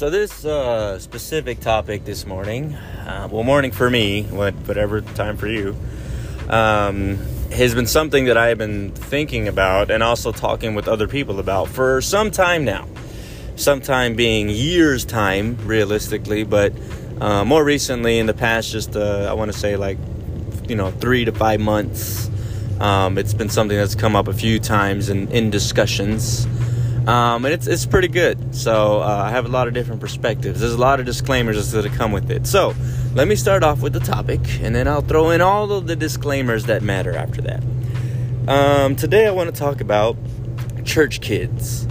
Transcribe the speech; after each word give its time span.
So 0.00 0.08
this 0.08 0.46
uh, 0.46 0.98
specific 0.98 1.60
topic 1.60 2.06
this 2.06 2.24
morning, 2.24 2.72
uh, 2.72 3.28
well, 3.30 3.42
morning 3.42 3.70
for 3.70 3.90
me, 3.90 4.22
whatever 4.22 5.02
time 5.02 5.36
for 5.36 5.46
you, 5.46 5.76
um, 6.48 7.18
has 7.52 7.74
been 7.74 7.84
something 7.84 8.24
that 8.24 8.38
I 8.38 8.46
have 8.46 8.56
been 8.56 8.92
thinking 8.92 9.46
about 9.46 9.90
and 9.90 10.02
also 10.02 10.32
talking 10.32 10.74
with 10.74 10.88
other 10.88 11.06
people 11.06 11.38
about 11.38 11.68
for 11.68 12.00
some 12.00 12.30
time 12.30 12.64
now. 12.64 12.88
Sometime 13.56 14.16
being 14.16 14.48
years' 14.48 15.04
time, 15.04 15.58
realistically, 15.66 16.44
but 16.44 16.72
uh, 17.20 17.44
more 17.44 17.62
recently, 17.62 18.18
in 18.18 18.24
the 18.24 18.32
past, 18.32 18.72
just 18.72 18.96
uh, 18.96 19.28
I 19.28 19.34
want 19.34 19.52
to 19.52 19.58
say 19.58 19.76
like 19.76 19.98
you 20.66 20.76
know 20.76 20.90
three 20.92 21.26
to 21.26 21.32
five 21.32 21.60
months. 21.60 22.30
Um, 22.80 23.18
it's 23.18 23.34
been 23.34 23.50
something 23.50 23.76
that's 23.76 23.96
come 23.96 24.16
up 24.16 24.28
a 24.28 24.32
few 24.32 24.60
times 24.60 25.10
in, 25.10 25.30
in 25.30 25.50
discussions. 25.50 26.46
Um, 27.06 27.44
and 27.44 27.54
it's, 27.54 27.66
it's 27.66 27.86
pretty 27.86 28.08
good. 28.08 28.54
So 28.54 29.00
uh, 29.00 29.24
I 29.26 29.30
have 29.30 29.46
a 29.46 29.48
lot 29.48 29.68
of 29.68 29.74
different 29.74 30.00
perspectives. 30.00 30.60
There's 30.60 30.74
a 30.74 30.78
lot 30.78 31.00
of 31.00 31.06
disclaimers 31.06 31.72
that 31.72 31.90
come 31.92 32.12
with 32.12 32.30
it. 32.30 32.46
So 32.46 32.74
let 33.14 33.26
me 33.26 33.36
start 33.36 33.62
off 33.64 33.80
with 33.80 33.92
the 33.92 34.00
topic, 34.00 34.40
and 34.60 34.74
then 34.74 34.86
I'll 34.86 35.00
throw 35.00 35.30
in 35.30 35.40
all 35.40 35.72
of 35.72 35.86
the 35.86 35.96
disclaimers 35.96 36.66
that 36.66 36.82
matter 36.82 37.16
after 37.16 37.40
that. 37.42 37.62
Um, 38.46 38.96
today 38.96 39.26
I 39.26 39.30
want 39.30 39.52
to 39.52 39.58
talk 39.58 39.80
about 39.80 40.16
church 40.84 41.20
kids. 41.20 41.86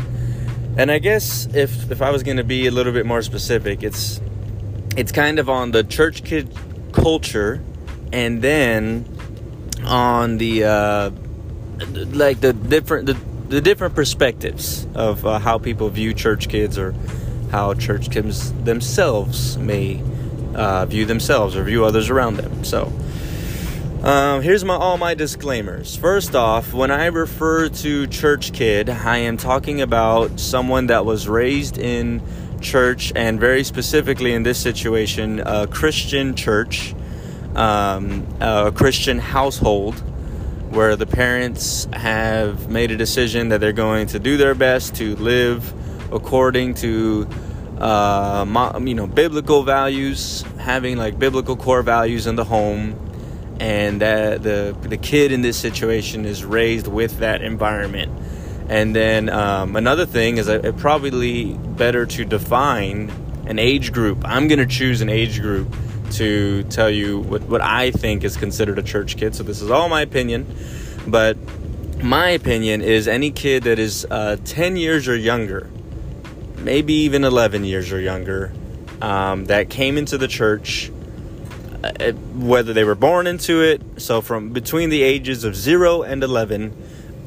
And 0.77 0.91
I 0.91 0.99
guess 0.99 1.47
if 1.53 1.91
if 1.91 2.02
I 2.02 2.11
was 2.11 2.23
going 2.23 2.38
to 2.38 2.44
be 2.44 2.67
a 2.67 2.71
little 2.71 2.94
bit 2.94 3.05
more 3.05 3.21
specific, 3.21 3.83
it's 3.83 4.21
it's 4.95 5.11
kind 5.11 5.39
of 5.39 5.49
on 5.49 5.71
the 5.71 5.83
church 5.83 6.23
kid 6.23 6.55
culture, 6.94 7.61
and 8.13 8.41
then 8.41 9.05
on 9.85 10.38
the 10.38 10.63
uh, 10.63 11.09
like 12.11 12.39
the 12.39 12.53
different 12.53 13.07
the 13.07 13.28
the 13.49 13.62
different 13.62 13.95
perspectives 13.95 14.88
of 14.94 15.26
uh, 15.26 15.39
how 15.39 15.58
people 15.58 15.89
view 15.89 16.13
church 16.13 16.49
kids 16.49 16.77
or 16.77 16.94
how 17.52 17.73
church 17.73 18.11
kids 18.11 18.53
themselves 18.64 19.58
may 19.58 20.02
uh, 20.53 20.86
view 20.86 21.06
themselves 21.06 21.56
or 21.56 21.64
view 21.64 21.83
others 21.83 22.11
around 22.11 22.38
them. 22.38 22.64
So, 22.64 22.94
um, 24.03 24.44
here's 24.44 24.64
my 24.64 24.75
all 24.75 24.97
my 24.97 25.16
disclaimers. 25.16 25.95
First 25.95 26.36
off, 26.36 26.73
when 26.73 26.91
I 26.91 27.08
refer 27.08 27.69
to 27.69 28.08
church 28.08 28.53
kid, 28.53 28.88
I 28.88 29.17
am 29.17 29.36
talking 29.36 29.81
about 29.81 30.39
someone 30.39 30.88
that 30.88 31.03
was 31.03 31.28
raised 31.28 31.80
in 31.80 32.22
church 32.61 33.11
and 33.16 33.39
very 33.39 33.63
specifically 33.63 34.34
in 34.34 34.44
this 34.44 34.59
situation, 34.59 35.39
a 35.39 35.66
Christian 35.66 36.36
church, 36.36 36.94
um, 37.56 38.28
a 38.39 38.72
Christian 38.72 39.17
household 39.17 40.03
where 40.70 40.95
the 40.95 41.08
parents 41.08 41.88
have 41.94 42.70
made 42.70 42.92
a 42.92 42.98
decision 42.98 43.50
that 43.50 43.59
they're 43.59 43.72
going 43.73 44.08
to 44.08 44.20
do 44.20 44.38
their 44.38 44.56
best 44.56 44.95
to 44.95 45.16
live 45.16 45.73
according 46.14 46.75
to 46.75 47.28
uh, 47.80 48.80
you 48.84 48.95
know 48.95 49.08
biblical 49.08 49.64
values, 49.64 50.44
having 50.59 50.97
like 50.97 51.17
biblical 51.17 51.56
core 51.56 51.81
values 51.81 52.28
in 52.28 52.36
the 52.36 52.44
home, 52.44 52.95
and 53.59 54.02
that 54.02 54.44
the 54.44 54.75
the 54.81 54.97
kid 54.97 55.31
in 55.31 55.42
this 55.42 55.58
situation 55.58 56.25
is 56.25 56.44
raised 56.44 56.88
with 56.88 57.20
that 57.20 57.42
environment. 57.42 58.12
And 58.70 58.95
then 58.95 59.30
um, 59.30 59.75
another 59.75 60.06
thing 60.06 60.38
is 60.38 60.47
it 60.47 60.78
probably 60.78 61.53
better 61.53 62.06
to 62.06 62.25
define 62.25 63.12
an 63.47 63.58
age 63.58 63.92
group. 63.92 64.22
I'm 64.23 64.47
going 64.47 64.59
to 64.59 64.67
choose 64.67 65.02
an 65.02 65.09
age 65.09 65.42
group 65.42 65.73
to 66.11 66.63
tell 66.63 66.89
you 66.89 67.19
what, 67.19 67.43
what 67.43 67.61
I 67.61 67.91
think 67.91 68.23
is 68.23 68.38
considered 68.38 68.79
a 68.79 68.83
church 68.83 69.17
kid. 69.17 69.35
So 69.35 69.43
this 69.43 69.61
is 69.61 69.69
all 69.69 69.89
my 69.89 70.02
opinion. 70.02 70.45
But 71.07 71.38
my 72.03 72.29
opinion 72.29 72.81
is 72.81 73.07
any 73.07 73.31
kid 73.31 73.63
that 73.63 73.79
is 73.79 74.05
uh, 74.09 74.38
10 74.45 74.77
years 74.77 75.07
or 75.07 75.16
younger, 75.16 75.69
maybe 76.57 76.93
even 76.93 77.23
11 77.23 77.63
years 77.63 77.91
or 77.91 77.99
younger, 77.99 78.53
um, 79.01 79.45
that 79.45 79.69
came 79.69 79.97
into 79.97 80.17
the 80.17 80.27
church, 80.27 80.91
uh, 81.84 82.11
whether 82.11 82.73
they 82.73 82.84
were 82.84 82.95
born 82.95 83.28
into 83.28 83.61
it, 83.61 83.81
so 83.97 84.22
from 84.22 84.50
between 84.50 84.89
the 84.89 85.01
ages 85.01 85.44
of 85.44 85.55
0 85.55 86.03
and 86.03 86.23
11, 86.23 86.75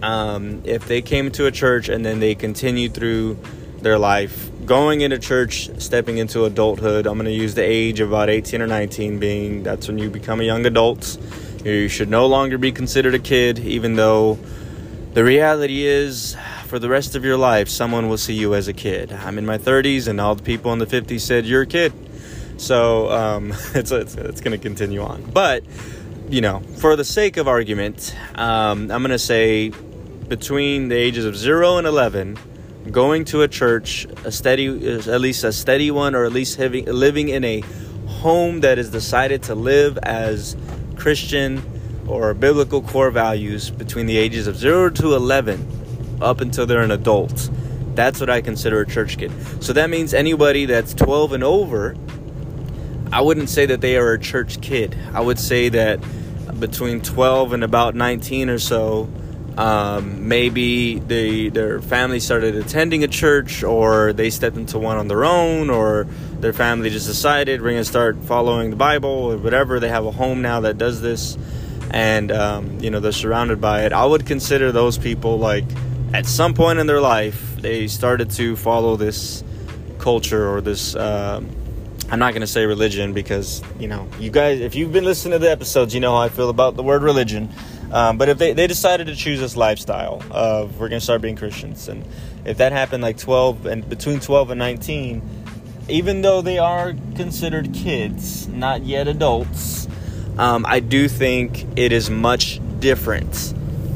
um, 0.02 0.62
if 0.64 0.86
they 0.86 1.00
came 1.00 1.30
to 1.32 1.46
a 1.46 1.50
church 1.50 1.88
and 1.88 2.04
then 2.04 2.20
they 2.20 2.34
continued 2.34 2.92
through 2.94 3.38
their 3.82 3.98
life 3.98 4.50
going 4.64 5.00
into 5.00 5.18
church, 5.18 5.70
stepping 5.80 6.18
into 6.18 6.44
adulthood. 6.44 7.06
I'm 7.06 7.14
going 7.14 7.26
to 7.26 7.32
use 7.32 7.54
the 7.54 7.62
age 7.62 8.00
of 8.00 8.10
about 8.10 8.30
18 8.30 8.62
or 8.62 8.66
19 8.66 9.18
being 9.18 9.62
that's 9.62 9.88
when 9.88 9.98
you 9.98 10.10
become 10.10 10.40
a 10.40 10.44
young 10.44 10.64
adult. 10.66 11.18
You 11.64 11.88
should 11.88 12.08
no 12.08 12.26
longer 12.26 12.58
be 12.58 12.72
considered 12.72 13.14
a 13.14 13.18
kid, 13.18 13.58
even 13.60 13.94
though 13.94 14.38
the 15.14 15.24
reality 15.24 15.84
is 15.84 16.36
for 16.66 16.78
the 16.78 16.88
rest 16.88 17.14
of 17.14 17.24
your 17.24 17.36
life, 17.36 17.68
someone 17.68 18.08
will 18.08 18.18
see 18.18 18.34
you 18.34 18.54
as 18.54 18.66
a 18.66 18.72
kid. 18.72 19.12
I'm 19.12 19.36
in 19.36 19.44
my 19.44 19.58
30s, 19.58 20.08
and 20.08 20.20
all 20.20 20.34
the 20.34 20.42
people 20.42 20.72
in 20.72 20.78
the 20.78 20.86
50s 20.86 21.20
said, 21.20 21.44
You're 21.44 21.62
a 21.62 21.66
kid. 21.66 21.92
So 22.56 23.10
um, 23.10 23.50
it's, 23.74 23.90
it's, 23.90 24.14
it's 24.14 24.40
going 24.40 24.58
to 24.58 24.62
continue 24.62 25.02
on. 25.02 25.22
But, 25.30 25.64
you 26.28 26.40
know, 26.40 26.60
for 26.78 26.96
the 26.96 27.04
sake 27.04 27.36
of 27.36 27.46
argument, 27.46 28.16
um, 28.36 28.90
I'm 28.90 29.02
going 29.02 29.10
to 29.10 29.18
say 29.18 29.68
between 30.28 30.88
the 30.88 30.96
ages 30.96 31.26
of 31.26 31.36
0 31.36 31.76
and 31.76 31.86
11, 31.86 32.38
going 32.90 33.24
to 33.26 33.42
a 33.42 33.48
church, 33.48 34.06
a 34.24 34.32
steady, 34.32 34.66
at 34.96 35.20
least 35.20 35.44
a 35.44 35.52
steady 35.52 35.90
one, 35.90 36.14
or 36.14 36.24
at 36.24 36.32
least 36.32 36.58
living 36.58 37.28
in 37.28 37.44
a 37.44 37.62
home 38.06 38.60
that 38.60 38.78
is 38.78 38.90
decided 38.90 39.42
to 39.44 39.54
live 39.54 39.98
as 39.98 40.56
Christian 40.96 41.62
or 42.06 42.34
biblical 42.34 42.82
core 42.82 43.10
values 43.10 43.70
between 43.70 44.06
the 44.06 44.16
ages 44.16 44.46
of 44.46 44.56
0 44.56 44.90
to 44.90 45.14
11 45.14 46.18
up 46.20 46.40
until 46.40 46.66
they're 46.66 46.82
an 46.82 46.90
adult. 46.90 47.50
That's 47.94 48.20
what 48.20 48.30
I 48.30 48.40
consider 48.40 48.80
a 48.80 48.86
church 48.86 49.18
kid. 49.18 49.30
So 49.62 49.72
that 49.74 49.90
means 49.90 50.14
anybody 50.14 50.66
that's 50.66 50.94
12 50.94 51.32
and 51.32 51.44
over, 51.44 51.94
I 53.12 53.20
wouldn't 53.20 53.50
say 53.50 53.66
that 53.66 53.80
they 53.80 53.96
are 53.96 54.12
a 54.12 54.18
church 54.18 54.60
kid. 54.60 54.96
I 55.12 55.20
would 55.20 55.38
say 55.38 55.68
that 55.70 56.00
between 56.58 57.02
12 57.02 57.52
and 57.52 57.64
about 57.64 57.94
19 57.94 58.48
or 58.48 58.58
so, 58.58 59.08
um, 59.58 60.28
maybe 60.28 60.98
they 60.98 61.50
their 61.50 61.82
family 61.82 62.20
started 62.20 62.56
attending 62.56 63.04
a 63.04 63.08
church, 63.08 63.62
or 63.62 64.12
they 64.12 64.30
stepped 64.30 64.56
into 64.56 64.78
one 64.78 64.96
on 64.96 65.08
their 65.08 65.24
own, 65.24 65.68
or 65.68 66.04
their 66.40 66.52
family 66.52 66.88
just 66.90 67.06
decided 67.06 67.60
we're 67.60 67.70
gonna 67.70 67.84
start 67.84 68.16
following 68.24 68.70
the 68.70 68.76
Bible 68.76 69.10
or 69.10 69.36
whatever. 69.36 69.78
They 69.78 69.88
have 69.88 70.06
a 70.06 70.10
home 70.10 70.40
now 70.40 70.60
that 70.60 70.78
does 70.78 71.02
this, 71.02 71.36
and 71.90 72.32
um, 72.32 72.80
you 72.80 72.90
know 72.90 73.00
they're 73.00 73.12
surrounded 73.12 73.60
by 73.60 73.84
it. 73.84 73.92
I 73.92 74.06
would 74.06 74.26
consider 74.26 74.72
those 74.72 74.96
people 74.96 75.38
like 75.38 75.64
at 76.14 76.26
some 76.26 76.54
point 76.54 76.78
in 76.78 76.86
their 76.86 77.00
life 77.00 77.56
they 77.56 77.88
started 77.88 78.30
to 78.32 78.56
follow 78.56 78.96
this 78.96 79.44
culture 79.98 80.48
or 80.48 80.60
this. 80.60 80.96
Uh, 80.96 81.42
I'm 82.12 82.18
not 82.18 82.34
going 82.34 82.42
to 82.42 82.46
say 82.46 82.66
religion 82.66 83.14
because, 83.14 83.62
you 83.80 83.88
know, 83.88 84.06
you 84.20 84.30
guys, 84.30 84.60
if 84.60 84.74
you've 84.74 84.92
been 84.92 85.06
listening 85.06 85.32
to 85.32 85.38
the 85.38 85.50
episodes, 85.50 85.94
you 85.94 86.00
know 86.00 86.12
how 86.12 86.20
I 86.20 86.28
feel 86.28 86.50
about 86.50 86.76
the 86.76 86.82
word 86.82 87.02
religion. 87.02 87.48
Um, 87.90 88.18
but 88.18 88.28
if 88.28 88.36
they, 88.36 88.52
they 88.52 88.66
decided 88.66 89.06
to 89.06 89.16
choose 89.16 89.40
this 89.40 89.56
lifestyle 89.56 90.22
of 90.30 90.78
we're 90.78 90.90
going 90.90 91.00
to 91.00 91.04
start 91.04 91.22
being 91.22 91.36
Christians, 91.36 91.88
and 91.88 92.04
if 92.44 92.58
that 92.58 92.72
happened 92.72 93.02
like 93.02 93.16
12 93.16 93.64
and 93.64 93.88
between 93.88 94.20
12 94.20 94.50
and 94.50 94.58
19, 94.58 95.22
even 95.88 96.20
though 96.20 96.42
they 96.42 96.58
are 96.58 96.92
considered 97.16 97.72
kids, 97.72 98.46
not 98.46 98.82
yet 98.82 99.08
adults, 99.08 99.88
um, 100.36 100.66
I 100.68 100.80
do 100.80 101.08
think 101.08 101.66
it 101.76 101.92
is 101.92 102.10
much 102.10 102.60
different 102.78 103.54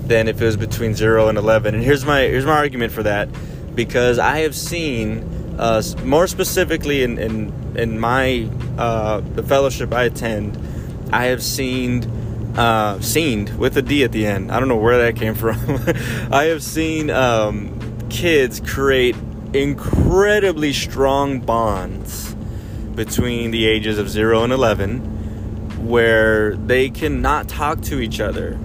than 0.09 0.27
if 0.27 0.41
it 0.41 0.45
was 0.47 0.57
between 0.57 0.95
0 0.95 1.29
and 1.29 1.37
11. 1.37 1.75
And 1.75 1.85
here's 1.85 2.07
my 2.07 2.21
here's 2.21 2.47
my 2.47 2.57
argument 2.57 2.95
for 2.95 3.03
that 3.03 3.29
because 3.75 4.19
I 4.19 4.39
have 4.39 4.55
seen 4.55 5.36
uh, 5.59 5.83
more 6.05 6.27
specifically 6.27 7.03
in 7.03 7.19
in, 7.19 7.77
in 7.77 7.99
my 7.99 8.49
uh, 8.79 9.21
the 9.21 9.43
fellowship 9.43 9.93
I 9.93 10.05
attend, 10.05 10.59
I 11.13 11.27
have 11.27 11.43
seen 11.43 12.05
uh, 12.57 13.01
seen 13.01 13.57
with 13.59 13.77
a 13.77 13.83
D 13.83 14.05
at 14.05 14.13
the 14.13 14.27
end. 14.27 14.51
I 14.51 14.59
don't 14.59 14.69
know 14.69 14.77
where 14.77 14.99
that 14.99 15.17
came 15.17 15.35
from. 15.45 15.59
I 16.33 16.45
have 16.45 16.63
seen 16.63 17.11
um, 17.11 18.09
kids 18.09 18.61
create 18.61 19.17
incredibly 19.53 20.73
strong 20.73 21.41
bonds 21.41 22.35
between 22.95 23.51
the 23.51 23.67
ages 23.67 23.99
of 23.99 24.09
0 24.09 24.43
and 24.45 24.53
11 24.53 25.87
where 25.87 26.57
they 26.57 26.91
cannot 26.91 27.49
talk 27.49 27.81
to 27.81 28.01
each 28.01 28.21
other 28.21 28.59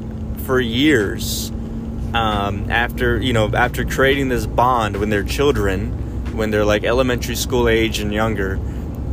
for 0.45 0.59
years 0.59 1.51
um, 2.13 2.69
after 2.71 3.21
you 3.21 3.33
know 3.33 3.49
after 3.53 3.85
creating 3.85 4.29
this 4.29 4.45
bond 4.45 4.97
when 4.97 5.09
they're 5.09 5.23
children 5.23 6.00
when 6.33 6.51
they're 6.51 6.65
like 6.65 6.83
elementary 6.83 7.35
school 7.35 7.67
age 7.67 7.99
and 7.99 8.13
younger 8.13 8.59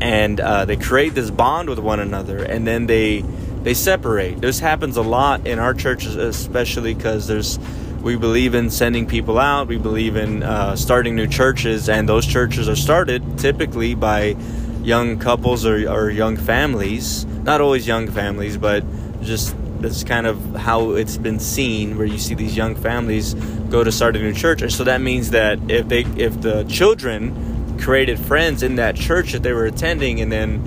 and 0.01 0.41
uh, 0.41 0.65
they 0.65 0.77
create 0.77 1.15
this 1.15 1.31
bond 1.31 1.69
with 1.69 1.79
one 1.79 2.01
another 2.01 2.43
and 2.43 2.67
then 2.67 2.87
they 2.87 3.25
they 3.63 3.75
separate. 3.75 4.41
This 4.41 4.61
happens 4.61 4.97
a 4.97 5.03
lot 5.03 5.47
in 5.47 5.59
our 5.59 5.75
churches, 5.75 6.17
especially 6.17 6.95
because 6.95 7.27
there's 7.27 7.59
we 8.03 8.17
believe 8.17 8.55
in 8.55 8.71
sending 8.71 9.07
people 9.07 9.39
out. 9.39 9.67
We 9.67 9.77
believe 9.77 10.17
in 10.17 10.43
uh, 10.43 10.77
starting 10.77 11.17
new 11.17 11.27
churches, 11.27 11.89
and 11.89 12.09
those 12.09 12.25
churches 12.25 12.69
are 12.69 12.77
started 12.77 13.39
typically 13.39 13.95
by 13.95 14.37
young 14.83 15.19
couples 15.19 15.67
or, 15.67 15.91
or 15.91 16.09
young 16.11 16.37
families. 16.37 17.25
Not 17.25 17.61
always 17.61 17.87
young 17.87 18.09
families, 18.09 18.57
but 18.57 18.85
just 19.23 19.55
that's 19.81 20.05
kind 20.05 20.27
of 20.27 20.55
how 20.57 20.93
it's 20.93 21.17
been 21.17 21.39
seen, 21.39 21.97
where 21.97 22.07
you 22.07 22.19
see 22.19 22.35
these 22.35 22.57
young 22.57 22.75
families 22.75 23.35
go 23.71 23.85
to 23.85 23.93
start 23.93 24.17
a 24.17 24.19
new 24.19 24.33
church, 24.33 24.63
and 24.63 24.73
so 24.73 24.85
that 24.85 25.01
means 25.01 25.31
that 25.31 25.59
if 25.71 25.89
they 25.89 26.03
if 26.17 26.41
the 26.41 26.65
children 26.65 27.79
created 27.79 28.19
friends 28.19 28.63
in 28.63 28.77
that 28.77 28.97
church 28.97 29.33
that 29.33 29.43
they 29.43 29.53
were 29.53 29.67
attending, 29.67 30.21
and 30.21 30.33
then 30.33 30.59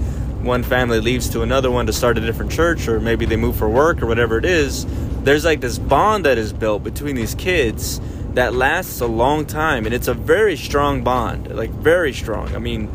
one 0.43 0.63
family 0.63 0.99
leaves 0.99 1.29
to 1.29 1.41
another 1.41 1.69
one 1.69 1.85
to 1.85 1.93
start 1.93 2.17
a 2.17 2.21
different 2.21 2.51
church, 2.51 2.87
or 2.87 2.99
maybe 2.99 3.25
they 3.25 3.35
move 3.35 3.55
for 3.55 3.69
work 3.69 4.01
or 4.01 4.07
whatever 4.07 4.37
it 4.37 4.45
is. 4.45 4.85
There's 5.23 5.45
like 5.45 5.61
this 5.61 5.77
bond 5.77 6.25
that 6.25 6.37
is 6.37 6.51
built 6.53 6.83
between 6.83 7.15
these 7.15 7.35
kids 7.35 8.01
that 8.33 8.55
lasts 8.55 9.01
a 9.01 9.07
long 9.07 9.45
time, 9.45 9.85
and 9.85 9.93
it's 9.93 10.07
a 10.07 10.13
very 10.13 10.55
strong 10.55 11.03
bond, 11.03 11.55
like 11.55 11.69
very 11.69 12.13
strong. 12.13 12.55
I 12.55 12.59
mean, 12.59 12.89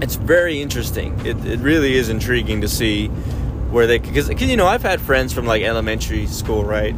it's 0.00 0.16
very 0.16 0.60
interesting. 0.60 1.20
It, 1.26 1.36
it 1.44 1.60
really 1.60 1.94
is 1.94 2.08
intriguing 2.08 2.62
to 2.62 2.68
see 2.68 3.10
where 3.70 3.86
they 3.86 3.98
because 3.98 4.28
you 4.42 4.56
know 4.56 4.66
I've 4.66 4.82
had 4.82 5.00
friends 5.00 5.32
from 5.32 5.46
like 5.46 5.62
elementary 5.62 6.26
school, 6.26 6.64
right? 6.64 6.94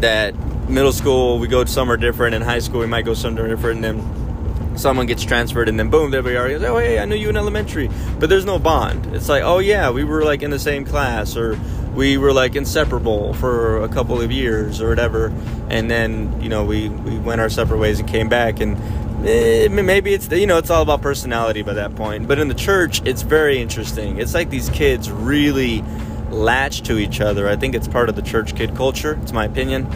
That 0.00 0.34
middle 0.68 0.92
school 0.92 1.38
we 1.38 1.48
go 1.48 1.64
somewhere 1.64 1.96
different, 1.96 2.34
in 2.34 2.42
high 2.42 2.58
school 2.58 2.80
we 2.80 2.86
might 2.86 3.04
go 3.04 3.14
somewhere 3.14 3.48
different, 3.48 3.84
and 3.84 4.00
then 4.00 4.78
someone 4.78 5.06
gets 5.06 5.24
transferred, 5.24 5.68
and 5.68 5.78
then 5.78 5.90
boom, 5.90 6.10
there 6.10 6.22
we 6.22 6.36
are. 6.36 6.48
Goes, 6.48 6.62
oh 6.64 6.78
hey, 6.78 6.98
I 6.98 7.04
knew 7.04 7.14
you 7.14 7.28
in 7.28 7.36
elementary, 7.36 7.88
but 8.18 8.28
there's 8.28 8.44
no 8.44 8.58
bond. 8.58 9.14
It's 9.14 9.28
like 9.28 9.42
oh 9.42 9.58
yeah, 9.58 9.90
we 9.90 10.04
were 10.04 10.24
like 10.24 10.42
in 10.42 10.50
the 10.50 10.58
same 10.58 10.84
class, 10.84 11.36
or 11.36 11.58
we 11.94 12.16
were 12.16 12.32
like 12.32 12.56
inseparable 12.56 13.34
for 13.34 13.82
a 13.82 13.88
couple 13.88 14.20
of 14.20 14.32
years 14.32 14.80
or 14.80 14.88
whatever, 14.88 15.32
and 15.68 15.90
then 15.90 16.40
you 16.40 16.48
know 16.48 16.64
we 16.64 16.88
we 16.88 17.18
went 17.18 17.40
our 17.40 17.50
separate 17.50 17.78
ways 17.78 18.00
and 18.00 18.08
came 18.08 18.28
back 18.28 18.60
and 18.60 18.76
maybe 19.22 20.14
it's 20.14 20.28
you 20.30 20.46
know 20.46 20.58
it's 20.58 20.70
all 20.70 20.82
about 20.82 21.00
personality 21.00 21.62
by 21.62 21.74
that 21.74 21.94
point. 21.94 22.26
But 22.26 22.38
in 22.38 22.48
the 22.48 22.54
church 22.54 23.02
it's 23.04 23.22
very 23.22 23.60
interesting. 23.60 24.18
It's 24.18 24.34
like 24.34 24.50
these 24.50 24.68
kids 24.70 25.10
really 25.10 25.82
latch 26.30 26.82
to 26.82 26.98
each 26.98 27.20
other. 27.20 27.48
I 27.48 27.56
think 27.56 27.74
it's 27.74 27.88
part 27.88 28.08
of 28.08 28.16
the 28.16 28.22
church 28.22 28.56
kid 28.56 28.74
culture. 28.74 29.18
It's 29.22 29.32
my 29.32 29.44
opinion. 29.44 29.86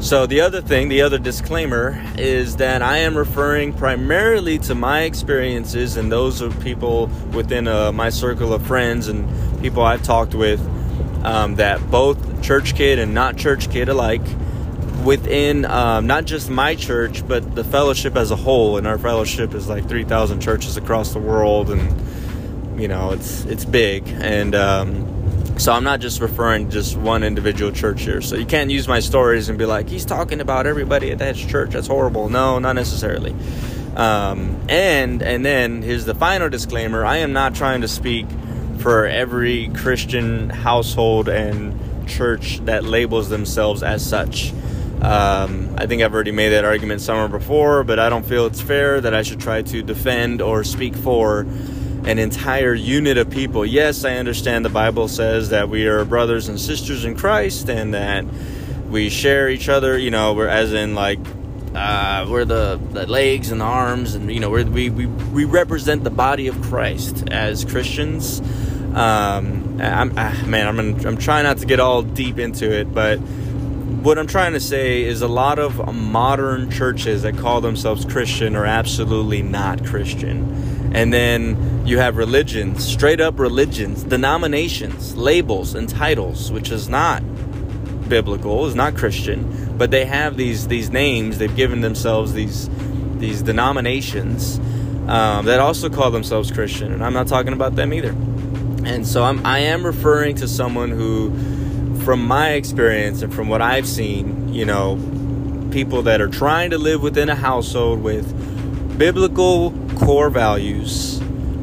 So 0.00 0.26
the 0.26 0.40
other 0.40 0.60
thing 0.60 0.88
the 0.88 1.02
other 1.02 1.18
disclaimer 1.18 2.02
is 2.18 2.56
that 2.56 2.82
i 2.82 2.98
am 2.98 3.16
referring 3.16 3.72
primarily 3.72 4.58
to 4.58 4.74
my 4.74 5.02
experiences 5.02 5.96
and 5.96 6.12
those 6.12 6.42
of 6.42 6.60
people 6.60 7.06
within 7.32 7.66
uh, 7.66 7.90
my 7.90 8.10
circle 8.10 8.52
of 8.52 8.66
friends 8.66 9.08
and 9.08 9.26
people 9.62 9.82
i've 9.82 10.02
talked 10.02 10.34
with 10.34 10.60
um, 11.24 11.54
that 11.54 11.80
both 11.90 12.42
church 12.42 12.74
kid 12.74 12.98
and 12.98 13.14
not 13.14 13.36
church 13.38 13.70
kid 13.70 13.88
alike 13.88 14.26
within 15.02 15.64
um, 15.64 16.06
not 16.06 16.24
just 16.24 16.50
my 16.50 16.74
church, 16.74 17.26
but 17.26 17.54
the 17.54 17.64
fellowship 17.64 18.16
as 18.16 18.30
a 18.30 18.36
whole. 18.36 18.76
And 18.76 18.86
our 18.86 18.98
fellowship 18.98 19.54
is 19.54 19.68
like 19.68 19.88
3,000 19.88 20.40
churches 20.40 20.76
across 20.76 21.12
the 21.12 21.18
world, 21.18 21.70
and 21.70 22.80
you 22.80 22.88
know 22.88 23.12
it's 23.12 23.44
it's 23.44 23.64
big. 23.64 24.06
And 24.08 24.54
um, 24.54 25.58
so 25.58 25.72
I'm 25.72 25.84
not 25.84 26.00
just 26.00 26.20
referring 26.20 26.66
to 26.66 26.72
just 26.72 26.96
one 26.96 27.22
individual 27.22 27.72
church 27.72 28.02
here. 28.02 28.20
So 28.20 28.36
you 28.36 28.46
can't 28.46 28.70
use 28.70 28.88
my 28.88 29.00
stories 29.00 29.48
and 29.48 29.58
be 29.58 29.66
like, 29.66 29.88
he's 29.88 30.04
talking 30.04 30.40
about 30.40 30.66
everybody 30.66 31.10
at 31.10 31.18
that 31.18 31.36
church. 31.36 31.70
That's 31.70 31.86
horrible. 31.86 32.28
No, 32.28 32.58
not 32.58 32.74
necessarily. 32.74 33.34
Um, 33.96 34.60
and 34.68 35.22
and 35.22 35.44
then 35.46 35.82
here's 35.82 36.04
the 36.04 36.14
final 36.14 36.48
disclaimer: 36.48 37.04
I 37.04 37.18
am 37.18 37.32
not 37.32 37.54
trying 37.54 37.82
to 37.82 37.88
speak 37.88 38.26
for 38.78 39.06
every 39.06 39.68
Christian 39.68 40.50
household 40.50 41.28
and 41.28 42.08
church 42.08 42.58
that 42.64 42.84
labels 42.84 43.28
themselves 43.28 43.82
as 43.82 44.04
such. 44.04 44.52
Um, 45.02 45.74
I 45.76 45.86
think 45.86 46.02
I've 46.02 46.14
already 46.14 46.32
made 46.32 46.50
that 46.50 46.64
argument 46.64 47.00
somewhere 47.00 47.28
before, 47.28 47.84
but 47.84 47.98
I 47.98 48.08
don't 48.08 48.24
feel 48.24 48.46
it's 48.46 48.60
fair 48.60 49.00
that 49.00 49.14
I 49.14 49.22
should 49.22 49.40
try 49.40 49.62
to 49.62 49.82
defend 49.82 50.40
or 50.40 50.64
speak 50.64 50.94
for 50.94 51.40
an 51.40 52.18
entire 52.18 52.74
unit 52.74 53.18
of 53.18 53.30
people. 53.30 53.64
Yes, 53.64 54.04
I 54.04 54.16
understand 54.16 54.64
the 54.64 54.70
Bible 54.70 55.08
says 55.08 55.50
that 55.50 55.68
we 55.68 55.86
are 55.86 56.04
brothers 56.04 56.48
and 56.48 56.60
sisters 56.60 57.04
in 57.04 57.16
Christ 57.16 57.68
and 57.68 57.94
that 57.94 58.24
we 58.88 59.08
share 59.08 59.48
each 59.48 59.68
other, 59.68 59.98
you 59.98 60.10
know, 60.10 60.34
we're 60.34 60.48
as 60.48 60.72
in 60.72 60.94
like 60.94 61.18
uh, 61.74 62.26
we're 62.28 62.44
the, 62.44 62.80
the 62.92 63.06
legs 63.06 63.50
and 63.50 63.60
the 63.60 63.64
arms, 63.64 64.14
and 64.14 64.32
you 64.32 64.38
know, 64.38 64.50
we 64.50 64.90
we, 64.90 65.06
we 65.06 65.44
represent 65.44 66.04
the 66.04 66.10
body 66.10 66.46
of 66.46 66.60
Christ 66.62 67.28
as 67.30 67.64
Christians. 67.64 68.40
Um, 68.94 69.80
I'm, 69.80 70.16
uh, 70.16 70.46
man, 70.46 70.68
I'm, 70.68 71.06
I'm 71.06 71.16
trying 71.16 71.42
not 71.42 71.58
to 71.58 71.66
get 71.66 71.80
all 71.80 72.02
deep 72.02 72.38
into 72.38 72.70
it, 72.72 72.94
but 72.94 73.18
what 74.04 74.18
I'm 74.18 74.26
trying 74.26 74.52
to 74.52 74.60
say 74.60 75.02
is 75.02 75.22
a 75.22 75.28
lot 75.28 75.58
of 75.58 75.94
modern 75.94 76.70
churches 76.70 77.22
that 77.22 77.38
call 77.38 77.62
themselves 77.62 78.04
Christian 78.04 78.54
are 78.54 78.66
absolutely 78.66 79.40
not 79.40 79.86
Christian. 79.86 80.92
And 80.94 81.10
then 81.10 81.86
you 81.86 81.96
have 81.96 82.18
religions, 82.18 82.84
straight 82.84 83.18
up 83.18 83.38
religions, 83.38 84.04
denominations, 84.04 85.16
labels, 85.16 85.74
and 85.74 85.88
titles, 85.88 86.52
which 86.52 86.70
is 86.70 86.86
not 86.86 87.22
biblical, 88.06 88.66
is 88.66 88.74
not 88.74 88.94
Christian, 88.94 89.74
but 89.78 89.90
they 89.90 90.04
have 90.04 90.36
these 90.36 90.68
these 90.68 90.90
names. 90.90 91.38
They've 91.38 91.56
given 91.56 91.80
themselves 91.80 92.34
these 92.34 92.68
these 93.16 93.40
denominations 93.40 94.58
um, 95.08 95.46
that 95.46 95.60
also 95.60 95.88
call 95.88 96.10
themselves 96.10 96.50
Christian, 96.50 96.92
and 96.92 97.02
I'm 97.02 97.14
not 97.14 97.26
talking 97.26 97.54
about 97.54 97.74
them 97.74 97.94
either. 97.94 98.10
And 98.84 99.06
so 99.06 99.24
I'm 99.24 99.44
I 99.46 99.60
am 99.60 99.84
referring 99.84 100.36
to 100.36 100.46
someone 100.46 100.90
who 100.90 101.30
from 102.04 102.26
my 102.26 102.50
experience 102.50 103.22
and 103.22 103.32
from 103.34 103.48
what 103.48 103.62
I've 103.62 103.88
seen, 103.88 104.52
you 104.52 104.66
know, 104.66 104.96
people 105.72 106.02
that 106.02 106.20
are 106.20 106.28
trying 106.28 106.70
to 106.70 106.78
live 106.78 107.02
within 107.02 107.30
a 107.30 107.34
household 107.34 108.02
with 108.02 108.98
biblical 108.98 109.72
core 109.96 110.28
values, 110.28 111.20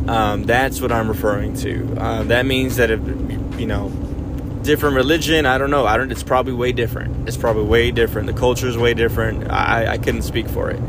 um, 0.07 0.43
that's 0.43 0.81
what 0.81 0.91
I'm 0.91 1.07
referring 1.07 1.55
to. 1.57 1.95
Uh, 1.95 2.23
that 2.23 2.45
means 2.47 2.77
that 2.77 2.89
if, 2.89 2.99
you 3.59 3.67
know, 3.67 3.89
different 4.63 4.95
religion, 4.95 5.45
I 5.45 5.59
don't 5.59 5.69
know. 5.69 5.85
I 5.85 5.95
don't. 5.97 6.11
It's 6.11 6.23
probably 6.23 6.53
way 6.53 6.71
different. 6.71 7.27
It's 7.27 7.37
probably 7.37 7.65
way 7.65 7.91
different. 7.91 8.27
The 8.27 8.33
culture 8.33 8.67
is 8.67 8.77
way 8.77 8.95
different. 8.95 9.49
I, 9.49 9.93
I 9.93 9.97
couldn't 9.99 10.23
speak 10.23 10.47
for 10.47 10.71
it. 10.71 10.79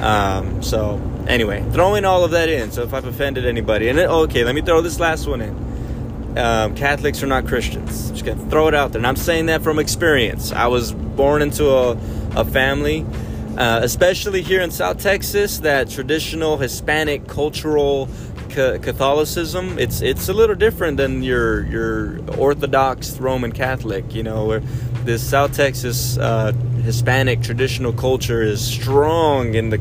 Um, 0.00 0.62
so 0.62 1.00
anyway, 1.28 1.64
throwing 1.72 2.04
all 2.04 2.24
of 2.24 2.32
that 2.32 2.48
in. 2.48 2.72
So 2.72 2.82
if 2.82 2.92
I've 2.92 3.06
offended 3.06 3.46
anybody, 3.46 3.88
and 3.88 3.98
it, 3.98 4.08
okay, 4.08 4.44
let 4.44 4.54
me 4.54 4.60
throw 4.60 4.80
this 4.80 4.98
last 4.98 5.26
one 5.26 5.40
in 5.40 5.67
um, 6.38 6.74
Catholics 6.74 7.22
are 7.22 7.26
not 7.26 7.46
Christians. 7.46 8.10
Just 8.10 8.24
gonna 8.24 8.48
throw 8.48 8.68
it 8.68 8.74
out 8.74 8.92
there, 8.92 9.00
and 9.00 9.06
I'm 9.06 9.16
saying 9.16 9.46
that 9.46 9.62
from 9.62 9.78
experience. 9.78 10.52
I 10.52 10.68
was 10.68 10.92
born 10.92 11.42
into 11.42 11.68
a, 11.68 11.98
a 12.36 12.44
family, 12.44 13.04
uh, 13.56 13.80
especially 13.82 14.42
here 14.42 14.60
in 14.60 14.70
South 14.70 15.02
Texas, 15.02 15.58
that 15.58 15.90
traditional 15.90 16.56
Hispanic 16.56 17.26
cultural 17.26 18.08
Catholicism. 18.48 19.78
It's 19.78 20.00
it's 20.00 20.28
a 20.28 20.32
little 20.32 20.56
different 20.56 20.96
than 20.96 21.22
your 21.22 21.64
your 21.66 22.20
Orthodox 22.36 23.18
Roman 23.18 23.52
Catholic. 23.52 24.14
You 24.14 24.22
know, 24.22 24.46
where 24.46 24.60
this 25.04 25.22
South 25.28 25.54
Texas 25.54 26.18
uh, 26.18 26.52
Hispanic 26.82 27.42
traditional 27.42 27.92
culture 27.92 28.42
is 28.42 28.64
strong 28.64 29.54
in 29.54 29.70
the 29.70 29.78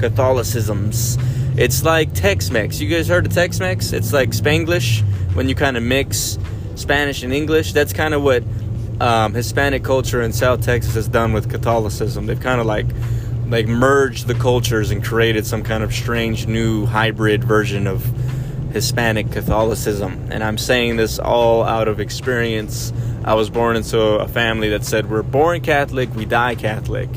Catholicisms. 0.00 1.18
It's 1.56 1.84
like 1.84 2.12
Tex-Mex. 2.14 2.80
You 2.80 2.88
guys 2.88 3.06
heard 3.06 3.26
of 3.26 3.32
Tex-Mex? 3.32 3.92
It's 3.92 4.12
like 4.12 4.30
Spanglish 4.30 5.02
when 5.34 5.48
you 5.48 5.54
kind 5.54 5.76
of 5.76 5.82
mix 5.82 6.36
Spanish 6.74 7.22
and 7.22 7.32
English. 7.32 7.72
That's 7.72 7.92
kind 7.92 8.12
of 8.12 8.22
what 8.22 8.42
um, 9.00 9.34
Hispanic 9.34 9.84
culture 9.84 10.20
in 10.22 10.32
South 10.32 10.62
Texas 10.62 10.94
has 10.94 11.06
done 11.06 11.32
with 11.32 11.48
Catholicism. 11.48 12.26
They've 12.26 12.40
kind 12.40 12.60
of 12.60 12.66
like 12.66 12.86
like 13.48 13.66
merged 13.68 14.26
the 14.26 14.34
cultures 14.34 14.90
and 14.90 15.04
created 15.04 15.46
some 15.46 15.62
kind 15.62 15.84
of 15.84 15.92
strange 15.92 16.46
new 16.46 16.86
hybrid 16.86 17.44
version 17.44 17.86
of 17.86 18.02
Hispanic 18.72 19.30
Catholicism. 19.30 20.28
And 20.30 20.42
I'm 20.42 20.58
saying 20.58 20.96
this 20.96 21.20
all 21.20 21.62
out 21.62 21.86
of 21.86 22.00
experience. 22.00 22.92
I 23.24 23.34
was 23.34 23.48
born 23.48 23.76
into 23.76 24.00
a 24.00 24.26
family 24.26 24.70
that 24.70 24.84
said 24.84 25.08
we're 25.08 25.22
born 25.22 25.60
Catholic, 25.60 26.12
we 26.14 26.24
die 26.24 26.56
Catholic. 26.56 27.08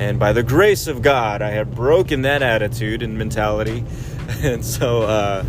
And 0.00 0.18
by 0.18 0.32
the 0.32 0.42
grace 0.42 0.86
of 0.86 1.02
God, 1.02 1.42
I 1.42 1.50
have 1.50 1.74
broken 1.74 2.22
that 2.22 2.42
attitude 2.42 3.02
and 3.02 3.18
mentality. 3.18 3.84
And 4.42 4.64
so 4.64 5.02
uh, 5.02 5.44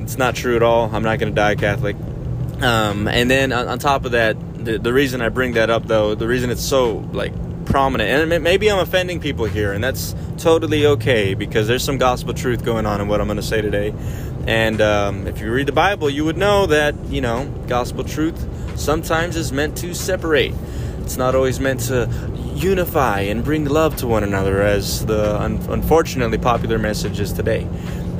it's 0.00 0.16
not 0.16 0.34
true 0.34 0.56
at 0.56 0.62
all. 0.62 0.88
I'm 0.90 1.02
not 1.02 1.18
going 1.18 1.30
to 1.30 1.36
die 1.36 1.56
Catholic. 1.56 1.94
Um, 2.62 3.06
and 3.06 3.30
then 3.30 3.52
on, 3.52 3.68
on, 3.68 3.78
top 3.78 4.06
of 4.06 4.12
that, 4.12 4.34
the, 4.64 4.78
the 4.78 4.94
reason 4.94 5.20
I 5.20 5.28
bring 5.28 5.52
that 5.52 5.68
up, 5.68 5.86
though, 5.86 6.14
the 6.14 6.26
reason 6.26 6.48
it's 6.48 6.64
so 6.64 7.06
like 7.12 7.34
prominent, 7.66 8.32
and 8.32 8.42
maybe 8.42 8.70
I'm 8.70 8.78
offending 8.78 9.20
people 9.20 9.44
here, 9.44 9.74
and 9.74 9.84
that's 9.84 10.16
totally 10.38 10.86
okay 10.86 11.34
because 11.34 11.68
there's 11.68 11.84
some 11.84 11.98
gospel 11.98 12.32
truth 12.32 12.64
going 12.64 12.86
on 12.86 13.02
in 13.02 13.08
what 13.08 13.20
I'm 13.20 13.26
going 13.26 13.36
to 13.36 13.42
say 13.42 13.60
today. 13.60 13.94
And 14.46 14.80
um, 14.80 15.26
if 15.26 15.40
you 15.40 15.52
read 15.52 15.66
the 15.66 15.72
Bible, 15.72 16.08
you 16.08 16.24
would 16.24 16.38
know 16.38 16.64
that 16.66 16.94
you 17.04 17.20
know 17.20 17.44
gospel 17.68 18.04
truth 18.04 18.48
sometimes 18.78 19.36
is 19.36 19.52
meant 19.52 19.76
to 19.78 19.94
separate. 19.94 20.54
It's 21.00 21.18
not 21.18 21.34
always 21.34 21.60
meant 21.60 21.80
to 21.80 22.08
unify 22.54 23.20
and 23.20 23.44
bring 23.44 23.64
love 23.64 23.96
to 23.96 24.06
one 24.06 24.22
another, 24.22 24.62
as 24.62 25.04
the 25.06 25.40
un- 25.40 25.60
unfortunately 25.68 26.38
popular 26.38 26.78
message 26.78 27.20
is 27.20 27.32
today. 27.32 27.66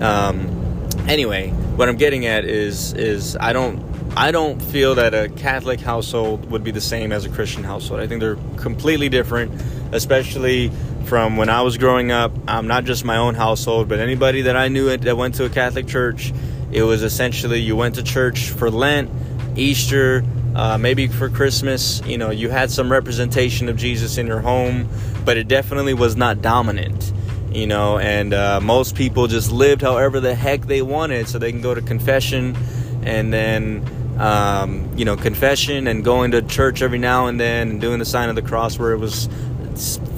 Um, 0.01 0.89
anyway, 1.09 1.51
what 1.51 1.89
I'm 1.89 1.97
getting 1.97 2.27
at 2.27 2.45
is 2.45 2.93
is 2.95 3.37
I 3.37 3.53
don't 3.53 3.83
I 4.17 4.31
don't 4.31 4.61
feel 4.61 4.95
that 4.97 5.15
a 5.15 5.29
Catholic 5.29 5.81
household 5.81 6.51
would 6.51 6.63
be 6.63 6.71
the 6.71 6.81
same 6.81 7.13
as 7.13 7.25
a 7.25 7.29
Christian 7.29 7.65
household. 7.65 8.01
I 8.01 8.07
think 8.07 8.21
they're 8.21 8.39
completely 8.57 9.09
different, 9.09 9.61
especially 9.93 10.71
from 11.07 11.37
when 11.37 11.49
I 11.49 11.63
was 11.63 11.79
growing 11.79 12.11
up. 12.11 12.33
I'm 12.47 12.61
um, 12.61 12.67
not 12.67 12.85
just 12.85 13.05
my 13.05 13.17
own 13.17 13.35
household, 13.35 13.89
but 13.89 13.99
anybody 13.99 14.43
that 14.43 14.57
I 14.57 14.69
knew 14.69 14.97
that 14.97 15.17
went 15.17 15.35
to 15.37 15.45
a 15.45 15.51
Catholic 15.51 15.87
church. 15.87 16.33
It 16.73 16.83
was 16.83 17.03
essentially 17.03 17.61
you 17.61 17.77
went 17.77 17.97
to 17.97 18.03
church 18.03 18.51
for 18.51 18.71
Lent, 18.71 19.11
Easter, 19.57 20.25
uh, 20.55 20.79
maybe 20.79 21.09
for 21.09 21.29
Christmas. 21.29 22.03
You 22.07 22.19
know, 22.19 22.31
you 22.31 22.49
had 22.49 22.71
some 22.71 22.91
representation 22.91 23.69
of 23.69 23.77
Jesus 23.77 24.19
in 24.19 24.27
your 24.27 24.41
home, 24.41 24.89
but 25.25 25.37
it 25.37 25.49
definitely 25.49 25.95
was 25.95 26.17
not 26.17 26.43
dominant 26.43 27.13
you 27.55 27.69
know, 27.69 27.99
and 27.99 28.35
uh, 28.35 28.61
most 28.61 28.97
people 28.97 29.29
just 29.29 29.53
lived 29.53 29.81
however 29.81 30.19
the 30.19 30.35
heck 30.35 30.63
they 30.63 30.83
wanted 30.83 31.29
so 31.29 31.39
they 31.39 31.53
can 31.53 31.61
go 31.61 31.73
to 31.73 31.81
confession 31.81 32.57
and 33.05 33.33
then, 33.33 34.17
um, 34.19 34.93
you 34.99 35.05
know, 35.05 35.17
confession 35.17 35.87
and 35.87 36.05
going 36.05 36.33
to 36.33 36.43
church 36.43 36.83
every 36.83 36.99
now 36.99 37.29
and 37.29 37.39
then 37.39 37.71
and 37.71 37.81
doing 37.81 38.01
the 38.01 38.05
sign 38.05 38.29
of 38.29 38.35
the 38.35 38.43
cross 38.43 38.77
where 38.77 38.93
it 38.93 38.99
was 38.99 39.29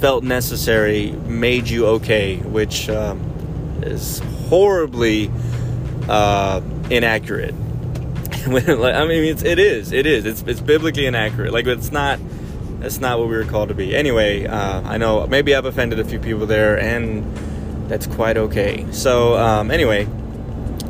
felt 0.01 0.23
necessary 0.23 1.11
made 1.11 1.67
you 1.69 1.85
okay, 1.85 2.37
which 2.37 2.89
um, 2.89 3.19
is 3.83 4.19
horribly 4.49 5.31
uh, 6.09 6.59
inaccurate. 6.89 7.53
I 8.51 9.05
mean, 9.05 9.25
it's, 9.25 9.43
it 9.43 9.59
is. 9.59 9.91
It 9.91 10.05
is. 10.05 10.25
It's, 10.25 10.41
it's 10.43 10.61
biblically 10.61 11.05
inaccurate. 11.05 11.51
Like, 11.51 11.67
it's 11.67 11.91
not. 11.91 12.19
That's 12.79 12.99
not 12.99 13.17
what 13.17 13.27
we 13.27 13.35
were 13.35 13.43
called 13.43 13.69
to 13.69 13.75
be. 13.75 13.95
Anyway, 13.95 14.45
uh, 14.45 14.81
I 14.83 14.97
know 14.97 15.25
maybe 15.27 15.55
I've 15.55 15.65
offended 15.65 15.99
a 15.99 16.05
few 16.05 16.19
people 16.19 16.45
there, 16.45 16.79
and 16.79 17.25
that's 17.89 18.07
quite 18.07 18.37
okay. 18.37 18.85
So, 18.91 19.35
um, 19.35 19.69
anyway, 19.71 20.07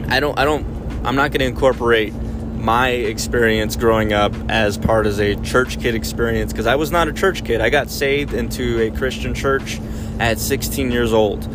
I 0.08 0.20
don't. 0.20 0.38
I 0.38 0.46
don't. 0.46 0.66
I'm 1.04 1.16
not 1.16 1.32
going 1.32 1.40
to 1.40 1.46
incorporate 1.46 2.14
my 2.14 2.90
experience 2.90 3.76
growing 3.76 4.14
up 4.14 4.34
as 4.50 4.78
part 4.78 5.08
of 5.08 5.20
a 5.20 5.36
church 5.38 5.80
kid 5.80 5.96
experience 5.96 6.52
because 6.52 6.68
I 6.68 6.76
was 6.76 6.92
not 6.92 7.08
a 7.08 7.14
church 7.14 7.44
kid. 7.44 7.62
I 7.62 7.70
got 7.70 7.90
saved 7.90 8.34
into 8.34 8.82
a 8.82 8.92
Christian 8.92 9.34
church 9.34 9.80
at 10.20 10.38
16 10.38 10.92
years 10.92 11.14
old. 11.14 11.48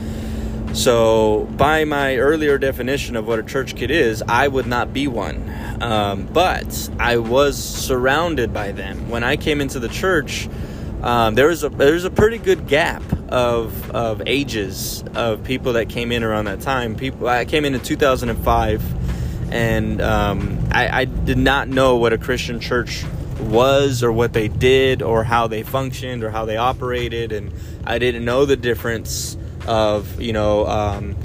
So, 0.72 1.46
by 1.56 1.84
my 1.84 2.16
earlier 2.16 2.56
definition 2.56 3.14
of 3.14 3.26
what 3.26 3.38
a 3.38 3.42
church 3.42 3.76
kid 3.76 3.90
is, 3.90 4.22
I 4.26 4.48
would 4.48 4.66
not 4.66 4.92
be 4.94 5.06
one. 5.06 5.46
Um, 5.82 6.26
but 6.26 6.90
I 7.00 7.16
was 7.16 7.58
surrounded 7.58 8.54
by 8.54 8.70
them. 8.70 9.10
When 9.10 9.24
I 9.24 9.36
came 9.36 9.60
into 9.60 9.80
the 9.80 9.88
church, 9.88 10.48
um, 11.02 11.34
there 11.34 11.48
was 11.48 11.64
a 11.64 11.70
there 11.70 11.94
was 11.94 12.04
a 12.04 12.10
pretty 12.10 12.38
good 12.38 12.68
gap 12.68 13.02
of 13.28 13.90
of 13.90 14.22
ages 14.26 15.02
of 15.16 15.42
people 15.42 15.72
that 15.72 15.88
came 15.88 16.12
in 16.12 16.22
around 16.22 16.44
that 16.44 16.60
time. 16.60 16.94
People 16.94 17.26
I 17.26 17.44
came 17.46 17.64
in 17.64 17.74
in 17.74 17.80
2005, 17.80 19.52
and 19.52 20.00
um, 20.00 20.68
I, 20.70 21.00
I 21.00 21.04
did 21.06 21.38
not 21.38 21.66
know 21.66 21.96
what 21.96 22.12
a 22.12 22.18
Christian 22.18 22.60
church 22.60 23.04
was 23.40 24.04
or 24.04 24.12
what 24.12 24.32
they 24.34 24.46
did 24.46 25.02
or 25.02 25.24
how 25.24 25.48
they 25.48 25.64
functioned 25.64 26.22
or 26.22 26.30
how 26.30 26.44
they 26.44 26.56
operated, 26.56 27.32
and 27.32 27.52
I 27.84 27.98
didn't 27.98 28.24
know 28.24 28.44
the 28.44 28.56
difference 28.56 29.36
of 29.66 30.20
you 30.20 30.32
know 30.32 30.64
um, 30.68 31.16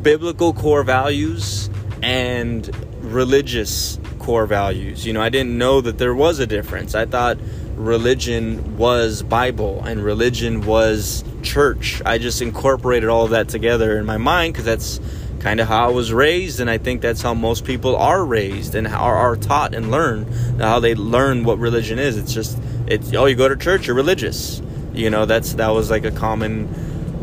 biblical 0.00 0.54
core 0.54 0.84
values 0.84 1.68
and 2.02 2.70
religious 3.12 3.98
core 4.18 4.46
values. 4.46 5.06
You 5.06 5.12
know, 5.12 5.22
I 5.22 5.28
didn't 5.28 5.56
know 5.56 5.80
that 5.80 5.98
there 5.98 6.14
was 6.14 6.38
a 6.38 6.46
difference. 6.46 6.94
I 6.94 7.06
thought 7.06 7.38
religion 7.76 8.76
was 8.76 9.22
Bible 9.22 9.82
and 9.84 10.02
religion 10.02 10.66
was 10.66 11.24
church. 11.42 12.02
I 12.04 12.18
just 12.18 12.42
incorporated 12.42 13.08
all 13.08 13.24
of 13.24 13.30
that 13.30 13.48
together 13.48 13.98
in 13.98 14.04
my 14.04 14.16
mind 14.16 14.54
because 14.54 14.64
that's 14.64 15.00
kind 15.40 15.60
of 15.60 15.68
how 15.68 15.86
I 15.86 15.90
was 15.92 16.12
raised, 16.12 16.60
and 16.60 16.68
I 16.68 16.78
think 16.78 17.00
that's 17.00 17.22
how 17.22 17.32
most 17.32 17.64
people 17.64 17.96
are 17.96 18.24
raised 18.24 18.74
and 18.74 18.88
are, 18.88 19.14
are 19.14 19.36
taught 19.36 19.74
and 19.74 19.90
learn 19.90 20.24
how 20.58 20.80
they 20.80 20.94
learn 20.94 21.44
what 21.44 21.58
religion 21.58 21.98
is. 21.98 22.16
It's 22.16 22.32
just 22.32 22.58
it's 22.86 23.14
oh, 23.14 23.26
you 23.26 23.36
go 23.36 23.48
to 23.48 23.56
church, 23.56 23.86
you're 23.86 23.96
religious. 23.96 24.60
You 24.92 25.10
know, 25.10 25.26
that's 25.26 25.54
that 25.54 25.68
was 25.68 25.90
like 25.90 26.04
a 26.04 26.10
common 26.10 26.66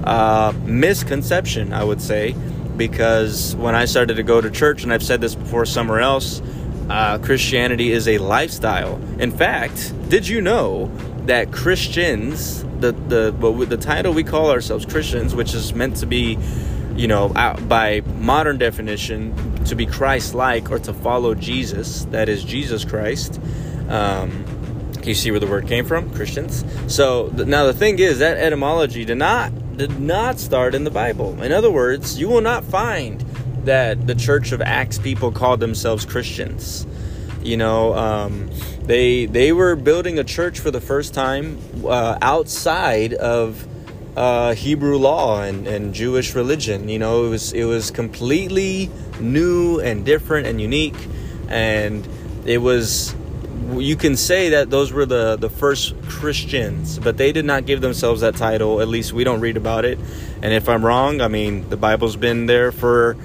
uh, 0.05 0.53
misconception, 0.63 1.73
I 1.73 1.83
would 1.83 2.01
say, 2.01 2.35
because 2.77 3.55
when 3.55 3.75
I 3.75 3.85
started 3.85 4.15
to 4.15 4.23
go 4.23 4.41
to 4.41 4.49
church, 4.49 4.83
and 4.83 4.93
I've 4.93 5.03
said 5.03 5.21
this 5.21 5.35
before 5.35 5.65
somewhere 5.65 5.99
else, 5.99 6.41
uh, 6.89 7.17
Christianity 7.17 7.91
is 7.91 8.07
a 8.07 8.17
lifestyle. 8.17 9.01
In 9.19 9.31
fact, 9.31 9.93
did 10.09 10.27
you 10.27 10.41
know 10.41 10.91
that 11.25 11.51
Christians, 11.51 12.63
the 12.79 12.91
the 12.91 13.31
the 13.67 13.77
title 13.77 14.13
we 14.13 14.23
call 14.23 14.51
ourselves 14.51 14.85
Christians, 14.85 15.33
which 15.33 15.53
is 15.53 15.73
meant 15.73 15.95
to 15.97 16.05
be, 16.05 16.37
you 16.95 17.07
know, 17.07 17.29
by 17.29 18.01
modern 18.19 18.57
definition, 18.57 19.33
to 19.65 19.75
be 19.75 19.85
Christ-like 19.87 20.69
or 20.69 20.77
to 20.79 20.93
follow 20.93 21.33
Jesus, 21.33 22.05
that 22.05 22.29
is 22.29 22.43
Jesus 22.43 22.85
Christ. 22.85 23.41
Um, 23.89 24.45
you 25.03 25.15
see 25.15 25.31
where 25.31 25.39
the 25.39 25.47
word 25.47 25.67
came 25.67 25.85
from? 25.85 26.11
Christians. 26.13 26.63
So 26.87 27.31
now 27.33 27.65
the 27.65 27.73
thing 27.73 27.99
is 27.99 28.19
that 28.19 28.37
etymology 28.37 29.05
did 29.05 29.17
not 29.17 29.51
did 29.77 29.99
not 29.99 30.39
start 30.39 30.75
in 30.75 30.83
the 30.83 30.91
Bible. 30.91 31.41
In 31.41 31.51
other 31.51 31.71
words, 31.71 32.19
you 32.19 32.27
will 32.27 32.41
not 32.41 32.63
find 32.63 33.21
that 33.65 34.07
the 34.07 34.15
Church 34.15 34.51
of 34.51 34.61
Acts 34.61 34.97
people 34.97 35.31
called 35.31 35.59
themselves 35.59 36.05
Christians. 36.05 36.85
You 37.41 37.57
know, 37.57 37.93
um, 37.93 38.49
they 38.83 39.25
they 39.25 39.51
were 39.51 39.75
building 39.75 40.17
a 40.17 40.23
church 40.23 40.59
for 40.59 40.71
the 40.71 40.81
first 40.81 41.13
time 41.13 41.59
uh, 41.85 42.17
outside 42.21 43.13
of 43.13 43.67
uh, 44.15 44.55
Hebrew 44.55 44.97
law 44.97 45.41
and, 45.41 45.67
and 45.67 45.93
Jewish 45.93 46.33
religion. 46.33 46.89
You 46.89 46.99
know, 46.99 47.25
it 47.25 47.29
was 47.29 47.53
it 47.53 47.65
was 47.65 47.91
completely 47.91 48.89
new 49.19 49.79
and 49.79 50.05
different 50.05 50.47
and 50.47 50.59
unique, 50.59 50.97
and 51.47 52.07
it 52.45 52.59
was 52.59 53.15
you 53.73 53.95
can 53.95 54.15
say 54.15 54.49
that 54.49 54.69
those 54.69 54.91
were 54.91 55.05
the, 55.05 55.37
the 55.37 55.49
first 55.49 55.99
Christians, 56.03 56.99
but 56.99 57.17
they 57.17 57.31
did 57.31 57.45
not 57.45 57.65
give 57.65 57.81
themselves 57.81 58.21
that 58.21 58.35
title. 58.35 58.81
At 58.81 58.87
least 58.87 59.13
we 59.13 59.23
don't 59.23 59.41
read 59.41 59.57
about 59.57 59.85
it. 59.85 59.99
And 60.41 60.53
if 60.53 60.69
I'm 60.69 60.85
wrong, 60.85 61.21
I 61.21 61.27
mean, 61.27 61.69
the 61.69 61.77
Bible's 61.77 62.15
been 62.15 62.45
there 62.45 62.71
for 62.71 63.17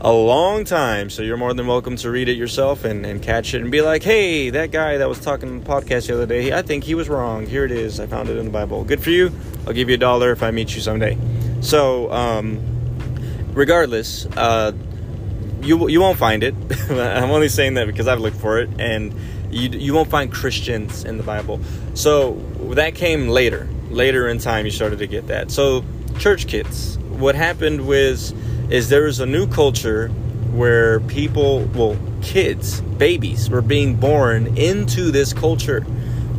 a 0.00 0.12
long 0.12 0.64
time, 0.64 1.10
so 1.10 1.22
you're 1.22 1.36
more 1.36 1.54
than 1.54 1.66
welcome 1.66 1.96
to 1.96 2.10
read 2.10 2.28
it 2.28 2.36
yourself 2.36 2.84
and, 2.84 3.06
and 3.06 3.22
catch 3.22 3.54
it 3.54 3.60
and 3.60 3.70
be 3.70 3.82
like, 3.82 4.02
hey, 4.02 4.50
that 4.50 4.72
guy 4.72 4.96
that 4.96 5.08
was 5.08 5.20
talking 5.20 5.48
on 5.48 5.60
the 5.60 5.66
podcast 5.66 6.08
the 6.08 6.14
other 6.14 6.26
day, 6.26 6.52
I 6.52 6.62
think 6.62 6.82
he 6.84 6.94
was 6.94 7.08
wrong. 7.08 7.46
Here 7.46 7.64
it 7.64 7.70
is. 7.70 8.00
I 8.00 8.06
found 8.06 8.28
it 8.28 8.36
in 8.36 8.46
the 8.46 8.50
Bible. 8.50 8.84
Good 8.84 9.02
for 9.02 9.10
you. 9.10 9.30
I'll 9.66 9.72
give 9.72 9.88
you 9.88 9.94
a 9.94 9.98
dollar 9.98 10.32
if 10.32 10.42
I 10.42 10.50
meet 10.50 10.74
you 10.74 10.80
someday. 10.80 11.16
So, 11.60 12.10
um, 12.10 12.60
regardless, 13.52 14.26
uh, 14.36 14.72
you 15.60 15.88
you 15.88 16.00
won't 16.00 16.18
find 16.18 16.42
it. 16.42 16.54
I'm 16.90 17.30
only 17.30 17.48
saying 17.48 17.74
that 17.74 17.86
because 17.86 18.08
I've 18.08 18.18
looked 18.18 18.38
for 18.38 18.58
it 18.58 18.70
and 18.80 19.14
you, 19.52 19.68
you 19.68 19.94
won't 19.94 20.10
find 20.10 20.32
Christians 20.32 21.04
in 21.04 21.18
the 21.18 21.22
Bible. 21.22 21.60
So 21.94 22.34
that 22.74 22.94
came 22.94 23.28
later. 23.28 23.68
Later 23.90 24.28
in 24.28 24.38
time, 24.38 24.64
you 24.64 24.70
started 24.70 24.98
to 25.00 25.06
get 25.06 25.26
that. 25.26 25.50
So, 25.50 25.84
church 26.18 26.46
kids, 26.46 26.98
what 26.98 27.34
happened 27.34 27.86
was, 27.86 28.32
is 28.70 28.88
there 28.88 29.02
was 29.02 29.20
a 29.20 29.26
new 29.26 29.46
culture 29.46 30.08
where 30.52 31.00
people, 31.00 31.64
well, 31.74 31.98
kids, 32.22 32.80
babies, 32.80 33.50
were 33.50 33.60
being 33.60 33.96
born 33.96 34.56
into 34.56 35.10
this 35.10 35.34
culture, 35.34 35.84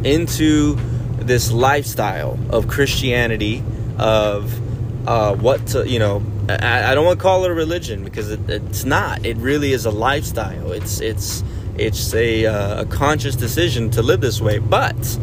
into 0.03 0.75
this 1.17 1.51
lifestyle 1.51 2.39
of 2.49 2.67
Christianity, 2.67 3.63
of 3.99 4.59
uh, 5.07 5.35
what 5.35 5.67
to, 5.67 5.87
you 5.87 5.99
know, 5.99 6.23
I, 6.49 6.91
I, 6.91 6.95
don't 6.95 7.05
want 7.05 7.19
to 7.19 7.23
call 7.23 7.45
it 7.45 7.51
a 7.51 7.53
religion 7.53 8.03
because 8.03 8.31
it, 8.31 8.49
it's 8.49 8.83
not. 8.83 9.25
It 9.25 9.37
really 9.37 9.71
is 9.73 9.85
a 9.85 9.91
lifestyle. 9.91 10.71
It's 10.71 10.99
it's 10.99 11.43
it's 11.77 12.13
a, 12.13 12.45
uh, 12.45 12.81
a 12.81 12.85
conscious 12.85 13.35
decision 13.35 13.89
to 13.91 14.01
live 14.01 14.21
this 14.21 14.39
way. 14.39 14.59
But 14.59 15.17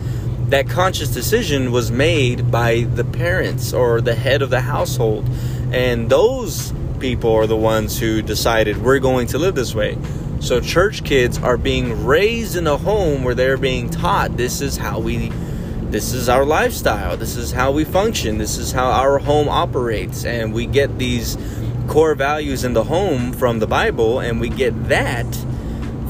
that 0.49 0.69
conscious 0.69 1.09
decision 1.09 1.71
was 1.71 1.90
made 1.90 2.50
by 2.50 2.83
the 2.95 3.04
parents 3.04 3.73
or 3.73 4.00
the 4.00 4.14
head 4.14 4.42
of 4.42 4.50
the 4.50 4.61
household. 4.61 5.28
And 5.73 6.11
those 6.11 6.73
people 6.99 7.33
are 7.33 7.47
the 7.47 7.57
ones 7.57 7.99
who 7.99 8.21
decided 8.21 8.83
we're 8.83 8.99
going 8.99 9.28
to 9.28 9.38
live 9.38 9.54
this 9.54 9.75
way. 9.75 9.97
So 10.40 10.61
church 10.61 11.04
kids 11.04 11.38
are 11.38 11.57
being 11.57 12.04
raised 12.04 12.57
in 12.57 12.66
a 12.66 12.76
home 12.76 13.23
where 13.25 13.35
they're 13.35 13.57
being 13.57 13.90
taught 13.90 14.37
this 14.37 14.61
is 14.61 14.76
how 14.76 14.99
we 14.99 15.30
this 15.90 16.12
is 16.12 16.28
our 16.28 16.45
lifestyle. 16.45 17.16
This 17.16 17.37
is 17.37 17.50
how 17.50 17.73
we 17.73 17.85
function. 17.85 18.38
This 18.38 18.59
is 18.59 18.71
how 18.71 18.90
our 18.90 19.19
home 19.19 19.49
operates 19.49 20.25
and 20.25 20.52
we 20.52 20.66
get 20.66 20.99
these 20.99 21.37
core 21.88 22.14
values 22.14 22.64
in 22.64 22.73
the 22.75 22.85
home 22.85 23.33
from 23.33 23.59
the 23.59 23.66
Bible 23.66 24.21
and 24.21 24.40
we 24.40 24.49
get 24.49 24.88
that 24.88 25.26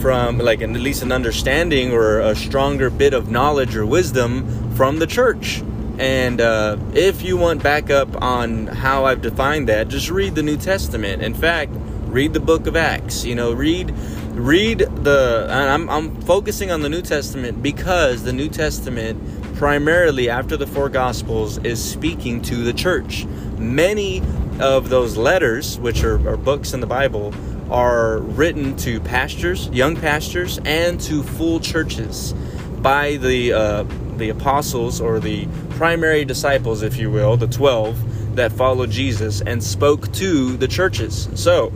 from 0.01 0.39
like 0.39 0.63
at 0.63 0.71
least 0.71 1.03
an 1.03 1.13
understanding 1.13 1.93
or 1.93 2.21
a 2.21 2.35
stronger 2.35 2.91
bit 2.91 3.15
of 3.15 3.31
knowledge 3.31 3.77
or 3.77 3.85
wisdom 3.85 4.75
from 4.75 4.99
the 4.99 5.07
church. 5.07 5.63
And 5.99 6.41
uh, 6.41 6.79
if 6.95 7.23
you 7.23 7.37
want 7.37 7.63
backup 7.63 8.23
on 8.23 8.67
how 8.67 9.05
I've 9.05 9.21
defined 9.21 9.69
that, 9.69 9.89
just 9.89 10.09
read 10.09 10.35
the 10.35 10.43
New 10.43 10.57
Testament. 10.57 11.23
In 11.23 11.35
fact, 11.35 11.73
read 12.07 12.33
the 12.33 12.41
Book 12.41 12.67
of 12.67 12.75
Acts. 12.75 13.25
You 13.25 13.35
know, 13.35 13.53
read 13.53 13.95
read 14.31 14.79
the. 14.79 15.47
I'm 15.51 15.91
I'm 15.91 16.21
focusing 16.23 16.71
on 16.71 16.81
the 16.81 16.89
New 16.89 17.03
Testament 17.03 17.63
because 17.63 18.23
the 18.23 18.33
New 18.33 18.49
Testament 18.49 19.23
primarily 19.57 20.31
after 20.31 20.57
the 20.57 20.67
four 20.67 20.89
Gospels 20.89 21.59
is 21.59 21.83
speaking 21.85 22.41
to 22.43 22.57
the 22.57 22.73
church. 22.73 23.27
Many 23.59 24.23
of 24.59 24.89
those 24.89 25.19
letters, 25.19 25.79
which 25.79 26.03
are, 26.03 26.17
are 26.27 26.39
books 26.39 26.73
in 26.73 26.81
the 26.81 26.87
Bible, 26.87 27.35
are 27.71 28.19
written 28.19 28.77
to 28.77 29.01
pastors, 29.01 29.69
young 29.69 29.97
pastors, 29.97 30.59
and 30.65 31.01
to 31.01 31.23
full 31.23 31.61
churches 31.61 32.33
by 32.79 33.17
the 33.17 33.53
uh, 33.53 33.85
the 34.17 34.31
apostles 34.31 35.01
or 35.01 35.21
the 35.21 35.47
primary 35.71 36.25
disciples, 36.25 36.83
if 36.83 36.97
you 36.97 37.11
will, 37.11 37.37
the 37.37 37.47
twelve 37.47 38.37
that 38.37 38.53
followed 38.53 38.91
Jesus 38.91 39.41
and 39.41 39.63
spoke 39.63 40.13
to 40.13 40.57
the 40.57 40.69
churches. 40.69 41.29
So. 41.35 41.73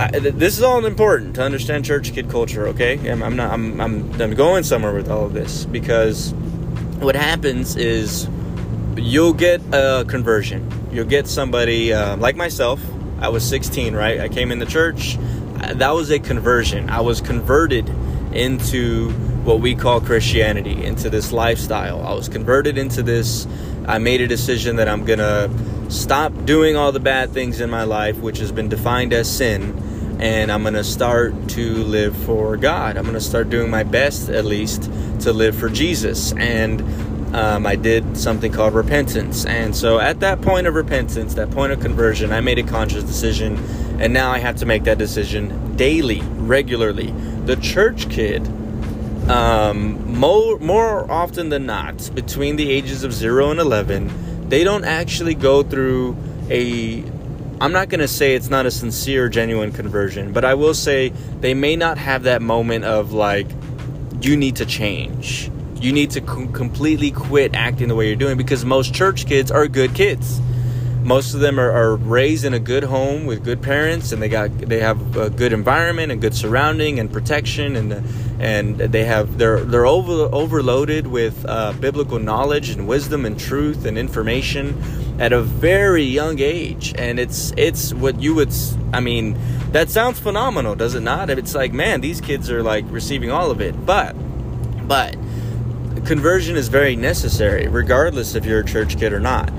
I, 0.00 0.10
this 0.10 0.56
is 0.56 0.62
all 0.62 0.86
important 0.86 1.34
to 1.34 1.42
understand 1.42 1.84
church 1.84 2.12
kid 2.12 2.30
culture. 2.30 2.68
Okay, 2.68 3.10
I'm, 3.10 3.20
I'm 3.20 3.34
not. 3.34 3.50
I'm, 3.50 3.80
I'm. 3.80 4.22
I'm 4.22 4.34
going 4.36 4.62
somewhere 4.62 4.94
with 4.94 5.10
all 5.10 5.24
of 5.24 5.32
this 5.32 5.64
because 5.64 6.32
what 7.00 7.16
happens 7.16 7.74
is 7.74 8.28
you'll 8.96 9.32
get 9.32 9.60
a 9.72 10.04
conversion 10.06 10.70
you'll 10.92 11.06
get 11.06 11.26
somebody 11.26 11.92
uh, 11.92 12.16
like 12.16 12.36
myself. 12.36 12.80
I 13.20 13.28
was 13.28 13.48
16, 13.48 13.94
right? 13.94 14.20
I 14.20 14.28
came 14.28 14.52
in 14.52 14.58
the 14.58 14.66
church. 14.66 15.18
That 15.74 15.90
was 15.90 16.10
a 16.10 16.18
conversion. 16.18 16.88
I 16.88 17.00
was 17.00 17.20
converted 17.20 17.88
into 18.32 19.10
what 19.44 19.60
we 19.60 19.74
call 19.74 20.00
Christianity, 20.00 20.84
into 20.84 21.10
this 21.10 21.32
lifestyle. 21.32 22.02
I 22.06 22.12
was 22.14 22.28
converted 22.28 22.78
into 22.78 23.02
this. 23.02 23.46
I 23.86 23.98
made 23.98 24.20
a 24.20 24.26
decision 24.28 24.76
that 24.76 24.88
I'm 24.88 25.04
going 25.04 25.18
to 25.18 25.50
stop 25.90 26.32
doing 26.44 26.76
all 26.76 26.92
the 26.92 27.00
bad 27.00 27.30
things 27.30 27.60
in 27.60 27.70
my 27.70 27.84
life, 27.84 28.18
which 28.18 28.38
has 28.38 28.52
been 28.52 28.68
defined 28.68 29.12
as 29.12 29.28
sin, 29.28 30.18
and 30.20 30.52
I'm 30.52 30.62
going 30.62 30.74
to 30.74 30.84
start 30.84 31.48
to 31.50 31.74
live 31.84 32.14
for 32.24 32.56
God. 32.56 32.96
I'm 32.96 33.04
going 33.04 33.14
to 33.14 33.20
start 33.20 33.48
doing 33.50 33.70
my 33.70 33.82
best, 33.84 34.28
at 34.28 34.44
least, 34.44 34.82
to 35.20 35.32
live 35.32 35.56
for 35.56 35.68
Jesus. 35.68 36.32
And 36.34 36.80
um, 37.32 37.66
I 37.66 37.76
did 37.76 38.16
something 38.16 38.52
called 38.52 38.74
repentance. 38.74 39.44
And 39.44 39.76
so 39.76 39.98
at 39.98 40.20
that 40.20 40.40
point 40.40 40.66
of 40.66 40.74
repentance, 40.74 41.34
that 41.34 41.50
point 41.50 41.72
of 41.72 41.80
conversion, 41.80 42.32
I 42.32 42.40
made 42.40 42.58
a 42.58 42.62
conscious 42.62 43.04
decision. 43.04 43.56
And 44.00 44.12
now 44.12 44.30
I 44.30 44.38
have 44.38 44.56
to 44.56 44.66
make 44.66 44.84
that 44.84 44.98
decision 44.98 45.76
daily, 45.76 46.20
regularly. 46.22 47.10
The 47.44 47.56
church 47.56 48.08
kid, 48.08 48.46
um, 49.28 50.16
more, 50.18 50.58
more 50.58 51.10
often 51.10 51.50
than 51.50 51.66
not, 51.66 52.10
between 52.14 52.56
the 52.56 52.70
ages 52.70 53.04
of 53.04 53.12
0 53.12 53.50
and 53.50 53.60
11, 53.60 54.48
they 54.48 54.64
don't 54.64 54.84
actually 54.84 55.34
go 55.34 55.62
through 55.62 56.16
a 56.48 57.04
I'm 57.60 57.72
not 57.72 57.88
going 57.88 57.98
to 57.98 58.08
say 58.08 58.36
it's 58.36 58.50
not 58.50 58.66
a 58.66 58.70
sincere, 58.70 59.28
genuine 59.28 59.72
conversion, 59.72 60.32
but 60.32 60.44
I 60.44 60.54
will 60.54 60.74
say 60.74 61.08
they 61.40 61.54
may 61.54 61.74
not 61.74 61.98
have 61.98 62.22
that 62.22 62.40
moment 62.40 62.84
of 62.84 63.12
like, 63.12 63.48
you 64.20 64.36
need 64.36 64.54
to 64.56 64.64
change 64.64 65.50
you 65.80 65.92
need 65.92 66.10
to 66.10 66.20
com- 66.20 66.52
completely 66.52 67.10
quit 67.10 67.54
acting 67.54 67.88
the 67.88 67.94
way 67.94 68.06
you're 68.06 68.16
doing 68.16 68.36
because 68.36 68.64
most 68.64 68.94
church 68.94 69.26
kids 69.26 69.50
are 69.50 69.66
good 69.68 69.94
kids. 69.94 70.40
Most 71.02 71.32
of 71.32 71.40
them 71.40 71.58
are, 71.58 71.70
are, 71.70 71.96
raised 71.96 72.44
in 72.44 72.52
a 72.52 72.58
good 72.58 72.84
home 72.84 73.24
with 73.24 73.42
good 73.42 73.62
parents 73.62 74.12
and 74.12 74.20
they 74.20 74.28
got 74.28 74.50
they 74.58 74.80
have 74.80 75.16
a 75.16 75.30
good 75.30 75.52
environment 75.52 76.12
and 76.12 76.20
good 76.20 76.34
surrounding 76.34 76.98
and 76.98 77.10
protection 77.10 77.76
and 77.76 78.04
and 78.40 78.78
they 78.78 79.04
have 79.04 79.38
they're 79.38 79.60
they're 79.64 79.86
over, 79.86 80.28
overloaded 80.34 81.06
with 81.06 81.46
uh, 81.46 81.72
biblical 81.74 82.18
knowledge 82.18 82.70
and 82.70 82.86
wisdom 82.86 83.24
and 83.24 83.38
truth 83.38 83.86
and 83.86 83.96
information 83.96 84.76
at 85.18 85.32
a 85.32 85.40
very 85.40 86.02
young 86.02 86.40
age. 86.40 86.94
And 86.98 87.18
it's 87.18 87.52
it's 87.56 87.94
what 87.94 88.20
you 88.20 88.34
would 88.34 88.52
I 88.92 89.00
mean 89.00 89.38
that 89.72 89.88
sounds 89.88 90.18
phenomenal 90.18 90.74
does 90.74 90.94
it 90.94 91.00
not? 91.00 91.30
It's 91.30 91.54
like 91.54 91.72
man 91.72 92.00
these 92.00 92.20
kids 92.20 92.50
are 92.50 92.62
like 92.62 92.84
receiving 92.90 93.30
all 93.30 93.50
of 93.50 93.60
it. 93.60 93.86
But 93.86 94.14
but 94.86 95.16
conversion 96.08 96.56
is 96.56 96.68
very 96.68 96.96
necessary, 96.96 97.68
regardless 97.68 98.34
if 98.34 98.46
you're 98.46 98.60
a 98.60 98.64
church 98.64 98.98
kid 98.98 99.12
or 99.12 99.20
not. 99.20 99.52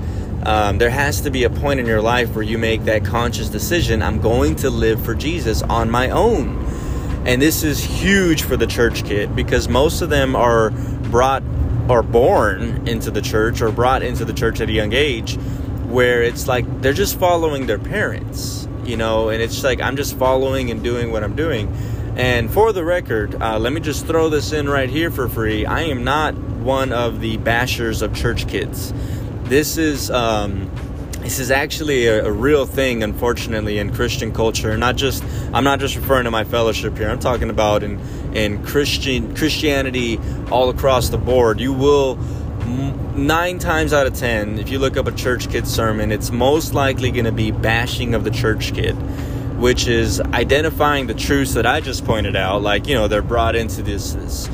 Um, 0.44 0.78
there 0.78 0.90
has 0.90 1.20
to 1.20 1.30
be 1.30 1.44
a 1.44 1.50
point 1.50 1.78
in 1.78 1.86
your 1.86 2.02
life 2.02 2.34
where 2.34 2.42
you 2.42 2.58
make 2.58 2.86
that 2.86 3.04
conscious 3.04 3.48
decision 3.48 4.02
I'm 4.02 4.20
going 4.20 4.56
to 4.56 4.68
live 4.68 5.04
for 5.04 5.14
Jesus 5.14 5.62
on 5.62 5.88
my 5.88 6.10
own. 6.10 6.58
And 7.24 7.40
this 7.40 7.62
is 7.62 7.84
huge 7.84 8.42
for 8.42 8.56
the 8.56 8.66
church 8.66 9.04
kid 9.04 9.36
because 9.36 9.68
most 9.68 10.02
of 10.02 10.10
them 10.10 10.34
are 10.34 10.70
brought 11.10 11.44
or 11.88 12.02
born 12.02 12.88
into 12.88 13.12
the 13.12 13.22
church 13.22 13.62
or 13.62 13.70
brought 13.70 14.02
into 14.02 14.24
the 14.24 14.32
church 14.32 14.60
at 14.60 14.68
a 14.68 14.72
young 14.72 14.92
age 14.92 15.36
where 15.86 16.20
it's 16.20 16.48
like 16.48 16.64
they're 16.80 16.92
just 16.92 17.16
following 17.16 17.66
their 17.66 17.78
parents, 17.78 18.66
you 18.84 18.96
know, 18.96 19.28
and 19.28 19.40
it's 19.40 19.62
like 19.62 19.80
I'm 19.80 19.94
just 19.94 20.18
following 20.18 20.72
and 20.72 20.82
doing 20.82 21.12
what 21.12 21.22
I'm 21.22 21.36
doing. 21.36 21.72
And 22.20 22.50
for 22.50 22.74
the 22.74 22.84
record, 22.84 23.40
uh, 23.40 23.58
let 23.58 23.72
me 23.72 23.80
just 23.80 24.04
throw 24.04 24.28
this 24.28 24.52
in 24.52 24.68
right 24.68 24.90
here 24.90 25.10
for 25.10 25.26
free. 25.26 25.64
I 25.64 25.84
am 25.84 26.04
not 26.04 26.34
one 26.34 26.92
of 26.92 27.22
the 27.22 27.38
bashers 27.38 28.02
of 28.02 28.14
church 28.14 28.46
kids. 28.46 28.92
This 29.44 29.78
is 29.78 30.10
um, 30.10 30.70
this 31.20 31.38
is 31.38 31.50
actually 31.50 32.08
a, 32.08 32.26
a, 32.26 32.30
real 32.30 32.66
thing, 32.66 33.02
unfortunately, 33.02 33.78
in 33.78 33.94
Christian 33.94 34.34
culture. 34.34 34.76
Not 34.76 34.96
just 34.96 35.24
I'm 35.54 35.64
not 35.64 35.80
just 35.80 35.96
referring 35.96 36.24
to 36.24 36.30
my 36.30 36.44
fellowship 36.44 36.98
here. 36.98 37.08
I'm 37.08 37.20
talking 37.20 37.48
about 37.48 37.82
in 37.82 37.98
in 38.34 38.62
Christian 38.66 39.34
Christianity 39.34 40.20
all 40.50 40.68
across 40.68 41.08
the 41.08 41.16
board. 41.16 41.58
You 41.58 41.72
will 41.72 42.16
nine 43.16 43.58
times 43.58 43.94
out 43.94 44.06
of 44.06 44.12
ten, 44.12 44.58
if 44.58 44.68
you 44.68 44.78
look 44.78 44.98
up 44.98 45.06
a 45.06 45.12
church 45.12 45.48
kid 45.48 45.66
sermon, 45.66 46.12
it's 46.12 46.30
most 46.30 46.74
likely 46.74 47.12
going 47.12 47.24
to 47.24 47.32
be 47.32 47.50
bashing 47.50 48.12
of 48.12 48.24
the 48.24 48.30
church 48.30 48.74
kid 48.74 48.94
which 49.60 49.86
is 49.86 50.20
identifying 50.20 51.06
the 51.06 51.14
truths 51.14 51.54
that 51.54 51.66
I 51.66 51.80
just 51.80 52.04
pointed 52.04 52.34
out. 52.34 52.62
Like, 52.62 52.86
you 52.86 52.94
know, 52.94 53.08
they're 53.08 53.20
brought 53.22 53.54
into 53.54 53.82
this, 53.82 54.14
this 54.14 54.48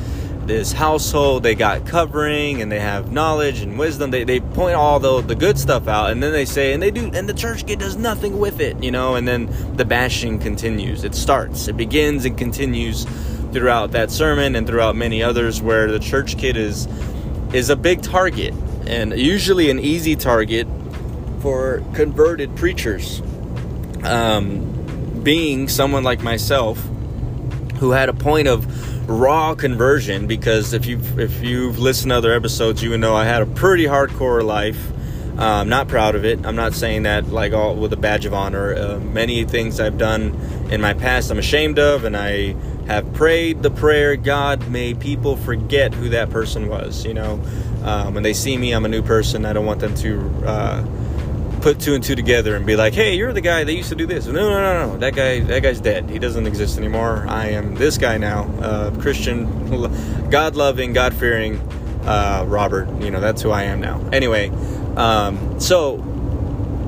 this 0.47 0.71
household. 0.71 1.43
They 1.43 1.55
got 1.55 1.85
covering 1.85 2.61
and 2.61 2.71
they 2.71 2.79
have 2.79 3.11
knowledge 3.11 3.61
and 3.61 3.77
wisdom. 3.77 4.11
They, 4.11 4.23
they 4.23 4.39
point 4.39 4.75
all 4.75 4.99
the, 4.99 5.21
the 5.21 5.35
good 5.35 5.59
stuff 5.59 5.87
out 5.87 6.09
and 6.11 6.23
then 6.23 6.31
they 6.31 6.45
say 6.45 6.73
and 6.73 6.81
they 6.81 6.89
do 6.89 7.11
and 7.13 7.27
the 7.27 7.33
church 7.33 7.67
kid 7.67 7.79
does 7.79 7.97
nothing 7.97 8.39
with 8.39 8.61
it 8.61 8.81
you 8.81 8.89
know 8.91 9.15
and 9.15 9.27
then 9.27 9.49
the 9.75 9.85
bashing 9.85 10.39
continues. 10.39 11.03
It 11.03 11.13
starts. 11.13 11.67
It 11.67 11.77
begins 11.77 12.25
and 12.25 12.37
continues 12.37 13.05
throughout 13.51 13.91
that 13.91 14.09
sermon 14.09 14.55
and 14.55 14.65
throughout 14.65 14.95
many 14.95 15.21
others 15.21 15.61
where 15.61 15.91
the 15.91 15.99
church 15.99 16.37
kid 16.37 16.57
is 16.57 16.87
is 17.53 17.69
a 17.69 17.75
big 17.75 18.01
target 18.01 18.53
and 18.87 19.17
usually 19.17 19.69
an 19.69 19.79
easy 19.79 20.15
target 20.15 20.67
for 21.41 21.83
converted 21.93 22.55
preachers. 22.55 23.21
Um, 24.03 24.76
being 25.27 25.67
someone 25.67 26.05
like 26.05 26.21
myself 26.21 26.81
who 27.79 27.91
had 27.91 28.07
a 28.07 28.13
point 28.13 28.47
of 28.47 29.09
raw 29.09 29.53
conversion 29.53 30.25
because 30.25 30.71
if 30.71 30.85
you've 30.85 31.19
if 31.19 31.43
you've 31.43 31.79
listened 31.79 32.11
to 32.11 32.15
other 32.15 32.31
episodes 32.31 32.81
you 32.81 32.91
would 32.91 33.01
know 33.01 33.13
I 33.13 33.25
had 33.25 33.41
a 33.41 33.45
pretty 33.45 33.83
hardcore 33.83 34.41
life. 34.41 34.79
Uh, 35.37 35.43
I'm 35.43 35.67
not 35.67 35.89
proud 35.89 36.15
of 36.15 36.23
it. 36.23 36.45
I'm 36.45 36.55
not 36.55 36.73
saying 36.73 37.03
that 37.03 37.27
like 37.27 37.51
all 37.51 37.75
with 37.75 37.91
a 37.91 37.97
badge 37.97 38.25
of 38.25 38.33
honor. 38.33 38.73
Uh, 38.73 38.99
many 39.01 39.43
things 39.43 39.81
I've 39.81 39.97
done 39.97 40.33
in 40.71 40.79
my 40.79 40.93
past 40.93 41.29
I'm 41.29 41.39
ashamed 41.39 41.77
of 41.77 42.05
and 42.05 42.15
I 42.15 42.55
have 42.87 43.13
prayed 43.13 43.63
the 43.63 43.69
prayer 43.69 44.15
God 44.15 44.69
may 44.69 44.93
people 44.93 45.35
forget 45.35 45.93
who 45.93 46.07
that 46.07 46.29
person 46.29 46.69
was 46.69 47.05
you 47.05 47.13
know? 47.13 47.43
Um, 47.83 48.13
when 48.13 48.23
they 48.23 48.31
see 48.31 48.55
me 48.55 48.71
I'm 48.71 48.85
a 48.85 48.87
new 48.87 49.03
person. 49.03 49.45
I 49.45 49.51
don't 49.51 49.65
want 49.65 49.81
them 49.81 49.93
to 49.95 50.21
uh, 50.45 50.85
put 51.67 51.81
two 51.81 51.95
and 51.95 52.01
two 52.01 52.15
together 52.15 52.55
and 52.55 52.65
be 52.65 52.77
like, 52.77 52.93
"Hey, 52.93 53.17
you're 53.17 53.33
the 53.33 53.41
guy 53.41 53.65
that 53.65 53.73
used 53.73 53.89
to 53.89 53.95
do 53.95 54.05
this." 54.05 54.25
No, 54.25 54.31
no, 54.31 54.49
no, 54.49 54.87
no. 54.87 54.97
That 54.99 55.13
guy, 55.13 55.41
that 55.41 55.61
guy's 55.61 55.81
dead. 55.81 56.09
He 56.09 56.17
doesn't 56.17 56.47
exist 56.47 56.77
anymore. 56.77 57.25
I 57.27 57.47
am 57.47 57.75
this 57.75 57.97
guy 57.97 58.17
now, 58.17 58.49
uh, 58.61 58.91
Christian, 59.01 60.29
God-loving, 60.29 60.93
God-fearing 60.93 61.59
uh, 62.05 62.45
Robert. 62.47 62.87
You 63.01 63.11
know, 63.11 63.19
that's 63.19 63.41
who 63.41 63.51
I 63.51 63.63
am 63.63 63.81
now. 63.81 63.99
Anyway, 64.13 64.49
um, 64.95 65.59
so 65.59 66.01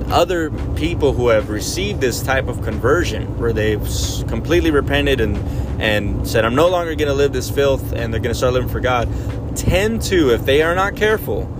other 0.07 0.49
people 0.77 1.11
who 1.11 1.27
have 1.27 1.49
received 1.49 1.99
this 1.99 2.23
type 2.23 2.47
of 2.47 2.61
conversion, 2.61 3.37
where 3.37 3.51
they've 3.51 3.85
completely 4.29 4.71
repented 4.71 5.19
and 5.19 5.35
and 5.81 6.25
said, 6.25 6.45
"I'm 6.45 6.55
no 6.55 6.69
longer 6.69 6.95
going 6.95 7.09
to 7.09 7.13
live 7.13 7.33
this 7.33 7.49
filth," 7.49 7.91
and 7.91 8.13
they're 8.13 8.21
going 8.21 8.33
to 8.33 8.37
start 8.37 8.53
living 8.53 8.69
for 8.69 8.79
God, 8.79 9.09
tend 9.57 10.03
to, 10.03 10.29
if 10.33 10.45
they 10.45 10.61
are 10.61 10.73
not 10.73 10.95
careful 10.95 11.53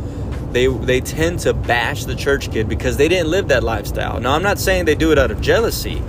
they 0.51 0.67
they 0.67 1.01
tend 1.01 1.39
to 1.39 1.53
bash 1.53 2.05
the 2.05 2.15
church 2.15 2.51
kid 2.51 2.67
because 2.67 2.97
they 2.97 3.07
didn't 3.07 3.29
live 3.29 3.47
that 3.49 3.63
lifestyle. 3.63 4.19
Now 4.19 4.33
I'm 4.33 4.43
not 4.43 4.59
saying 4.59 4.85
they 4.85 4.95
do 4.95 5.11
it 5.11 5.19
out 5.19 5.31
of 5.31 5.41
jealousy, 5.41 6.01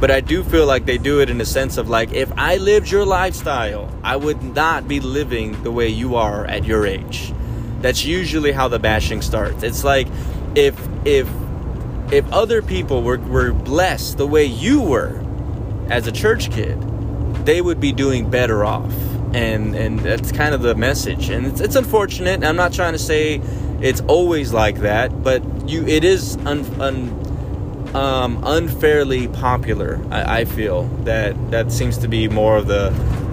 but 0.00 0.10
I 0.10 0.20
do 0.20 0.42
feel 0.42 0.66
like 0.66 0.84
they 0.84 0.98
do 0.98 1.20
it 1.20 1.30
in 1.30 1.38
the 1.38 1.46
sense 1.46 1.76
of 1.76 1.88
like 1.88 2.12
if 2.12 2.30
I 2.36 2.56
lived 2.56 2.90
your 2.90 3.04
lifestyle, 3.04 3.90
I 4.02 4.16
would 4.16 4.42
not 4.42 4.86
be 4.88 5.00
living 5.00 5.62
the 5.62 5.70
way 5.70 5.88
you 5.88 6.16
are 6.16 6.44
at 6.46 6.64
your 6.64 6.86
age. 6.86 7.32
That's 7.80 8.04
usually 8.04 8.52
how 8.52 8.68
the 8.68 8.78
bashing 8.78 9.22
starts. 9.22 9.62
It's 9.62 9.84
like 9.84 10.08
if 10.54 10.78
if 11.04 11.28
if 12.12 12.30
other 12.32 12.62
people 12.62 13.02
were, 13.02 13.18
were 13.18 13.52
blessed 13.52 14.18
the 14.18 14.26
way 14.26 14.44
you 14.44 14.80
were 14.80 15.22
as 15.88 16.06
a 16.06 16.12
church 16.12 16.50
kid, 16.50 16.80
they 17.44 17.60
would 17.60 17.80
be 17.80 17.92
doing 17.92 18.30
better 18.30 18.64
off. 18.64 18.92
And 19.34 19.74
and 19.74 19.98
that's 20.00 20.32
kind 20.32 20.54
of 20.54 20.62
the 20.62 20.74
message. 20.74 21.28
And 21.30 21.46
it's, 21.46 21.60
it's 21.60 21.76
unfortunate. 21.76 22.44
I'm 22.44 22.56
not 22.56 22.72
trying 22.72 22.92
to 22.92 22.98
say 22.98 23.40
it's 23.80 24.00
always 24.02 24.52
like 24.52 24.78
that, 24.80 25.22
but 25.22 25.42
you 25.68 25.86
it 25.86 26.04
is 26.04 26.36
un, 26.38 26.64
un, 26.80 27.94
um, 27.94 28.42
unfairly 28.44 29.28
popular. 29.28 30.00
I, 30.10 30.40
I, 30.40 30.44
feel 30.44 30.84
that 31.04 31.50
that 31.50 31.72
seems 31.72 31.98
to 31.98 32.08
be 32.08 32.28
more 32.28 32.56
of 32.56 32.66
the 32.66 32.90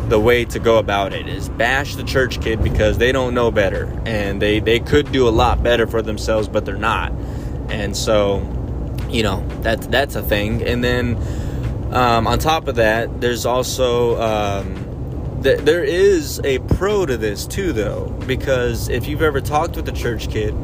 the 0.10 0.20
way 0.20 0.46
to 0.46 0.60
go 0.60 0.78
about 0.78 1.14
it 1.14 1.28
is 1.28 1.50
bash 1.50 1.96
the 1.96 2.04
church 2.04 2.42
kid 2.42 2.62
because 2.62 2.98
they 2.98 3.12
don't 3.12 3.34
know 3.34 3.52
better 3.52 3.86
and 4.06 4.42
they 4.42 4.60
they 4.60 4.80
could 4.80 5.12
do 5.12 5.28
a 5.28 5.32
lot 5.32 5.64
better 5.64 5.88
for 5.88 6.02
themselves, 6.02 6.48
but 6.48 6.66
they're 6.66 6.76
not. 6.76 7.12
And 7.70 7.96
so, 7.96 8.40
you 9.10 9.24
know, 9.24 9.48
that's 9.62 9.88
that's 9.88 10.16
a 10.16 10.22
thing. 10.22 10.62
And 10.64 10.84
then 10.84 11.18
um, 11.94 12.28
on 12.28 12.40
top 12.40 12.68
of 12.68 12.76
that, 12.76 13.22
there's 13.22 13.46
also 13.46 14.22
um, 14.22 14.83
there 15.44 15.84
is 15.84 16.40
a 16.44 16.60
pro 16.60 17.06
to 17.06 17.18
this 17.18 17.46
too, 17.46 17.74
though, 17.74 18.06
because 18.26 18.90
if 18.90 19.08
you've 19.08 19.22
ever 19.22 19.42
talked 19.42 19.76
with 19.76 19.88
a 19.90 19.92
church 19.92 20.30
kid 20.30 20.56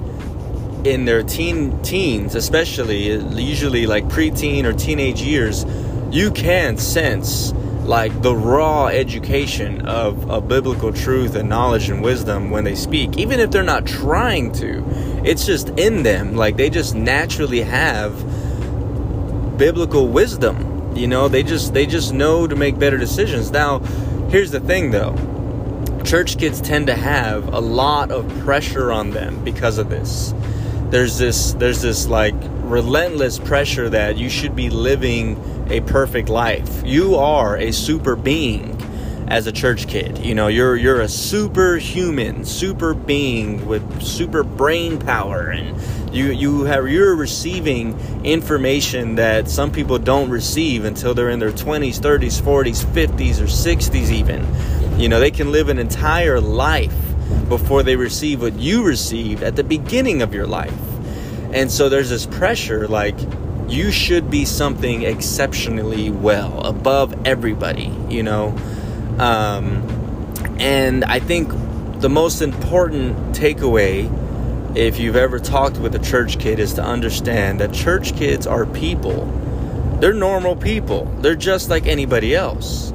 in 0.86 1.04
their 1.06 1.22
teen 1.22 1.82
teens, 1.84 2.36
especially 2.36 3.18
usually 3.42 3.86
like 3.86 4.06
preteen 4.06 4.64
or 4.64 4.74
teenage 4.74 5.22
years, 5.22 5.66
you 6.12 6.32
can 6.32 6.78
sense 6.78 7.52
like 7.84 8.22
the 8.22 8.36
raw 8.36 8.86
education 8.86 9.86
of, 9.88 10.30
of 10.30 10.48
biblical 10.48 10.94
truth 10.94 11.36
and 11.36 11.50
knowledge 11.50 11.90
and 11.90 12.02
wisdom 12.02 12.50
when 12.50 12.64
they 12.64 12.76
speak, 12.76 13.18
even 13.18 13.40
if 13.40 13.52
they're 13.52 13.64
not 13.64 13.86
trying 13.86 14.52
to. 14.54 14.84
it's 15.26 15.46
just 15.46 15.70
in 15.70 16.04
them. 16.04 16.36
Like 16.36 16.56
they 16.56 16.70
just 16.70 16.96
naturally 16.96 17.62
have 17.62 18.16
biblical 19.58 20.08
wisdom. 20.08 20.96
You 20.96 21.08
know, 21.08 21.28
they 21.28 21.44
just 21.44 21.74
they 21.74 21.86
just 21.86 22.14
know 22.14 22.48
to 22.48 22.56
make 22.56 22.80
better 22.80 22.98
decisions. 22.98 23.52
Now, 23.52 23.82
here's 24.30 24.52
the 24.52 24.60
thing 24.60 24.92
though. 24.92 25.16
Church 26.04 26.38
kids 26.38 26.62
tend 26.62 26.88
to 26.88 26.96
have 26.96 27.54
a 27.54 27.60
lot 27.60 28.12
of 28.12 28.28
pressure 28.40 28.92
on 28.92 29.12
them 29.12 29.44
because 29.44 29.78
of 29.78 29.90
this. 29.90 30.34
There's 30.90 31.18
this 31.18 31.54
there's 31.54 31.82
this 31.82 32.08
like 32.08 32.36
relentless 32.62 33.40
pressure 33.40 33.90
that 33.90 34.18
you 34.18 34.30
should 34.30 34.56
be 34.56 34.70
living 34.70 35.68
a 35.70 35.82
perfect 35.82 36.30
life. 36.30 36.84
You 36.86 37.16
are 37.16 37.58
a 37.58 37.72
super 37.72 38.16
being 38.16 38.79
as 39.30 39.46
a 39.46 39.52
church 39.52 39.88
kid. 39.88 40.18
You 40.20 40.36
know, 40.36 40.48
you're 40.48 40.76
you're 40.76 41.02
a 41.02 41.08
superhuman, 41.08 42.44
super 42.44 42.94
being 42.94 43.66
with 43.68 44.02
super 44.02 44.44
brain 44.44 45.00
power 45.00 45.50
and 45.50 45.80
you 46.14 46.32
you 46.32 46.64
have 46.64 46.90
you're 46.90 47.16
receiving 47.16 47.98
information 48.26 49.16
that 49.16 49.48
some 49.48 49.72
people 49.72 50.00
don't 50.00 50.30
receive 50.30 50.84
until 50.84 51.14
they're 51.14 51.30
in 51.30 51.40
their 51.40 51.52
20s, 51.52 52.00
30s, 52.00 52.42
40s, 52.42 52.84
50s 52.86 53.40
or 53.40 53.46
60s 53.46 54.12
even. 54.12 55.00
You 55.00 55.08
know, 55.08 55.20
they 55.20 55.32
can 55.32 55.52
live 55.52 55.70
an 55.70 55.80
entire 55.80 56.42
life 56.42 56.96
before 57.48 57.84
they 57.84 57.96
receive 57.96 58.42
what 58.42 58.56
you 58.56 58.84
received 58.84 59.44
at 59.44 59.56
the 59.56 59.64
beginning 59.64 60.22
of 60.22 60.34
your 60.34 60.48
life. 60.48 60.74
And 61.54 61.72
so 61.72 61.90
there's 61.90 62.10
this 62.10 62.26
pressure 62.26 62.88
like 62.88 63.18
you 63.68 63.92
should 63.92 64.32
be 64.32 64.46
something 64.46 65.04
exceptionally 65.04 66.10
well 66.10 66.62
above 66.66 67.28
everybody, 67.28 67.96
you 68.10 68.24
know. 68.24 68.58
Um, 69.20 69.84
and 70.60 71.04
I 71.04 71.20
think 71.20 71.52
the 72.02 72.10
most 72.10 72.42
important 72.42 73.36
takeaway, 73.36 74.10
if 74.78 75.00
you've 75.00 75.16
ever 75.16 75.40
talked 75.40 75.78
with 75.78 75.94
a 75.96 76.00
church 76.00 76.40
kid, 76.40 76.60
is 76.60 76.74
to 76.76 76.84
understand 76.84 77.60
that 77.60 77.74
church 77.74 78.16
kids 78.16 78.48
are 78.48 78.66
people. 78.66 79.26
They're 80.00 80.14
normal 80.14 80.56
people. 80.56 81.06
They're 81.20 81.36
just 81.36 81.70
like 81.70 81.88
anybody 81.88 82.34
else. 82.34 82.94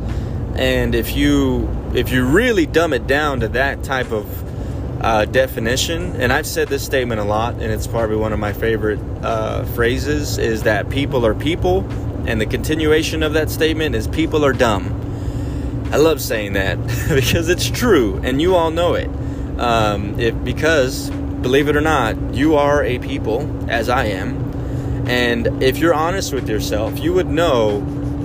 And 0.54 0.94
if 0.94 1.16
you 1.16 1.68
if 1.94 2.10
you 2.10 2.24
really 2.24 2.66
dumb 2.66 2.92
it 2.92 3.06
down 3.06 3.40
to 3.40 3.48
that 3.48 3.84
type 3.84 4.10
of 4.10 5.02
uh, 5.02 5.26
definition, 5.26 6.16
and 6.16 6.32
I've 6.32 6.46
said 6.46 6.68
this 6.68 6.82
statement 6.82 7.20
a 7.20 7.24
lot, 7.24 7.54
and 7.54 7.64
it's 7.64 7.86
probably 7.86 8.16
one 8.16 8.32
of 8.32 8.38
my 8.38 8.52
favorite 8.52 9.00
uh, 9.22 9.64
phrases, 9.64 10.38
is 10.38 10.62
that 10.62 10.88
people 10.88 11.26
are 11.26 11.34
people, 11.34 11.80
and 12.26 12.40
the 12.40 12.46
continuation 12.46 13.22
of 13.22 13.34
that 13.34 13.50
statement 13.50 13.94
is 13.94 14.08
people 14.08 14.44
are 14.44 14.54
dumb. 14.54 15.03
I 15.94 15.96
love 15.96 16.20
saying 16.20 16.54
that 16.54 16.76
because 17.08 17.48
it's 17.48 17.70
true, 17.70 18.20
and 18.24 18.42
you 18.42 18.56
all 18.56 18.72
know 18.72 18.94
it. 18.94 19.08
Um, 19.60 20.18
if 20.18 20.34
because 20.42 21.08
believe 21.08 21.68
it 21.68 21.76
or 21.76 21.80
not, 21.80 22.34
you 22.34 22.56
are 22.56 22.82
a 22.82 22.98
people, 22.98 23.48
as 23.70 23.88
I 23.88 24.06
am, 24.06 25.06
and 25.06 25.62
if 25.62 25.78
you're 25.78 25.94
honest 25.94 26.34
with 26.34 26.48
yourself, 26.48 26.98
you 26.98 27.12
would 27.12 27.28
know 27.28 27.80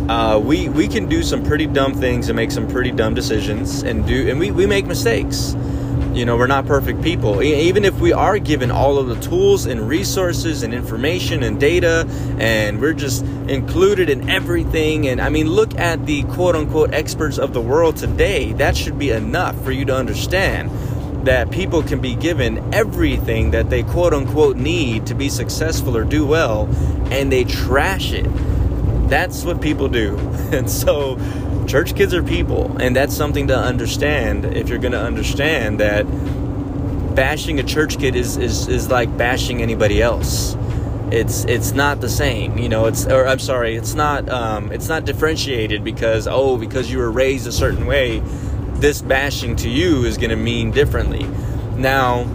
uh, 0.09 0.39
we 0.39 0.67
we 0.67 0.87
can 0.87 1.07
do 1.07 1.21
some 1.21 1.45
pretty 1.45 1.67
dumb 1.67 1.93
things 1.93 2.27
and 2.27 2.35
make 2.35 2.49
some 2.49 2.67
pretty 2.67 2.89
dumb 2.89 3.13
decisions, 3.13 3.83
and 3.83 4.07
do 4.07 4.27
and 4.27 4.39
we 4.39 4.49
we 4.49 4.65
make 4.65 4.87
mistakes. 4.87 5.55
You 6.19 6.25
know, 6.25 6.35
we're 6.35 6.47
not 6.47 6.65
perfect 6.65 7.01
people. 7.01 7.41
Even 7.41 7.85
if 7.85 7.97
we 8.01 8.11
are 8.11 8.39
given 8.39 8.71
all 8.71 8.97
of 8.97 9.07
the 9.07 9.15
tools 9.21 9.65
and 9.65 9.87
resources 9.87 10.63
and 10.63 10.73
information 10.73 11.43
and 11.43 11.57
data, 11.57 12.05
and 12.37 12.81
we're 12.81 12.91
just 12.91 13.23
included 13.23 14.09
in 14.09 14.29
everything. 14.29 15.07
And 15.07 15.21
I 15.21 15.29
mean, 15.29 15.47
look 15.47 15.73
at 15.75 16.05
the 16.05 16.23
quote 16.23 16.57
unquote 16.57 16.93
experts 16.93 17.37
of 17.37 17.53
the 17.53 17.61
world 17.61 17.95
today. 17.95 18.51
That 18.51 18.75
should 18.75 18.99
be 18.99 19.11
enough 19.11 19.63
for 19.63 19.71
you 19.71 19.85
to 19.85 19.95
understand 19.95 20.71
that 21.25 21.51
people 21.51 21.83
can 21.83 22.01
be 22.01 22.15
given 22.15 22.73
everything 22.73 23.51
that 23.51 23.69
they 23.69 23.83
quote 23.83 24.13
unquote 24.13 24.57
need 24.57 25.05
to 25.05 25.15
be 25.15 25.29
successful 25.29 25.95
or 25.95 26.03
do 26.03 26.27
well, 26.27 26.65
and 27.13 27.31
they 27.31 27.45
trash 27.45 28.11
it. 28.11 28.27
That's 29.07 29.45
what 29.45 29.61
people 29.61 29.87
do. 29.87 30.17
And 30.51 30.69
so, 30.69 31.15
church 31.69 31.95
kids 31.95 32.15
are 32.15 32.23
people, 32.23 32.75
and 32.79 32.95
that's 32.95 33.15
something 33.15 33.47
to 33.47 33.57
understand 33.57 34.43
if 34.43 34.69
you're 34.69 34.79
going 34.79 34.91
to 34.91 34.99
understand 34.99 35.79
that 35.79 36.03
bashing 37.15 37.59
a 37.59 37.63
church 37.63 37.99
kid 37.99 38.15
is, 38.15 38.37
is, 38.37 38.67
is 38.67 38.89
like 38.89 39.15
bashing 39.17 39.61
anybody 39.61 40.01
else. 40.01 40.57
It's 41.11 41.43
it's 41.45 41.71
not 41.71 42.01
the 42.01 42.09
same, 42.09 42.57
you 42.59 42.69
know. 42.69 42.85
It's 42.85 43.05
or 43.07 43.25
I'm 43.27 43.39
sorry, 43.39 43.75
it's 43.75 43.95
not 43.95 44.29
um, 44.29 44.71
it's 44.71 44.87
not 44.87 45.05
differentiated 45.05 45.83
because 45.83 46.27
oh 46.27 46.55
because 46.55 46.91
you 46.91 46.99
were 46.99 47.09
raised 47.09 47.47
a 47.47 47.51
certain 47.51 47.87
way, 47.87 48.19
this 48.75 49.01
bashing 49.01 49.55
to 49.57 49.69
you 49.69 50.05
is 50.05 50.17
going 50.17 50.29
to 50.29 50.35
mean 50.35 50.69
differently. 50.69 51.25
Now, 51.75 52.27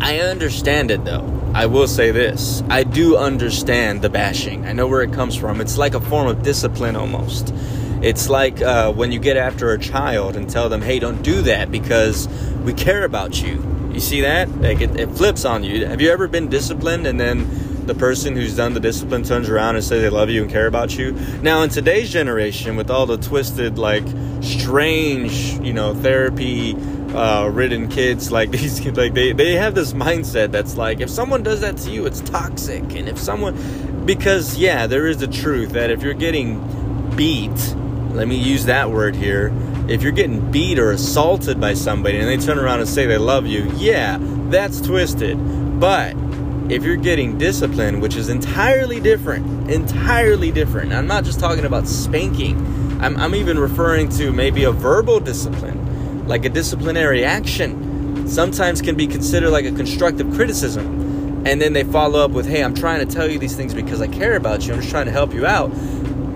I 0.00 0.18
understand 0.18 0.90
it 0.90 1.04
though. 1.06 1.30
I 1.54 1.64
will 1.64 1.88
say 1.88 2.10
this 2.10 2.62
I 2.68 2.84
do 2.84 3.16
understand 3.16 4.02
the 4.02 4.10
bashing. 4.10 4.66
I 4.66 4.74
know 4.74 4.86
where 4.86 5.00
it 5.00 5.12
comes 5.14 5.34
from. 5.34 5.62
It's 5.62 5.78
like 5.78 5.94
a 5.94 6.00
form 6.00 6.28
of 6.28 6.42
discipline 6.42 6.96
almost. 6.96 7.54
It's 8.04 8.28
like 8.28 8.60
uh, 8.60 8.92
when 8.92 9.12
you 9.12 9.18
get 9.18 9.36
after 9.36 9.72
a 9.72 9.78
child 9.78 10.36
and 10.36 10.48
tell 10.48 10.68
them, 10.68 10.82
hey, 10.82 10.98
don't 10.98 11.22
do 11.22 11.40
that 11.42 11.72
because 11.72 12.28
we 12.62 12.74
care 12.74 13.04
about 13.04 13.42
you. 13.42 13.64
You 13.92 14.00
see 14.00 14.20
that? 14.20 14.50
Like 14.60 14.80
it, 14.80 14.98
it 15.00 15.10
flips 15.12 15.44
on 15.44 15.64
you. 15.64 15.86
Have 15.86 16.00
you 16.00 16.10
ever 16.10 16.28
been 16.28 16.48
disciplined 16.48 17.06
and 17.06 17.18
then 17.18 17.48
the 17.86 17.94
person 17.94 18.34
who's 18.34 18.56
done 18.56 18.74
the 18.74 18.80
discipline 18.80 19.22
turns 19.22 19.48
around 19.48 19.76
and 19.76 19.84
says 19.84 20.02
they 20.02 20.08
love 20.08 20.30
you 20.30 20.42
and 20.42 20.50
care 20.50 20.66
about 20.66 20.96
you. 20.96 21.12
Now, 21.42 21.62
in 21.62 21.68
today's 21.68 22.10
generation, 22.10 22.76
with 22.76 22.90
all 22.90 23.04
the 23.04 23.18
twisted, 23.18 23.78
like 23.78 24.04
strange, 24.40 25.58
you 25.58 25.74
know, 25.74 25.94
therapy 25.94 26.74
uh, 27.14 27.48
ridden 27.52 27.88
kids 27.88 28.32
like 28.32 28.50
these 28.50 28.80
kids 28.80 28.98
like 28.98 29.14
they, 29.14 29.32
they 29.32 29.52
have 29.52 29.74
this 29.74 29.92
mindset 29.92 30.50
that's 30.50 30.76
like 30.76 31.00
if 31.00 31.08
someone 31.08 31.44
does 31.44 31.60
that 31.60 31.76
to 31.76 31.88
you 31.88 32.06
it's 32.06 32.20
toxic 32.22 32.82
and 32.96 33.08
if 33.08 33.16
someone 33.16 34.04
because 34.04 34.58
yeah 34.58 34.88
there 34.88 35.06
is 35.06 35.18
the 35.18 35.28
truth 35.28 35.70
that 35.70 35.90
if 35.90 36.02
you're 36.02 36.12
getting 36.12 36.58
beat 37.14 37.76
let 38.14 38.28
me 38.28 38.36
use 38.36 38.64
that 38.64 38.90
word 38.90 39.14
here 39.14 39.52
if 39.88 40.02
you're 40.02 40.12
getting 40.12 40.50
beat 40.50 40.78
or 40.78 40.92
assaulted 40.92 41.60
by 41.60 41.74
somebody 41.74 42.18
and 42.18 42.28
they 42.28 42.36
turn 42.36 42.58
around 42.58 42.80
and 42.80 42.88
say 42.88 43.06
they 43.06 43.18
love 43.18 43.46
you 43.46 43.70
yeah 43.76 44.18
that's 44.50 44.80
twisted 44.80 45.38
but 45.80 46.14
if 46.70 46.82
you're 46.82 46.96
getting 46.96 47.36
discipline 47.36 48.00
which 48.00 48.16
is 48.16 48.28
entirely 48.28 49.00
different 49.00 49.70
entirely 49.70 50.50
different 50.50 50.92
i'm 50.92 51.06
not 51.06 51.24
just 51.24 51.38
talking 51.38 51.64
about 51.64 51.86
spanking 51.86 52.56
i'm, 53.02 53.16
I'm 53.18 53.34
even 53.34 53.58
referring 53.58 54.08
to 54.10 54.32
maybe 54.32 54.64
a 54.64 54.72
verbal 54.72 55.20
discipline 55.20 55.84
like 56.26 56.44
a 56.44 56.48
disciplinary 56.48 57.24
action, 57.24 58.26
sometimes 58.28 58.80
can 58.80 58.96
be 58.96 59.06
considered 59.06 59.50
like 59.50 59.64
a 59.64 59.72
constructive 59.72 60.32
criticism. 60.34 61.02
And 61.46 61.60
then 61.60 61.74
they 61.74 61.84
follow 61.84 62.20
up 62.20 62.30
with, 62.30 62.46
hey, 62.46 62.64
I'm 62.64 62.74
trying 62.74 63.06
to 63.06 63.14
tell 63.14 63.30
you 63.30 63.38
these 63.38 63.54
things 63.54 63.74
because 63.74 64.00
I 64.00 64.08
care 64.08 64.36
about 64.36 64.66
you. 64.66 64.72
I'm 64.72 64.80
just 64.80 64.90
trying 64.90 65.04
to 65.06 65.12
help 65.12 65.34
you 65.34 65.44
out. 65.44 65.70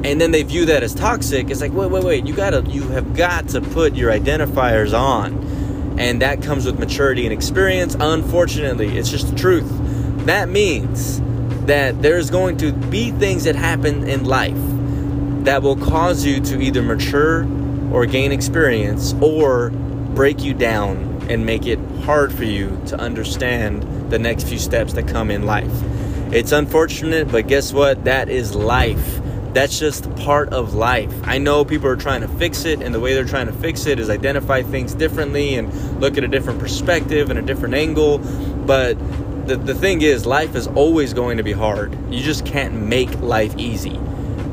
And 0.05 0.21
then 0.21 0.31
they 0.31 0.43
view 0.43 0.67
that 0.67 0.83
as 0.83 0.95
toxic. 0.95 1.51
It's 1.51 1.61
like, 1.61 1.73
wait, 1.73 1.91
wait, 1.91 2.05
wait, 2.05 2.27
you 2.27 2.35
gotta 2.35 2.63
you 2.69 2.83
have 2.89 3.17
got 3.17 3.49
to 3.51 3.61
put 3.61 3.95
your 3.95 4.13
identifiers 4.13 4.97
on. 4.97 5.97
And 5.99 6.23
that 6.23 6.43
comes 6.43 6.65
with 6.65 6.79
maturity 6.79 7.25
and 7.25 7.33
experience. 7.33 7.97
Unfortunately, 7.99 8.97
it's 8.97 9.11
just 9.11 9.29
the 9.29 9.37
truth. 9.37 9.69
That 10.27 10.49
means 10.49 11.21
that 11.67 12.01
there's 12.01 12.31
going 12.31 12.59
to 12.59 12.73
be 12.73 13.11
things 13.11 13.45
that 13.45 13.57
happen 13.57 14.09
in 14.09 14.25
life 14.25 14.57
that 15.45 15.63
will 15.63 15.77
cause 15.77 16.25
you 16.25 16.41
to 16.41 16.61
either 16.61 16.83
mature 16.83 17.47
or 17.93 18.07
gain 18.07 18.33
experience 18.33 19.15
or 19.21 19.71
break 19.71 20.43
you 20.43 20.55
down 20.55 21.27
and 21.29 21.45
make 21.45 21.67
it 21.67 21.79
hard 22.03 22.33
for 22.33 22.45
you 22.45 22.81
to 22.87 22.99
understand 22.99 24.11
the 24.11 24.19
next 24.19 24.47
few 24.47 24.59
steps 24.59 24.93
that 24.95 25.09
come 25.09 25.31
in 25.31 25.47
life. 25.47 25.71
It's 26.33 26.53
unfortunate, 26.53 27.31
but 27.31 27.47
guess 27.47 27.73
what? 27.73 28.05
That 28.05 28.29
is 28.29 28.55
life. 28.55 29.21
That's 29.53 29.79
just 29.79 30.15
part 30.17 30.51
of 30.51 30.75
life. 30.75 31.13
I 31.25 31.39
know 31.39 31.65
people 31.65 31.89
are 31.89 31.97
trying 31.97 32.21
to 32.21 32.29
fix 32.29 32.65
it, 32.65 32.83
and 32.83 32.95
the 32.95 33.01
way 33.01 33.15
they're 33.15 33.25
trying 33.25 33.47
to 33.47 33.53
fix 33.53 33.87
it 33.87 33.99
is 33.99 34.11
identify 34.11 34.63
things 34.63 34.95
differently 34.95 35.55
and 35.55 36.01
look 36.01 36.19
at 36.19 36.25
a 36.25 36.29
different 36.29 36.59
perspective 36.59 37.31
and 37.31 37.39
a 37.39 37.43
different 37.43 37.75
angle. 37.75 38.19
But 38.19 38.99
the, 39.47 39.57
the 39.57 39.75
thing 39.75 40.03
is, 40.03 40.27
life 40.27 40.55
is 40.55 40.67
always 40.67 41.15
going 41.15 41.39
to 41.39 41.43
be 41.43 41.53
hard. 41.53 41.97
You 42.13 42.23
just 42.23 42.45
can't 42.45 42.75
make 42.75 43.19
life 43.21 43.57
easy 43.57 43.99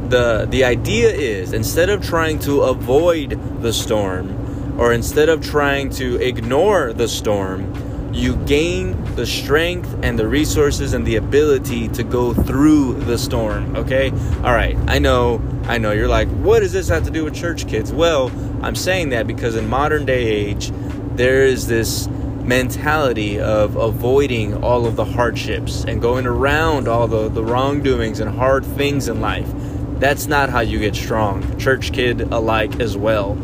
the 0.10 0.46
the 0.50 0.64
idea 0.64 1.10
is 1.10 1.54
instead 1.54 1.90
of 1.90 2.04
trying 2.04 2.40
to 2.40 2.62
avoid 2.62 3.40
the 3.62 3.74
storm 3.74 4.80
or 4.80 4.94
instead 4.94 5.30
of 5.30 5.42
trying 5.42 5.90
to 5.90 6.16
ignore 6.22 6.94
the 6.94 7.08
storm 7.08 7.74
you 8.15 8.36
gain 8.45 9.01
the 9.15 9.25
strength 9.25 9.93
and 10.01 10.17
the 10.17 10.28
resources 10.28 10.93
and 10.93 11.06
the 11.06 11.17
ability 11.17 11.88
to 11.89 12.04
go 12.04 12.34
through 12.34 12.93
the 13.01 13.17
storm 13.17 13.75
okay 13.75 14.10
all 14.38 14.54
right 14.54 14.78
i 14.88 14.97
know 14.97 15.41
i 15.65 15.78
know 15.78 15.91
you're 15.91 16.08
like 16.08 16.28
what 16.30 16.62
does 16.62 16.71
this 16.71 16.88
have 16.88 17.04
to 17.04 17.12
do 17.12 17.23
with 17.23 17.36
church 17.36 17.67
kids 17.67 17.91
well 17.91 18.32
i'm 18.63 18.75
saying 18.75 19.10
that 19.10 19.28
because 19.28 19.56
in 19.56 19.67
modern 19.67 20.06
day 20.06 20.23
age 20.23 20.71
there 21.15 21.45
is 21.45 21.67
this 21.67 22.08
mentality 22.43 23.39
of 23.39 23.75
avoiding 23.75 24.63
all 24.63 24.86
of 24.86 24.95
the 24.95 25.06
hardships 25.06 25.84
and 25.86 26.01
going 26.01 26.28
around 26.28 26.88
all 26.88 27.08
the, 27.08 27.28
the 27.30 27.43
wrongdoings 27.43 28.19
and 28.19 28.30
hard 28.38 28.63
things 28.63 29.08
in 29.08 29.19
life 29.19 29.51
that's 29.99 30.28
not 30.28 30.49
how 30.49 30.60
you 30.60 30.78
get 30.78 30.93
strong. 30.95 31.58
Church 31.58 31.93
kid 31.93 32.21
alike 32.21 32.82
as 32.82 32.97
well. 32.97 33.38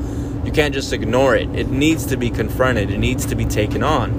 You 0.44 0.52
can't 0.52 0.74
just 0.74 0.92
ignore 0.92 1.36
it. 1.36 1.50
It 1.56 1.70
needs 1.70 2.06
to 2.08 2.18
be 2.18 2.30
confronted. 2.30 2.92
It 2.92 2.98
needs 2.98 3.26
to 3.28 3.36
be 3.36 3.46
taken 3.46 3.84
on. 3.84 4.12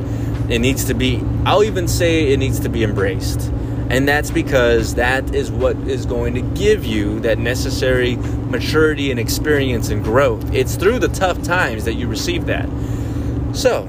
It 0.52 0.58
needs 0.58 0.84
to 0.84 0.94
be, 0.94 1.18
I'll 1.46 1.64
even 1.64 1.88
say 1.88 2.30
it 2.30 2.36
needs 2.36 2.60
to 2.60 2.68
be 2.68 2.84
embraced. 2.84 3.50
And 3.88 4.06
that's 4.06 4.30
because 4.30 4.96
that 4.96 5.34
is 5.34 5.50
what 5.50 5.76
is 5.88 6.04
going 6.04 6.34
to 6.34 6.42
give 6.42 6.84
you 6.84 7.20
that 7.20 7.38
necessary 7.38 8.16
maturity 8.16 9.10
and 9.10 9.18
experience 9.18 9.88
and 9.88 10.04
growth. 10.04 10.52
It's 10.52 10.76
through 10.76 10.98
the 10.98 11.08
tough 11.08 11.42
times 11.42 11.86
that 11.86 11.94
you 11.94 12.06
receive 12.06 12.46
that. 12.46 12.68
So, 13.54 13.86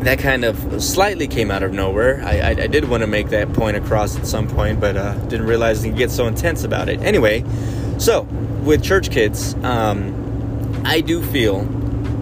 that 0.00 0.18
kind 0.18 0.44
of 0.44 0.82
slightly 0.82 1.28
came 1.28 1.50
out 1.50 1.62
of 1.62 1.74
nowhere. 1.74 2.22
I, 2.24 2.38
I, 2.38 2.48
I 2.50 2.66
did 2.68 2.88
want 2.88 3.02
to 3.02 3.06
make 3.06 3.28
that 3.28 3.52
point 3.52 3.76
across 3.76 4.16
at 4.16 4.26
some 4.26 4.48
point, 4.48 4.80
but 4.80 4.96
uh, 4.96 5.14
didn't 5.26 5.46
realize 5.46 5.84
you 5.84 5.92
get 5.92 6.10
so 6.10 6.26
intense 6.26 6.64
about 6.64 6.88
it. 6.88 7.00
Anyway, 7.00 7.44
so 7.98 8.22
with 8.64 8.82
church 8.82 9.10
kids, 9.10 9.54
um, 9.56 10.82
I 10.86 11.02
do 11.02 11.22
feel 11.22 11.64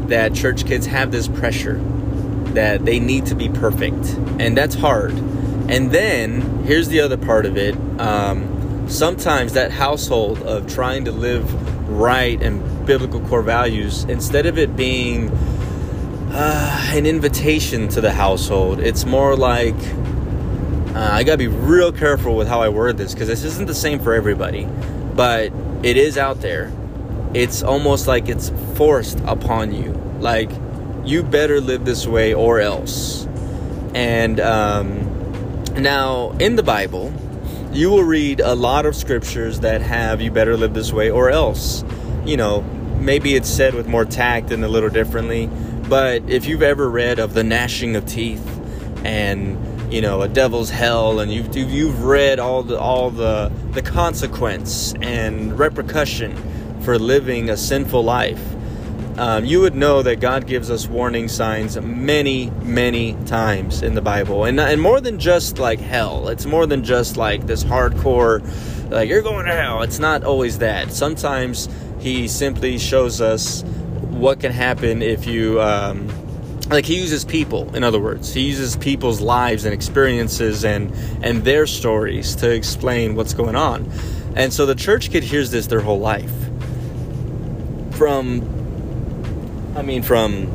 that 0.09 0.35
church 0.35 0.67
kids 0.67 0.87
have 0.87 1.13
this 1.13 1.29
pressure 1.29 1.81
that 2.55 2.85
they 2.85 3.01
need 3.01 3.27
to 3.27 3.35
be 3.35 3.49
perfect, 3.49 4.05
and 4.39 4.57
that's 4.57 4.75
hard. 4.75 5.13
And 5.69 5.91
then 5.91 6.65
here's 6.65 6.89
the 6.89 7.01
other 7.01 7.17
part 7.17 7.47
of 7.47 7.57
it. 7.57 7.77
Um, 8.01 8.89
sometimes 8.89 9.53
that 9.53 9.71
household 9.71 10.43
of 10.43 10.67
trying 10.73 11.05
to 11.05 11.13
live 11.13 11.89
right 11.89 12.41
and 12.43 12.87
biblical 12.87 13.21
core 13.21 13.43
values, 13.43 14.05
instead 14.05 14.47
of 14.47 14.59
it 14.59 14.77
being 14.77 15.31
uh, 16.33 16.91
an 16.93 17.07
invitation 17.07 17.89
to 17.89 18.01
the 18.01 18.13
household, 18.13 18.81
it's 18.81 19.05
more 19.05 19.37
like 19.37 19.77
uh, 20.95 21.09
I 21.13 21.23
gotta 21.23 21.39
be 21.39 21.47
real 21.47 21.93
careful 21.93 22.35
with 22.35 22.49
how 22.49 22.63
I 22.63 22.69
word 22.69 22.99
this 22.99 23.15
because 23.15 23.29
this 23.29 23.45
isn't 23.45 23.67
the 23.67 23.75
same 23.75 24.01
for 24.01 24.13
everybody, 24.13 24.67
but 25.15 25.53
it 25.85 25.97
is 25.97 26.19
out 26.19 26.41
there. 26.41 26.73
It's 27.33 27.63
almost 27.63 28.09
like 28.09 28.29
it's 28.29 28.51
forced 28.75 29.21
upon 29.21 29.73
you. 29.73 29.93
Like, 30.19 30.51
you 31.05 31.23
better 31.23 31.61
live 31.61 31.85
this 31.85 32.07
way 32.07 32.35
or 32.35 32.61
else. 32.61 33.27
And 33.95 34.39
um, 34.41 35.65
now, 35.77 36.31
in 36.39 36.57
the 36.57 36.63
Bible, 36.63 37.13
you 37.73 37.91
will 37.91 38.05
read 38.05 38.41
a 38.41 38.55
lot 38.55 38.87
of 38.87 38.97
scriptures 38.97 39.61
that 39.61 39.81
have 39.81 40.21
you 40.21 40.31
better 40.31 40.57
live 40.57 40.75
this 40.75 40.93
way 40.93 41.11
or 41.11 41.31
else. 41.31 41.85
You 42.25 42.37
know, 42.37 42.63
maybe 43.01 43.35
it's 43.35 43.49
said 43.49 43.75
with 43.75 43.87
more 43.87 44.05
tact 44.05 44.51
and 44.51 44.65
a 44.65 44.69
little 44.69 44.91
differently, 44.91 45.49
but 45.89 46.29
if 46.29 46.47
you've 46.47 46.63
ever 46.63 46.89
read 46.89 47.19
of 47.19 47.35
the 47.35 47.43
gnashing 47.43 47.97
of 47.97 48.07
teeth 48.07 48.47
and 49.05 49.93
you 49.93 50.01
know 50.01 50.23
a 50.23 50.29
devil's 50.29 50.71
hell 50.71 51.19
and 51.21 51.33
you've 51.33 51.55
you've 51.57 52.05
read 52.05 52.39
all 52.39 52.63
the 52.63 52.79
all 52.79 53.11
the 53.11 53.51
the 53.73 53.83
consequence 53.83 54.95
and 55.01 55.59
repercussion 55.59 56.37
for 56.83 56.99
living 56.99 57.51
a 57.51 57.57
sinful 57.57 58.05
life 58.05 58.55
um, 59.21 59.45
you 59.45 59.61
would 59.61 59.75
know 59.75 60.01
that 60.03 60.19
God 60.19 60.47
gives 60.47 60.71
us 60.71 60.87
warning 60.87 61.29
signs 61.29 61.79
many, 61.79 62.49
many 62.63 63.13
times 63.27 63.83
in 63.83 63.95
the 63.95 64.01
Bible, 64.01 64.47
and 64.47 64.59
and 64.59 64.81
more 64.81 64.99
than 64.99 65.19
just 65.19 65.59
like 65.59 65.79
hell. 65.79 66.29
It's 66.29 66.47
more 66.47 66.65
than 66.65 66.83
just 66.83 67.19
like 67.19 67.47
this 67.47 67.63
hardcore, 67.63 68.41
like 68.91 69.11
you're 69.11 69.21
going 69.21 69.45
to 69.45 69.53
hell. 69.53 69.83
It's 69.83 69.99
not 69.99 70.25
always 70.25 70.61
that. 70.61 70.91
Sometimes 70.91 71.69
He 72.01 72.29
simply 72.29 72.79
shows 72.79 73.21
us 73.21 73.63
what 74.09 74.41
can 74.41 74.53
happen 74.53 75.03
if 75.03 75.27
you. 75.27 75.61
Um, 75.61 76.09
like 76.71 76.87
he 76.87 77.01
uses 77.01 77.25
people 77.25 77.75
in 77.75 77.83
other 77.83 77.99
words 77.99 78.33
he 78.33 78.43
uses 78.43 78.77
people's 78.77 79.21
lives 79.21 79.65
and 79.65 79.75
experiences 79.75 80.65
and 80.65 80.95
and 81.21 81.43
their 81.43 81.67
stories 81.67 82.37
to 82.37 82.49
explain 82.49 83.17
what's 83.17 83.35
going 83.35 83.57
on 83.57 83.91
and 84.37 84.53
so 84.53 84.67
the 84.67 84.77
church 84.77 85.11
kid 85.11 85.25
hears 85.25 85.51
this 85.51 85.67
their 85.67 85.81
whole 85.81 85.99
life 85.99 86.31
from 87.91 88.60
I 89.81 89.83
mean, 89.83 90.03
from 90.03 90.53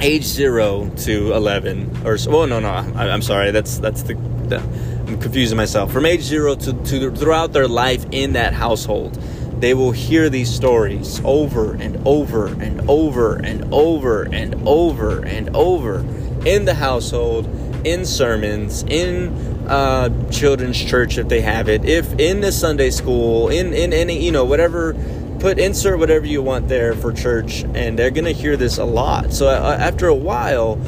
age 0.00 0.24
zero 0.24 0.88
to 1.00 1.34
eleven, 1.34 1.94
or 2.06 2.16
well, 2.26 2.46
no, 2.46 2.58
no, 2.58 2.70
I, 2.70 3.08
am 3.08 3.20
sorry. 3.20 3.50
That's 3.50 3.76
that's 3.76 4.02
the, 4.04 4.14
the, 4.48 4.60
I'm 5.06 5.20
confusing 5.20 5.58
myself. 5.58 5.92
From 5.92 6.06
age 6.06 6.22
zero 6.22 6.54
to, 6.54 6.72
to 6.72 7.10
throughout 7.10 7.52
their 7.52 7.68
life 7.68 8.06
in 8.12 8.32
that 8.32 8.54
household, 8.54 9.16
they 9.60 9.74
will 9.74 9.90
hear 9.90 10.30
these 10.30 10.50
stories 10.50 11.20
over 11.22 11.74
and 11.74 12.00
over 12.06 12.46
and 12.46 12.80
over 12.88 13.36
and 13.36 13.74
over 13.74 14.22
and 14.22 14.54
over 14.66 15.22
and 15.22 15.54
over 15.54 15.98
in 16.46 16.64
the 16.64 16.76
household, 16.76 17.44
in 17.84 18.06
sermons, 18.06 18.84
in 18.84 19.36
uh, 19.68 20.30
children's 20.30 20.82
church 20.82 21.18
if 21.18 21.28
they 21.28 21.42
have 21.42 21.68
it, 21.68 21.84
if 21.84 22.10
in 22.18 22.40
the 22.40 22.52
Sunday 22.52 22.88
school, 22.88 23.50
in 23.50 23.74
in 23.74 23.92
any 23.92 24.24
you 24.24 24.32
know 24.32 24.46
whatever 24.46 24.96
put 25.38 25.58
insert 25.58 25.98
whatever 25.98 26.26
you 26.26 26.42
want 26.42 26.68
there 26.68 26.94
for 26.94 27.12
church 27.12 27.62
and 27.74 27.98
they're 27.98 28.10
going 28.10 28.24
to 28.24 28.32
hear 28.32 28.56
this 28.56 28.78
a 28.78 28.84
lot. 28.84 29.32
So 29.32 29.48
uh, 29.48 29.76
after 29.78 30.08
a 30.08 30.14
while 30.14 30.80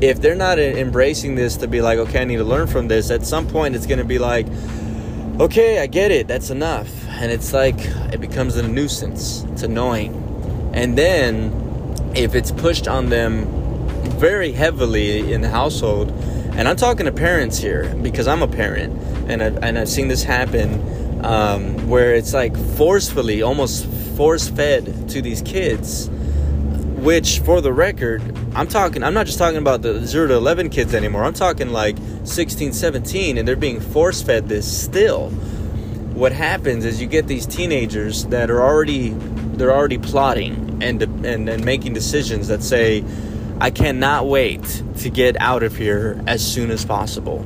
if 0.00 0.20
they're 0.20 0.34
not 0.34 0.58
embracing 0.58 1.36
this 1.36 1.56
to 1.58 1.68
be 1.68 1.80
like 1.80 1.96
okay 1.96 2.22
i 2.22 2.24
need 2.24 2.38
to 2.38 2.44
learn 2.44 2.66
from 2.66 2.88
this 2.88 3.08
at 3.08 3.24
some 3.24 3.46
point 3.46 3.76
it's 3.76 3.86
going 3.86 4.00
to 4.00 4.04
be 4.04 4.18
like 4.18 4.48
okay 5.38 5.78
i 5.78 5.86
get 5.86 6.10
it 6.10 6.26
that's 6.26 6.50
enough. 6.50 6.90
And 7.08 7.30
it's 7.30 7.52
like 7.52 7.78
it 8.12 8.20
becomes 8.20 8.56
a 8.56 8.66
nuisance. 8.66 9.44
It's 9.52 9.62
annoying. 9.62 10.70
And 10.74 10.98
then 10.98 12.10
if 12.16 12.34
it's 12.34 12.50
pushed 12.50 12.88
on 12.88 13.10
them 13.10 13.46
very 14.18 14.52
heavily 14.52 15.32
in 15.32 15.40
the 15.40 15.48
household 15.48 16.10
and 16.54 16.68
i'm 16.68 16.76
talking 16.76 17.06
to 17.06 17.12
parents 17.12 17.58
here 17.58 17.94
because 18.02 18.26
i'm 18.26 18.42
a 18.42 18.48
parent 18.48 18.92
and 19.28 19.42
I've, 19.42 19.62
and 19.62 19.78
I've 19.78 19.88
seen 19.88 20.08
this 20.08 20.22
happen 20.22 20.80
um, 21.22 21.88
where 21.88 22.14
it's 22.14 22.34
like 22.34 22.56
forcefully, 22.76 23.42
almost 23.42 23.86
force 24.16 24.48
fed 24.48 25.08
to 25.10 25.22
these 25.22 25.42
kids. 25.42 26.08
Which, 27.02 27.40
for 27.40 27.60
the 27.60 27.72
record, 27.72 28.22
I'm 28.54 28.68
talking, 28.68 29.02
I'm 29.02 29.14
not 29.14 29.26
just 29.26 29.36
talking 29.36 29.58
about 29.58 29.82
the 29.82 30.06
0 30.06 30.28
to 30.28 30.34
11 30.34 30.70
kids 30.70 30.94
anymore. 30.94 31.24
I'm 31.24 31.32
talking 31.32 31.70
like 31.70 31.96
16, 32.22 32.72
17, 32.72 33.38
and 33.38 33.48
they're 33.48 33.56
being 33.56 33.80
force 33.80 34.22
fed 34.22 34.48
this 34.48 34.82
still. 34.84 35.30
What 36.14 36.30
happens 36.30 36.84
is 36.84 37.00
you 37.00 37.08
get 37.08 37.26
these 37.26 37.44
teenagers 37.44 38.26
that 38.26 38.50
are 38.50 38.62
already, 38.62 39.10
they're 39.10 39.72
already 39.72 39.98
plotting 39.98 40.80
and, 40.80 41.02
and, 41.02 41.48
and 41.48 41.64
making 41.64 41.94
decisions 41.94 42.46
that 42.48 42.62
say, 42.62 43.02
I 43.60 43.70
cannot 43.70 44.26
wait 44.26 44.82
to 44.98 45.10
get 45.10 45.36
out 45.40 45.64
of 45.64 45.76
here 45.76 46.22
as 46.28 46.46
soon 46.46 46.70
as 46.70 46.84
possible 46.84 47.44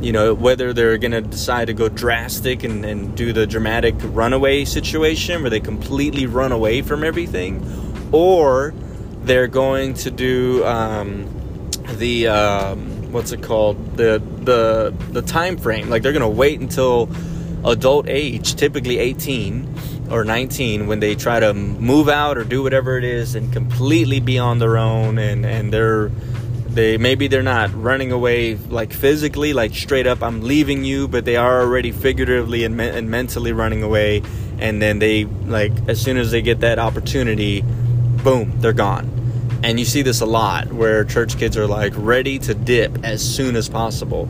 you 0.00 0.12
know, 0.12 0.32
whether 0.34 0.72
they're 0.72 0.98
going 0.98 1.12
to 1.12 1.20
decide 1.20 1.66
to 1.66 1.74
go 1.74 1.88
drastic 1.88 2.64
and, 2.64 2.84
and 2.84 3.16
do 3.16 3.32
the 3.32 3.46
dramatic 3.46 3.94
runaway 3.98 4.64
situation 4.64 5.42
where 5.42 5.50
they 5.50 5.60
completely 5.60 6.26
run 6.26 6.52
away 6.52 6.80
from 6.82 7.04
everything, 7.04 7.62
or 8.12 8.72
they're 9.22 9.46
going 9.46 9.94
to 9.94 10.10
do 10.10 10.64
um, 10.64 11.28
the 11.96 12.28
um, 12.28 13.12
what's 13.12 13.32
it 13.32 13.42
called 13.42 13.96
the 13.96 14.22
the 14.42 14.94
the 15.12 15.22
time 15.22 15.58
frame. 15.58 15.90
Like 15.90 16.02
they're 16.02 16.12
going 16.12 16.22
to 16.22 16.28
wait 16.28 16.60
until 16.60 17.10
adult 17.64 18.08
age, 18.08 18.54
typically 18.54 18.98
18 18.98 20.08
or 20.10 20.24
19, 20.24 20.86
when 20.86 21.00
they 21.00 21.14
try 21.14 21.38
to 21.38 21.52
move 21.52 22.08
out 22.08 22.38
or 22.38 22.44
do 22.44 22.62
whatever 22.62 22.96
it 22.96 23.04
is 23.04 23.34
and 23.34 23.52
completely 23.52 24.18
be 24.18 24.38
on 24.38 24.58
their 24.58 24.78
own 24.78 25.18
and 25.18 25.44
and 25.44 25.72
they're 25.72 26.10
they 26.72 26.96
maybe 26.96 27.26
they're 27.26 27.42
not 27.42 27.70
running 27.74 28.12
away 28.12 28.54
like 28.54 28.92
physically 28.92 29.52
like 29.52 29.74
straight 29.74 30.06
up 30.06 30.22
i'm 30.22 30.40
leaving 30.40 30.84
you 30.84 31.08
but 31.08 31.24
they 31.24 31.36
are 31.36 31.60
already 31.60 31.90
figuratively 31.90 32.64
and, 32.64 32.76
me- 32.76 32.88
and 32.88 33.10
mentally 33.10 33.52
running 33.52 33.82
away 33.82 34.22
and 34.60 34.80
then 34.80 34.98
they 34.98 35.24
like 35.24 35.72
as 35.88 36.00
soon 36.00 36.16
as 36.16 36.30
they 36.30 36.42
get 36.42 36.60
that 36.60 36.78
opportunity 36.78 37.64
boom 38.22 38.60
they're 38.60 38.72
gone. 38.72 39.16
And 39.62 39.78
you 39.78 39.84
see 39.84 40.02
this 40.02 40.20
a 40.20 40.26
lot 40.26 40.72
where 40.72 41.04
church 41.04 41.36
kids 41.36 41.56
are 41.56 41.66
like 41.66 41.92
ready 41.96 42.38
to 42.40 42.54
dip 42.54 43.04
as 43.04 43.22
soon 43.22 43.56
as 43.56 43.68
possible. 43.68 44.28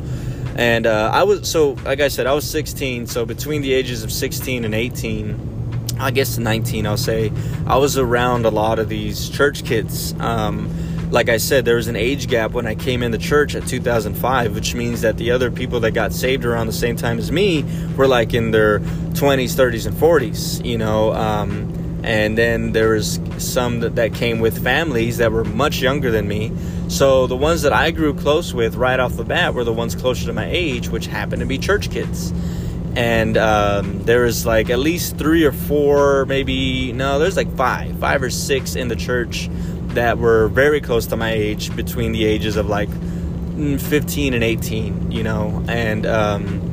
And 0.57 0.87
uh, 0.87 1.11
i 1.13 1.23
was 1.23 1.49
so 1.49 1.71
like 1.85 2.01
i 2.01 2.09
said 2.09 2.27
i 2.27 2.35
was 2.35 2.49
16 2.51 3.07
so 3.07 3.25
between 3.25 3.63
the 3.63 3.73
ages 3.73 4.03
of 4.03 4.13
16 4.13 4.65
and 4.65 4.75
18 4.75 5.97
i 5.99 6.11
guess 6.11 6.37
19 6.37 6.87
i'll 6.87 6.97
say 6.97 7.33
i 7.67 7.79
was 7.79 7.97
around 7.97 8.45
a 8.45 8.51
lot 8.51 8.79
of 8.79 8.89
these 8.89 9.31
church 9.31 9.65
kids. 9.65 10.13
Um, 10.19 10.69
like 11.11 11.29
I 11.29 11.39
said, 11.39 11.65
there 11.65 11.77
was 11.77 11.89
an 11.89 11.97
age 11.97 12.29
gap 12.29 12.53
when 12.53 12.67
I 12.67 12.75
came 12.75 13.03
in 13.03 13.11
the 13.11 13.19
church 13.19 13.55
at 13.55 13.67
2005, 13.67 14.55
which 14.55 14.75
means 14.75 15.01
that 15.01 15.17
the 15.17 15.33
other 15.33 15.51
people 15.51 15.81
that 15.81 15.91
got 15.91 16.13
saved 16.13 16.45
around 16.45 16.69
the 16.69 16.73
same 16.73 16.97
time 16.97 17.19
as 17.19 17.33
me 17.33 17.65
were 17.97 18.07
like 18.07 18.33
in 18.33 18.53
their 18.53 18.79
20s, 18.79 19.55
30s, 19.55 19.87
and 19.87 19.97
40s, 19.97 20.65
you 20.65 20.79
know. 20.79 21.13
Um, 21.13 22.01
and 22.05 22.39
then 22.39 22.73
there 22.73 22.91
was 22.91 23.21
some 23.39 23.81
that, 23.81 23.97
that 23.97 24.15
came 24.15 24.39
with 24.39 24.63
families 24.63 25.19
that 25.19 25.33
were 25.33 25.45
much 25.45 25.81
younger 25.81 26.11
than 26.11 26.29
me. 26.29 26.53
So 26.89 27.27
the 27.27 27.37
ones 27.37 27.63
that 27.63 27.73
I 27.73 27.91
grew 27.91 28.15
close 28.15 28.55
with 28.55 28.77
right 28.77 28.99
off 28.99 29.17
the 29.17 29.25
bat 29.25 29.53
were 29.53 29.65
the 29.65 29.73
ones 29.73 29.95
closer 29.95 30.27
to 30.27 30.33
my 30.33 30.49
age, 30.49 30.89
which 30.89 31.07
happened 31.07 31.41
to 31.41 31.47
be 31.47 31.59
church 31.59 31.91
kids. 31.91 32.33
And 32.97 33.37
um, 33.37 34.03
there 34.05 34.23
was 34.23 34.47
like 34.47 34.71
at 34.71 34.79
least 34.79 35.17
three 35.17 35.45
or 35.45 35.53
four, 35.53 36.25
maybe, 36.27 36.93
no, 36.93 37.19
there's 37.19 37.37
like 37.37 37.55
five, 37.57 37.99
five 37.99 38.23
or 38.23 38.31
six 38.31 38.77
in 38.77 38.89
the 38.89 38.97
church 38.97 39.49
that 39.95 40.19
were 40.19 40.49
very 40.49 40.81
close 40.81 41.07
to 41.07 41.17
my 41.17 41.33
age, 41.33 41.75
between 41.75 42.13
the 42.13 42.25
ages 42.25 42.57
of 42.57 42.67
like 42.67 42.89
mm, 42.89 43.81
15 43.81 44.35
and 44.35 44.45
18, 44.45 45.11
you 45.11 45.23
know, 45.23 45.65
and 45.69 46.07
um, 46.07 46.71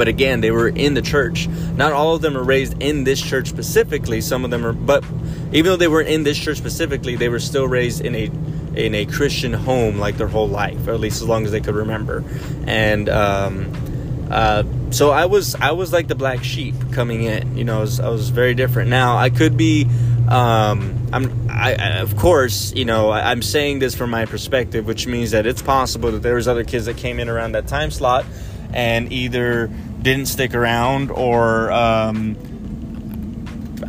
but 0.00 0.08
again, 0.08 0.40
they 0.40 0.50
were 0.50 0.68
in 0.68 0.94
the 0.94 1.02
church. 1.02 1.46
Not 1.76 1.92
all 1.92 2.14
of 2.14 2.22
them 2.22 2.34
are 2.34 2.42
raised 2.42 2.82
in 2.82 3.04
this 3.04 3.20
church 3.20 3.48
specifically. 3.48 4.22
Some 4.22 4.46
of 4.46 4.50
them 4.50 4.64
are, 4.64 4.72
but 4.72 5.04
even 5.52 5.64
though 5.64 5.76
they 5.76 5.88
weren't 5.88 6.08
in 6.08 6.22
this 6.22 6.38
church 6.38 6.56
specifically, 6.56 7.16
they 7.16 7.28
were 7.28 7.38
still 7.38 7.68
raised 7.68 8.00
in 8.00 8.14
a 8.14 8.30
in 8.74 8.94
a 8.94 9.04
Christian 9.04 9.52
home 9.52 9.98
like 9.98 10.16
their 10.16 10.28
whole 10.28 10.48
life, 10.48 10.88
or 10.88 10.92
at 10.92 11.00
least 11.00 11.20
as 11.20 11.28
long 11.28 11.44
as 11.44 11.50
they 11.50 11.60
could 11.60 11.74
remember. 11.74 12.24
And 12.66 13.10
um, 13.10 14.28
uh, 14.30 14.62
so 14.90 15.10
I 15.10 15.26
was 15.26 15.54
I 15.56 15.72
was 15.72 15.92
like 15.92 16.08
the 16.08 16.14
black 16.14 16.44
sheep 16.44 16.74
coming 16.92 17.24
in. 17.24 17.58
You 17.58 17.64
know, 17.64 17.78
I 17.78 17.80
was, 17.80 18.00
I 18.00 18.08
was 18.08 18.30
very 18.30 18.54
different. 18.54 18.88
Now 18.88 19.18
I 19.18 19.28
could 19.28 19.56
be. 19.56 19.86
Um, 20.30 21.08
I'm 21.12 21.50
I, 21.50 21.74
I, 21.74 21.88
of 21.98 22.16
course 22.16 22.72
you 22.72 22.84
know 22.84 23.10
I, 23.10 23.32
am 23.32 23.42
saying 23.42 23.80
this 23.80 23.96
from 23.96 24.10
my 24.10 24.26
perspective, 24.26 24.86
which 24.86 25.06
means 25.06 25.32
that 25.32 25.44
it's 25.44 25.60
possible 25.60 26.12
that 26.12 26.22
there 26.22 26.36
was 26.36 26.46
other 26.46 26.62
kids 26.62 26.86
that 26.86 26.96
came 26.96 27.18
in 27.18 27.28
around 27.28 27.52
that 27.52 27.66
time 27.66 27.90
slot 27.90 28.24
and 28.72 29.12
either 29.12 29.66
didn't 30.02 30.26
stick 30.26 30.54
around 30.54 31.10
or 31.10 31.72
um, 31.72 32.36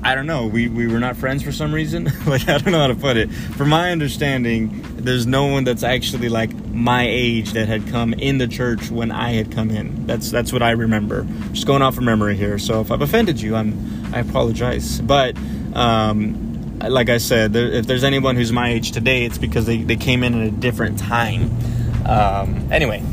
I 0.03 0.15
don't 0.15 0.25
know. 0.25 0.47
We, 0.47 0.67
we 0.67 0.87
were 0.87 0.99
not 0.99 1.15
friends 1.15 1.43
for 1.43 1.51
some 1.51 1.73
reason. 1.73 2.05
like 2.25 2.49
I 2.49 2.57
don't 2.57 2.71
know 2.71 2.79
how 2.79 2.87
to 2.87 2.95
put 2.95 3.17
it. 3.17 3.31
From 3.31 3.69
my 3.69 3.91
understanding, 3.91 4.81
there's 4.95 5.27
no 5.27 5.45
one 5.45 5.63
that's 5.63 5.83
actually 5.83 6.29
like 6.29 6.53
my 6.67 7.05
age 7.07 7.51
that 7.51 7.67
had 7.67 7.87
come 7.87 8.13
in 8.13 8.39
the 8.39 8.47
church 8.47 8.89
when 8.89 9.11
I 9.11 9.33
had 9.33 9.51
come 9.51 9.69
in. 9.69 10.07
That's 10.07 10.31
that's 10.31 10.51
what 10.51 10.63
I 10.63 10.71
remember. 10.71 11.27
Just 11.51 11.67
going 11.67 11.81
off 11.81 11.97
of 11.97 12.03
memory 12.03 12.35
here. 12.35 12.57
So 12.57 12.81
if 12.81 12.91
I've 12.91 13.01
offended 13.01 13.39
you, 13.39 13.55
I'm 13.55 14.13
I 14.13 14.19
apologize. 14.19 15.01
But 15.01 15.35
um, 15.73 16.79
like 16.79 17.09
I 17.09 17.17
said, 17.17 17.53
there, 17.53 17.67
if 17.67 17.87
there's 17.87 18.03
anyone 18.03 18.35
who's 18.35 18.51
my 18.51 18.69
age 18.69 18.91
today, 18.91 19.25
it's 19.25 19.37
because 19.37 19.65
they, 19.65 19.83
they 19.83 19.95
came 19.95 20.23
in 20.23 20.41
at 20.41 20.47
a 20.47 20.51
different 20.51 20.99
time. 20.99 21.51
Um, 22.05 22.71
anyway, 22.71 23.03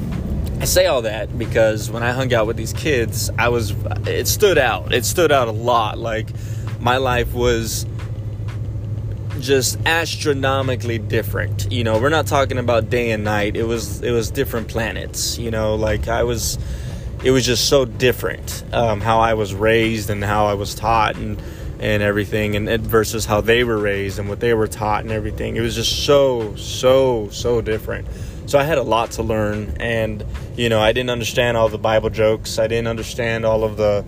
I 0.60 0.64
say 0.64 0.86
all 0.86 1.02
that 1.02 1.38
because 1.38 1.90
when 1.90 2.02
I 2.02 2.12
hung 2.12 2.32
out 2.32 2.46
with 2.46 2.56
these 2.56 2.72
kids, 2.72 3.30
I 3.38 3.48
was 3.48 3.74
it 4.06 4.26
stood 4.26 4.58
out. 4.58 4.92
It 4.92 5.04
stood 5.04 5.30
out 5.30 5.48
a 5.48 5.52
lot. 5.52 5.98
Like 5.98 6.28
my 6.80 6.96
life 6.96 7.32
was 7.32 7.86
just 9.40 9.78
astronomically 9.86 10.98
different. 10.98 11.70
You 11.70 11.84
know, 11.84 12.00
we're 12.00 12.08
not 12.08 12.26
talking 12.26 12.58
about 12.58 12.90
day 12.90 13.10
and 13.10 13.22
night. 13.24 13.56
It 13.56 13.64
was 13.64 14.02
it 14.02 14.10
was 14.10 14.30
different 14.30 14.68
planets. 14.68 15.38
You 15.38 15.50
know, 15.50 15.74
like 15.74 16.08
I 16.08 16.24
was, 16.24 16.58
it 17.22 17.30
was 17.30 17.44
just 17.46 17.68
so 17.68 17.84
different 17.84 18.64
um, 18.72 19.00
how 19.00 19.20
I 19.20 19.34
was 19.34 19.54
raised 19.54 20.10
and 20.10 20.24
how 20.24 20.46
I 20.46 20.54
was 20.54 20.74
taught 20.74 21.16
and 21.16 21.40
and 21.80 22.02
everything, 22.02 22.56
and, 22.56 22.68
and 22.68 22.86
versus 22.86 23.24
how 23.24 23.40
they 23.40 23.64
were 23.64 23.78
raised 23.78 24.18
and 24.18 24.28
what 24.28 24.40
they 24.40 24.54
were 24.54 24.68
taught 24.68 25.02
and 25.02 25.12
everything. 25.12 25.56
It 25.56 25.60
was 25.60 25.74
just 25.74 26.04
so 26.04 26.54
so 26.56 27.28
so 27.30 27.60
different. 27.60 28.06
So 28.46 28.58
I 28.58 28.64
had 28.64 28.78
a 28.78 28.82
lot 28.82 29.10
to 29.12 29.22
learn, 29.22 29.76
and 29.78 30.24
you 30.56 30.68
know, 30.68 30.80
I 30.80 30.92
didn't 30.92 31.10
understand 31.10 31.56
all 31.56 31.68
the 31.68 31.78
Bible 31.78 32.10
jokes. 32.10 32.58
I 32.58 32.66
didn't 32.66 32.88
understand 32.88 33.44
all 33.44 33.62
of 33.62 33.76
the 33.76 34.04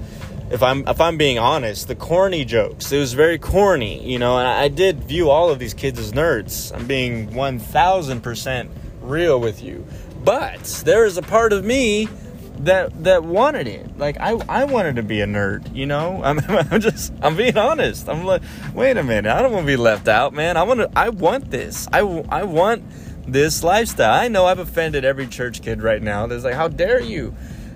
if 0.50 0.62
I'm 0.62 0.86
if 0.88 1.00
I'm 1.00 1.16
being 1.16 1.38
honest, 1.38 1.88
the 1.88 1.94
corny 1.94 2.44
jokes. 2.44 2.90
It 2.90 2.98
was 2.98 3.12
very 3.12 3.38
corny, 3.38 4.04
you 4.04 4.18
know, 4.18 4.38
and 4.38 4.48
I, 4.48 4.68
did 4.68 5.04
view 5.04 5.30
all 5.30 5.50
of 5.50 5.58
these 5.58 5.74
kids 5.74 5.98
as 5.98 6.12
nerds. 6.12 6.74
I'm 6.74 6.86
being 6.86 7.34
one 7.34 7.58
thousand 7.58 8.22
percent 8.22 8.70
real 9.00 9.38
with 9.38 9.62
you. 9.62 9.86
But 10.24 10.82
there 10.84 11.04
is 11.06 11.16
a 11.16 11.22
part 11.22 11.52
of 11.52 11.64
me 11.64 12.08
that 12.58 13.04
that 13.04 13.24
wanted 13.24 13.66
it. 13.66 13.98
Like 13.98 14.18
I 14.20 14.32
I 14.48 14.64
wanted 14.64 14.96
to 14.96 15.02
be 15.02 15.20
a 15.20 15.26
nerd, 15.26 15.74
you 15.74 15.86
know? 15.86 16.20
I'm, 16.24 16.40
I'm 16.40 16.80
just 16.80 17.12
I'm 17.22 17.36
being 17.36 17.56
honest. 17.56 18.08
I'm 18.08 18.24
like, 18.24 18.42
wait 18.74 18.96
a 18.96 19.02
minute, 19.02 19.30
I 19.30 19.42
don't 19.42 19.52
want 19.52 19.64
to 19.64 19.72
be 19.72 19.76
left 19.76 20.08
out, 20.08 20.32
man. 20.32 20.56
I 20.56 20.62
want 20.62 20.80
to 20.80 20.90
I 20.96 21.08
want 21.08 21.50
this. 21.50 21.88
I 21.92 22.00
I 22.00 22.44
want 22.44 22.84
this 23.26 23.62
lifestyle. 23.62 24.12
I 24.12 24.28
know 24.28 24.46
I've 24.46 24.58
offended 24.58 25.04
every 25.04 25.26
church 25.26 25.62
kid 25.62 25.82
right 25.82 26.02
now. 26.02 26.26
There's 26.26 26.44
like, 26.44 26.54
how 26.54 26.68
dare 26.68 27.00
you? 27.00 27.34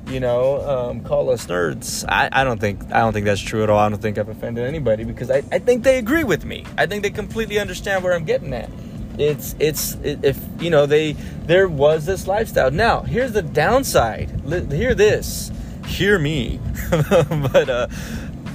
you 0.09 0.21
know, 0.21 0.61
um, 0.69 1.03
call 1.03 1.31
us 1.31 1.47
nerds. 1.47 2.05
I, 2.09 2.29
I 2.31 2.45
don't 2.45 2.61
think 2.61 2.83
I 2.93 3.01
don't 3.01 3.13
think 3.13 3.27
that's 3.27 3.41
true 3.41 3.63
at 3.63 3.71
all. 3.71 3.79
I 3.79 3.89
don't 3.89 4.01
think 4.01 4.19
I've 4.19 4.29
offended 4.29 4.65
anybody 4.65 5.05
because 5.05 5.31
I, 5.31 5.43
I 5.51 5.59
think 5.59 5.83
they 5.83 5.99
agree 5.99 6.25
with 6.25 6.45
me. 6.45 6.65
I 6.77 6.87
think 6.87 7.03
they 7.03 7.11
completely 7.11 7.59
understand 7.59 8.05
where 8.05 8.13
I'm 8.13 8.25
getting 8.25 8.53
at. 8.53 8.71
It's 9.19 9.55
it's 9.59 9.97
if 10.03 10.39
you 10.61 10.71
know 10.71 10.87
they 10.87 11.13
there 11.13 11.69
was 11.69 12.07
this 12.07 12.27
lifestyle. 12.27 12.71
Now 12.71 13.03
here's 13.03 13.33
the 13.33 13.43
downside. 13.43 14.31
Hear 14.71 14.95
this. 14.95 15.51
Hear 15.87 16.19
me. 16.19 16.61
but 16.91 17.69
uh, 17.69 17.87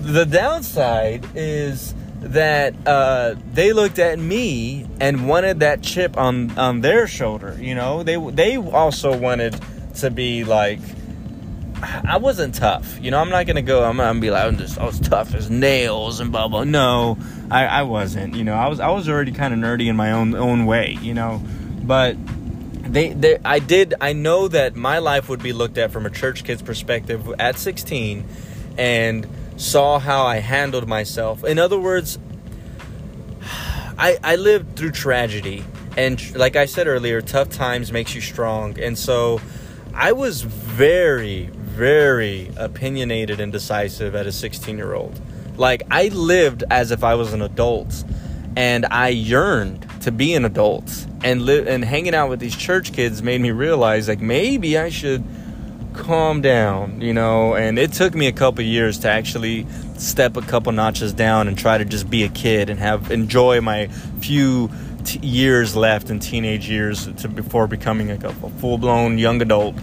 the 0.01 0.25
downside 0.25 1.25
is 1.35 1.93
that 2.21 2.73
uh, 2.85 3.35
they 3.53 3.71
looked 3.71 3.99
at 3.99 4.19
me 4.19 4.85
and 4.99 5.27
wanted 5.27 5.61
that 5.61 5.81
chip 5.81 6.17
on 6.17 6.57
on 6.57 6.81
their 6.81 7.07
shoulder. 7.07 7.57
You 7.59 7.75
know, 7.75 8.03
they 8.03 8.17
they 8.31 8.57
also 8.57 9.17
wanted 9.17 9.59
to 9.95 10.11
be 10.11 10.43
like 10.43 10.79
I 11.81 12.17
wasn't 12.17 12.55
tough. 12.55 12.99
You 13.01 13.11
know, 13.11 13.19
I'm 13.19 13.29
not 13.29 13.45
gonna 13.45 13.61
go. 13.61 13.83
I'm 13.83 13.97
gonna 13.97 14.19
be 14.19 14.31
like, 14.31 14.45
I'm 14.45 14.57
just, 14.57 14.77
I 14.77 14.85
was 14.85 14.99
tough 14.99 15.33
as 15.33 15.49
nails 15.49 16.19
and 16.19 16.31
blah 16.31 16.47
blah. 16.47 16.63
No, 16.63 17.17
I, 17.49 17.65
I 17.65 17.83
wasn't. 17.83 18.35
You 18.35 18.43
know, 18.43 18.53
I 18.53 18.67
was, 18.67 18.79
I 18.79 18.89
was 18.89 19.07
already 19.07 19.31
kind 19.31 19.53
of 19.53 19.59
nerdy 19.59 19.87
in 19.87 19.95
my 19.95 20.11
own 20.11 20.35
own 20.35 20.65
way. 20.65 20.97
You 21.01 21.13
know, 21.13 21.41
but 21.83 22.17
they, 22.81 23.13
they, 23.13 23.37
I 23.45 23.59
did. 23.59 23.93
I 24.01 24.13
know 24.13 24.47
that 24.47 24.75
my 24.75 24.99
life 24.99 25.29
would 25.29 25.41
be 25.41 25.53
looked 25.53 25.77
at 25.77 25.91
from 25.91 26.05
a 26.05 26.09
church 26.09 26.43
kid's 26.43 26.61
perspective 26.61 27.33
at 27.39 27.57
16, 27.57 28.25
and 28.77 29.27
saw 29.55 29.99
how 29.99 30.25
I 30.25 30.37
handled 30.37 30.87
myself. 30.87 31.43
In 31.43 31.59
other 31.59 31.79
words, 31.79 32.19
I, 33.97 34.17
I 34.23 34.35
lived 34.35 34.75
through 34.75 34.91
tragedy, 34.91 35.63
and 35.95 36.35
like 36.35 36.55
I 36.55 36.65
said 36.65 36.87
earlier, 36.87 37.21
tough 37.21 37.49
times 37.49 37.91
makes 37.91 38.13
you 38.15 38.21
strong, 38.21 38.79
and 38.79 38.97
so. 38.97 39.39
I 39.91 40.13
was 40.13 40.43
very, 40.43 41.49
very 41.79 42.51
opinionated 42.57 43.39
and 43.39 43.53
decisive 43.53 44.13
at 44.13 44.27
a 44.27 44.33
16 44.33 44.77
year 44.77 44.93
old. 44.93 45.19
Like, 45.55 45.83
I 45.89 46.09
lived 46.09 46.65
as 46.69 46.91
if 46.91 47.05
I 47.05 47.15
was 47.15 47.31
an 47.31 47.41
adult, 47.41 48.03
and 48.57 48.85
I 48.85 49.07
yearned 49.09 49.87
to 50.01 50.11
be 50.11 50.33
an 50.33 50.43
adult. 50.43 51.05
And, 51.23 51.43
li- 51.43 51.67
and 51.67 51.83
hanging 51.83 52.13
out 52.13 52.29
with 52.29 52.41
these 52.41 52.55
church 52.55 52.91
kids 52.91 53.23
made 53.23 53.39
me 53.39 53.51
realize, 53.51 54.09
like, 54.09 54.19
maybe 54.19 54.77
I 54.77 54.89
should 54.89 55.23
calm 55.93 56.41
down, 56.41 56.99
you 56.99 57.13
know. 57.13 57.55
And 57.55 57.79
it 57.79 57.93
took 57.93 58.13
me 58.13 58.27
a 58.27 58.33
couple 58.33 58.61
years 58.63 58.99
to 58.99 59.09
actually 59.09 59.65
step 59.97 60.35
a 60.35 60.41
couple 60.41 60.73
notches 60.73 61.13
down 61.13 61.47
and 61.47 61.57
try 61.57 61.77
to 61.77 61.85
just 61.85 62.09
be 62.09 62.23
a 62.23 62.29
kid 62.29 62.69
and 62.69 62.77
have 62.79 63.09
enjoy 63.09 63.61
my 63.61 63.87
few 64.19 64.69
t- 65.05 65.19
years 65.19 65.77
left 65.77 66.09
in 66.09 66.19
teenage 66.19 66.69
years 66.69 67.07
to 67.21 67.29
before 67.29 67.67
becoming 67.67 68.09
like 68.09 68.23
a, 68.23 68.29
a 68.29 68.49
full 68.59 68.77
blown 68.77 69.17
young 69.17 69.41
adult 69.41 69.75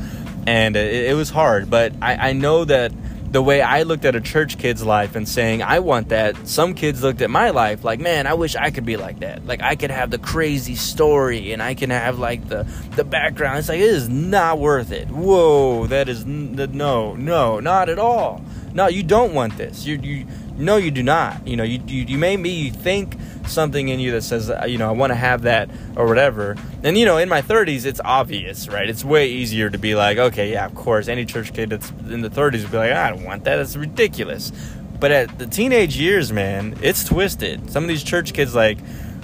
and 0.47 0.77
it, 0.77 1.11
it 1.11 1.15
was 1.15 1.31
hard. 1.31 1.69
But 1.71 1.93
I, 2.01 2.31
I 2.31 2.33
know 2.33 2.65
that 2.65 2.93
the 3.33 3.43
way 3.43 3.61
I 3.61 3.83
looked 3.83 4.05
at 4.05 4.15
a 4.15 4.21
church 4.21 4.57
kid's 4.57 4.85
life 4.85 5.17
and 5.17 5.29
saying, 5.29 5.63
I 5.63 5.81
want 5.81 6.09
that, 6.11 6.47
some 6.47 6.75
kids 6.75 7.03
looked 7.03 7.21
at 7.21 7.29
my 7.29 7.51
life 7.51 7.85
like, 7.85 8.01
man, 8.01 8.27
I 8.27 8.35
wish 8.35 8.57
I 8.57 8.71
could 8.71 8.87
be 8.87 8.97
like 8.97 9.19
that. 9.19 9.45
Like, 9.45 9.63
I 9.63 9.77
could 9.77 9.91
have 9.91 10.11
the 10.11 10.19
crazy 10.19 10.77
story 10.77 11.53
and 11.53 11.63
I 11.63 11.75
can 11.75 11.91
have, 11.91 12.19
like, 12.19 12.49
the, 12.49 12.63
the 12.95 13.05
background. 13.05 13.59
It's 13.59 13.69
like, 13.69 13.81
it 13.81 13.91
is 13.91 14.09
not 14.09 14.59
worth 14.59 14.93
it. 14.93 15.09
Whoa, 15.09 15.87
that 15.89 16.09
is, 16.09 16.25
no, 16.25 17.15
no, 17.15 17.61
not 17.61 17.89
at 17.89 17.99
all. 17.99 18.43
No, 18.73 18.87
you 18.87 19.03
don't 19.03 19.35
want 19.35 19.57
this. 19.57 19.85
You, 19.85 19.97
you, 19.97 20.27
no, 20.57 20.77
you 20.77 20.91
do 20.91 21.03
not. 21.03 21.47
You 21.47 21.57
know, 21.57 21.65
you, 21.65 21.81
you, 21.87 22.05
you 22.05 22.19
may 22.19 22.37
be, 22.37 22.71
think 22.71 23.17
something 23.47 23.89
in 23.89 24.01
you 24.01 24.13
that 24.13 24.23
says, 24.23 24.51
uh, 24.51 24.65
you 24.67 24.79
know, 24.79 24.89
I 24.89 24.93
want 24.93 25.11
to 25.11 25.15
have 25.15 25.43
that 25.43 25.71
or 25.97 26.07
whatever. 26.07 26.57
And, 26.83 26.97
you 26.97 27.05
know, 27.05 27.19
in 27.19 27.29
my 27.29 27.43
30s, 27.43 27.85
it's 27.85 28.01
obvious, 28.05 28.69
right? 28.69 28.89
It's 28.89 29.05
way 29.05 29.29
easier 29.29 29.71
to 29.71 29.79
be 29.79 29.95
like, 29.95 30.19
okay, 30.19 30.53
yeah, 30.53 30.67
of 30.67 30.75
course, 30.75 31.09
any 31.09 31.25
church 31.25 31.53
kid 31.53 31.71
that's 31.71 31.91
in 31.91 32.23
the 32.23 32.31
30s 32.31 32.63
would 32.63 32.71
be 32.71 32.79
like, 32.79 32.93
I 32.93 33.11
don't 33.11 33.25
want 33.25 33.45
that. 33.45 33.57
That's 33.57 33.77
ridiculous. 33.77 34.53
But 34.99 35.13
at 35.13 35.39
the 35.39 35.47
teenage 35.47 35.97
years, 35.97 36.33
man, 36.33 36.79
it's 36.83 37.05
twisted. 37.05 37.71
Some 37.71 37.85
of 37.85 37.89
these 37.89 38.03
church 38.03 38.33
kids, 38.33 38.55
like, 38.55 38.79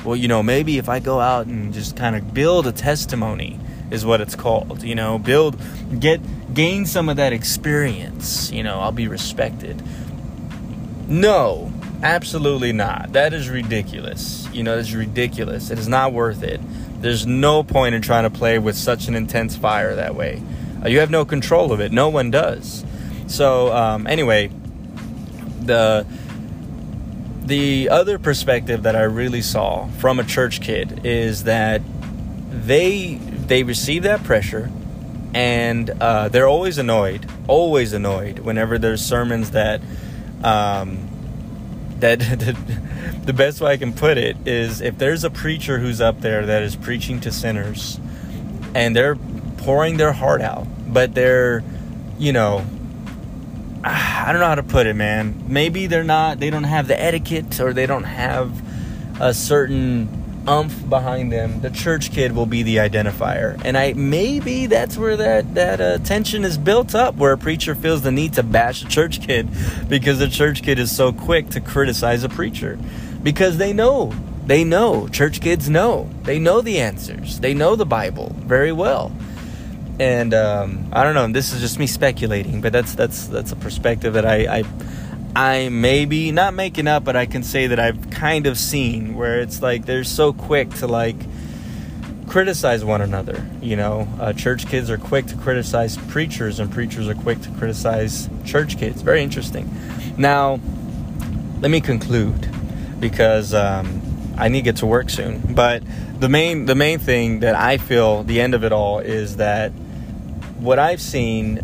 well, 0.05 0.17
you 0.17 0.29
know, 0.29 0.43
maybe 0.43 0.79
if 0.79 0.89
I 0.89 0.99
go 0.99 1.21
out 1.21 1.47
and 1.47 1.73
just 1.73 1.97
kind 1.97 2.15
of 2.15 2.35
build 2.35 2.67
a 2.67 2.73
testimony, 2.73 3.59
is 3.93 4.07
what 4.07 4.21
it's 4.21 4.35
called. 4.35 4.83
You 4.83 4.95
know, 4.95 5.19
build, 5.19 5.61
get, 6.01 6.21
gain 6.55 6.87
some 6.87 7.09
of 7.09 7.17
that 7.17 7.33
experience. 7.33 8.51
You 8.51 8.63
know, 8.63 8.81
I'll 8.81 8.93
be 8.93 9.07
respected. 9.07 9.83
No, 11.13 11.73
Absolutely 12.03 12.73
not. 12.73 13.13
That 13.13 13.33
is 13.33 13.49
ridiculous. 13.49 14.49
You 14.53 14.65
know, 14.65 14.77
it's 14.77 14.93
ridiculous. 14.93 15.71
It 15.71 15.79
is 15.79 15.87
not 15.87 16.13
worth 16.13 16.43
it. 16.43 16.61
There's 17.01 17.27
no 17.27 17.63
point 17.63 17.95
in 17.95 18.03
trying 18.03 18.25
to 18.25 18.31
play 18.31 18.59
with 18.59 18.77
such 18.77 19.07
an 19.07 19.15
intense 19.15 19.57
fire 19.57 19.95
that 19.95 20.17
way. 20.17 20.43
Uh, 20.85 20.89
you 20.89 20.99
have 20.99 21.11
no 21.11 21.25
control 21.25 21.73
of 21.73 21.81
it. 21.81 21.93
No 21.93 22.09
one 22.09 22.33
does. 22.33 22.85
So, 23.29 23.73
um, 23.73 24.09
anyway, 24.09 24.51
the 25.61 26.05
the 27.45 27.89
other 27.89 28.19
perspective 28.19 28.83
that 28.85 28.97
I 28.97 29.03
really 29.03 29.43
saw 29.43 29.87
from 29.99 30.19
a 30.19 30.25
church 30.25 30.61
kid 30.61 31.03
is 31.05 31.45
that 31.45 31.83
they 32.51 33.15
they 33.15 33.63
receive 33.63 34.03
that 34.03 34.25
pressure 34.25 34.71
and 35.35 35.89
uh, 35.89 36.29
they're 36.31 36.49
always 36.49 36.79
annoyed, 36.79 37.31
always 37.47 37.93
annoyed 37.93 38.41
whenever 38.41 38.77
there's 38.77 39.05
sermons 39.05 39.53
that 39.53 39.81
um, 40.43 41.12
that 42.03 42.19
the 43.25 43.33
best 43.33 43.61
way 43.61 43.73
I 43.73 43.77
can 43.77 43.93
put 43.93 44.19
it 44.19 44.37
is 44.45 44.81
if 44.81 44.99
there's 44.99 45.23
a 45.23 45.31
preacher 45.31 45.79
who's 45.79 46.01
up 46.01 46.21
there 46.21 46.45
that 46.47 46.63
is 46.63 46.75
preaching 46.75 47.21
to 47.21 47.31
sinners 47.31 48.01
and 48.75 48.97
they're 48.97 49.15
pouring 49.59 49.99
their 49.99 50.13
heart 50.13 50.41
out, 50.41 50.67
but 50.93 51.15
they're, 51.15 51.63
you 52.19 52.33
know, 52.33 52.67
I 53.85 54.33
don't 54.33 54.41
know 54.41 54.49
how 54.49 54.57
to 54.57 54.65
put 54.65 54.89
it, 54.89 54.95
man. 54.95 55.45
Maybe 55.47 55.87
they're 55.87 56.03
not, 56.03 56.41
they 56.41 56.51
don't 56.51 56.65
have 56.65 56.89
the 56.89 57.01
etiquette 57.01 57.61
or 57.61 57.73
they 57.73 57.87
don't 57.87 58.03
have 58.03 58.51
a 59.21 59.33
certain 59.33 60.22
umph 60.47 60.89
behind 60.89 61.33
them, 61.33 61.61
the 61.61 61.71
church 61.71 62.11
kid 62.11 62.33
will 62.33 62.47
be 62.47 62.63
the 62.63 62.77
identifier. 62.77 63.61
And 63.65 63.77
I 63.77 63.93
maybe 63.95 64.67
that's 64.67 64.97
where 64.97 65.17
that 65.17 65.55
that 65.55 65.81
uh, 65.81 65.99
tension 65.99 66.45
is 66.45 66.59
built 66.59 66.95
up, 66.95 67.17
where 67.17 67.33
a 67.33 67.39
preacher 67.39 67.75
feels 67.75 68.03
the 68.03 68.13
need 68.13 68.35
to 68.35 68.43
bash 68.43 68.83
a 68.83 68.89
church 68.89 69.21
kid 69.21 69.49
because 69.89 70.19
the 70.19 70.29
church 70.29 70.63
kid 70.63 70.79
is 70.79 70.95
so 70.95 71.13
quick 71.13 71.51
to 71.51 71.61
criticize 71.61 72.25
a 72.25 72.29
preacher. 72.29 72.79
Because 73.23 73.59
they 73.59 73.73
know 73.73 74.13
they 74.47 74.65
know 74.65 75.09
church 75.09 75.41
kids 75.41 75.69
know. 75.69 76.11
They 76.23 76.39
know 76.39 76.61
the 76.61 76.81
answers. 76.81 77.41
They 77.41 77.55
know 77.55 77.77
the 77.77 77.87
bible 77.87 78.35
very 78.41 78.73
well. 78.73 79.13
And 80.01 80.35
um, 80.35 80.89
i 80.93 81.05
don't 81.05 81.15
know 81.15 81.29
this 81.29 81.53
is 81.53 81.61
just 81.61 81.79
me 81.79 81.87
speculating 81.87 82.61
but 82.61 82.73
that's 82.73 82.95
that's 82.95 83.27
that's 83.29 83.53
a 83.53 83.57
perspective 83.57 84.15
that 84.15 84.27
i 84.27 84.59
i 84.59 84.63
I 85.35 85.71
maybe 85.71 86.31
not 86.31 86.55
making 86.55 86.87
up, 86.87 87.05
but 87.05 87.17
I 87.17 87.27
can 87.27 87.43
say 87.43 87.69
that 87.69 87.81
I've 87.81 88.11
kind 88.11 88.47
of 88.47 88.59
seen 88.59 89.15
where 89.15 89.41
it's 89.41 89.63
like 89.63 89.87
they're 89.87 90.05
so 90.05 90.33
quick 90.33 90.71
to 90.75 90.87
like 90.87 91.17
criticize 92.27 92.85
one 92.85 93.01
another. 93.01 93.47
You 93.63 93.77
know, 93.77 94.09
uh, 94.21 94.33
church 94.35 94.67
kids 94.67 94.91
are 94.91 94.99
quick 94.99 95.27
to 95.27 95.37
criticize 95.37 95.97
preachers, 95.97 96.61
and 96.61 96.71
preachers 96.71 97.09
are 97.09 97.15
quick 97.15 97.41
to 97.43 97.51
criticize 97.53 98.29
church 98.45 98.79
kids. 98.79 99.01
Very 99.01 99.23
interesting. 99.23 99.71
Now, 100.19 100.61
let 101.61 101.71
me 101.71 101.81
conclude 101.81 102.49
because 103.01 103.55
um, 103.55 104.03
I 104.37 104.49
need 104.49 104.61
to 104.61 104.65
get 104.65 104.77
to 104.77 104.87
work 104.87 105.09
soon. 105.09 105.55
But 105.55 105.83
the 106.21 106.29
main 106.29 106.67
the 106.67 106.75
main 106.75 106.99
thing 106.99 107.41
that 107.41 107.55
I 107.55 107.79
feel 107.79 108.23
the 108.23 108.41
end 108.41 108.55
of 108.55 108.65
it 108.65 108.73
all 108.73 108.99
is 108.99 109.37
that 109.37 109.71
what 110.59 110.79
I've 110.79 111.01
seen 111.01 111.61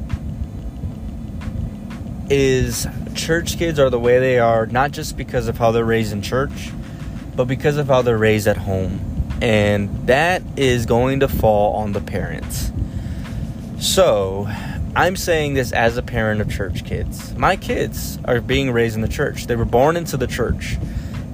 is 2.30 2.86
church 3.14 3.58
kids 3.58 3.78
are 3.78 3.90
the 3.90 3.98
way 3.98 4.18
they 4.18 4.38
are, 4.38 4.66
not 4.66 4.92
just 4.92 5.16
because 5.16 5.48
of 5.48 5.58
how 5.58 5.70
they're 5.72 5.84
raised 5.84 6.12
in 6.12 6.22
church, 6.22 6.70
but 7.34 7.46
because 7.46 7.76
of 7.76 7.88
how 7.88 8.02
they're 8.02 8.18
raised 8.18 8.46
at 8.46 8.56
home. 8.56 9.00
And 9.40 10.06
that 10.06 10.42
is 10.56 10.86
going 10.86 11.20
to 11.20 11.28
fall 11.28 11.76
on 11.76 11.92
the 11.92 12.00
parents. 12.00 12.72
So, 13.78 14.48
I'm 14.96 15.14
saying 15.14 15.54
this 15.54 15.70
as 15.70 15.96
a 15.96 16.02
parent 16.02 16.40
of 16.40 16.50
church 16.50 16.84
kids. 16.84 17.32
My 17.36 17.54
kids 17.54 18.18
are 18.24 18.40
being 18.40 18.72
raised 18.72 18.96
in 18.96 19.02
the 19.02 19.08
church. 19.08 19.46
They 19.46 19.54
were 19.54 19.64
born 19.64 19.96
into 19.96 20.16
the 20.16 20.26
church. 20.26 20.76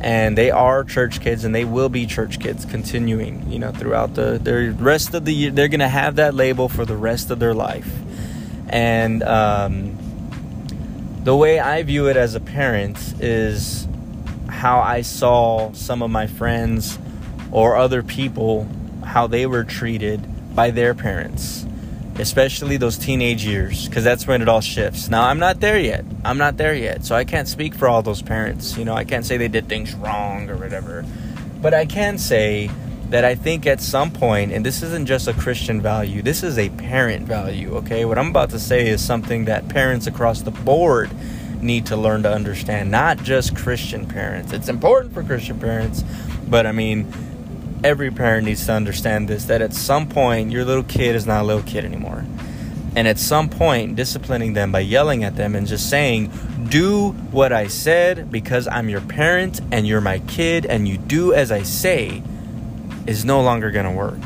And 0.01 0.37
they 0.37 0.51
are 0.51 0.85
church 0.85 1.23
kids 1.23 1.47
and 1.47 1.55
they 1.55 1.65
will 1.65 1.89
be 1.89 2.05
church 2.05 2.39
kids 2.39 2.67
continuing, 2.67 3.51
you 3.51 3.59
know, 3.59 3.73
throughout 3.73 4.15
the 4.15 4.39
their 4.39 4.71
rest 4.73 5.15
of 5.15 5.25
the 5.25 5.33
year. 5.33 5.51
They're 5.51 5.69
going 5.69 5.81
to 5.81 5.89
have 5.89 6.17
that 6.17 6.35
label 6.35 6.69
for 6.69 6.85
the 6.85 6.95
rest 6.95 7.31
of 7.31 7.39
their 7.39 7.55
life. 7.55 7.91
And 8.69 9.23
um, 9.23 9.97
the 11.25 11.35
way 11.35 11.59
I 11.59 11.83
view 11.83 12.09
it 12.09 12.19
as 12.19 12.35
a 12.35 12.41
parent 12.41 12.99
is 13.19 13.89
how 14.49 14.81
I 14.81 15.01
saw 15.01 15.73
some 15.73 16.03
of 16.03 16.11
my 16.11 16.27
friends 16.27 16.99
or 17.51 17.77
other 17.77 18.03
people 18.03 18.69
how 19.05 19.27
they 19.27 19.47
were 19.47 19.65
treated 19.65 20.21
by 20.55 20.71
their 20.71 20.95
parents, 20.95 21.67
especially 22.19 22.77
those 22.77 22.99
teenage 22.99 23.45
years, 23.45 23.89
because 23.89 24.05
that's 24.05 24.27
when 24.27 24.43
it 24.43 24.49
all 24.49 24.61
shifts. 24.61 25.09
Now, 25.09 25.27
I'm 25.27 25.39
not 25.39 25.61
there 25.61 25.79
yet. 25.79 26.05
I'm 26.25 26.39
not 26.39 26.59
there 26.59 26.75
yet, 26.75 27.05
so 27.07 27.15
I 27.15 27.25
can't 27.25 27.49
speak 27.49 27.75
for 27.75 27.89
all 27.89 28.03
those 28.03 28.21
parents. 28.21 28.77
You 28.77 28.85
know, 28.85 28.95
I 28.95 29.05
can't 29.05 29.25
say 29.25 29.39
they 29.39 29.49
did 29.49 29.67
things 29.67 29.95
wrong 29.95 30.51
or 30.51 30.57
whatever, 30.57 31.07
but 31.63 31.73
I 31.73 31.87
can 31.87 32.19
say 32.19 32.71
that 33.11 33.25
I 33.25 33.35
think 33.35 33.67
at 33.67 33.81
some 33.81 34.11
point, 34.11 34.53
and 34.53 34.65
this 34.65 34.83
isn't 34.83 35.07
just 35.07 35.29
a 35.29 35.33
Christian 35.35 35.81
value, 35.81 36.23
this 36.23 36.43
is 36.43 36.59
a 36.59 36.69
parent 36.71 37.27
value, 37.27 37.77
okay? 37.77 38.05
What 38.05 38.19
I'm 38.19 38.29
about 38.29 38.51
to 38.51 38.59
say 38.59 38.89
is 38.89 39.05
something 39.05 39.45
that 39.45 39.69
parents 39.69 40.07
across 40.07 40.43
the 40.43 40.51
board 40.51 41.11
need 41.61 41.87
to 41.87 41.97
learn 41.97 42.23
to 42.23 42.33
understand, 42.33 42.91
not 42.91 43.19
just 43.19 43.57
Christian 43.57 44.07
parents. 44.07 44.53
It's 44.53 44.69
important 44.69 45.15
for 45.15 45.23
Christian 45.23 45.59
parents, 45.59 46.03
but 46.49 46.67
I 46.67 46.73
mean, 46.73 47.13
every 47.83 48.11
parent 48.11 48.47
needs 48.47 48.67
to 48.67 48.73
understand 48.73 49.29
this 49.29 49.45
that 49.45 49.63
at 49.63 49.75
some 49.75 50.09
point, 50.09 50.51
your 50.51 50.65
little 50.65 50.83
kid 50.83 51.15
is 51.15 51.27
not 51.27 51.43
a 51.43 51.45
little 51.45 51.63
kid 51.63 51.85
anymore. 51.85 52.25
And 52.97 53.09
at 53.09 53.19
some 53.19 53.49
point, 53.49 53.97
disciplining 53.97 54.53
them 54.53 54.71
by 54.71 54.81
yelling 54.81 55.25
at 55.25 55.35
them 55.35 55.57
and 55.57 55.67
just 55.67 55.91
saying, 55.91 56.31
Do 56.69 57.11
what 57.31 57.53
I 57.53 57.67
said 57.67 58.31
because 58.31 58.69
I'm 58.69 58.89
your 58.89 59.01
parent 59.01 59.61
and 59.73 59.87
you're 59.87 60.01
my 60.01 60.21
kid 60.21 60.65
and 60.65 60.87
you 60.87 60.97
do 60.97 61.33
as 61.33 61.51
I 61.51 61.63
say 61.63 62.23
is 63.07 63.25
no 63.25 63.43
longer 63.43 63.71
going 63.71 63.87
to 63.87 63.93
work. 63.93 64.21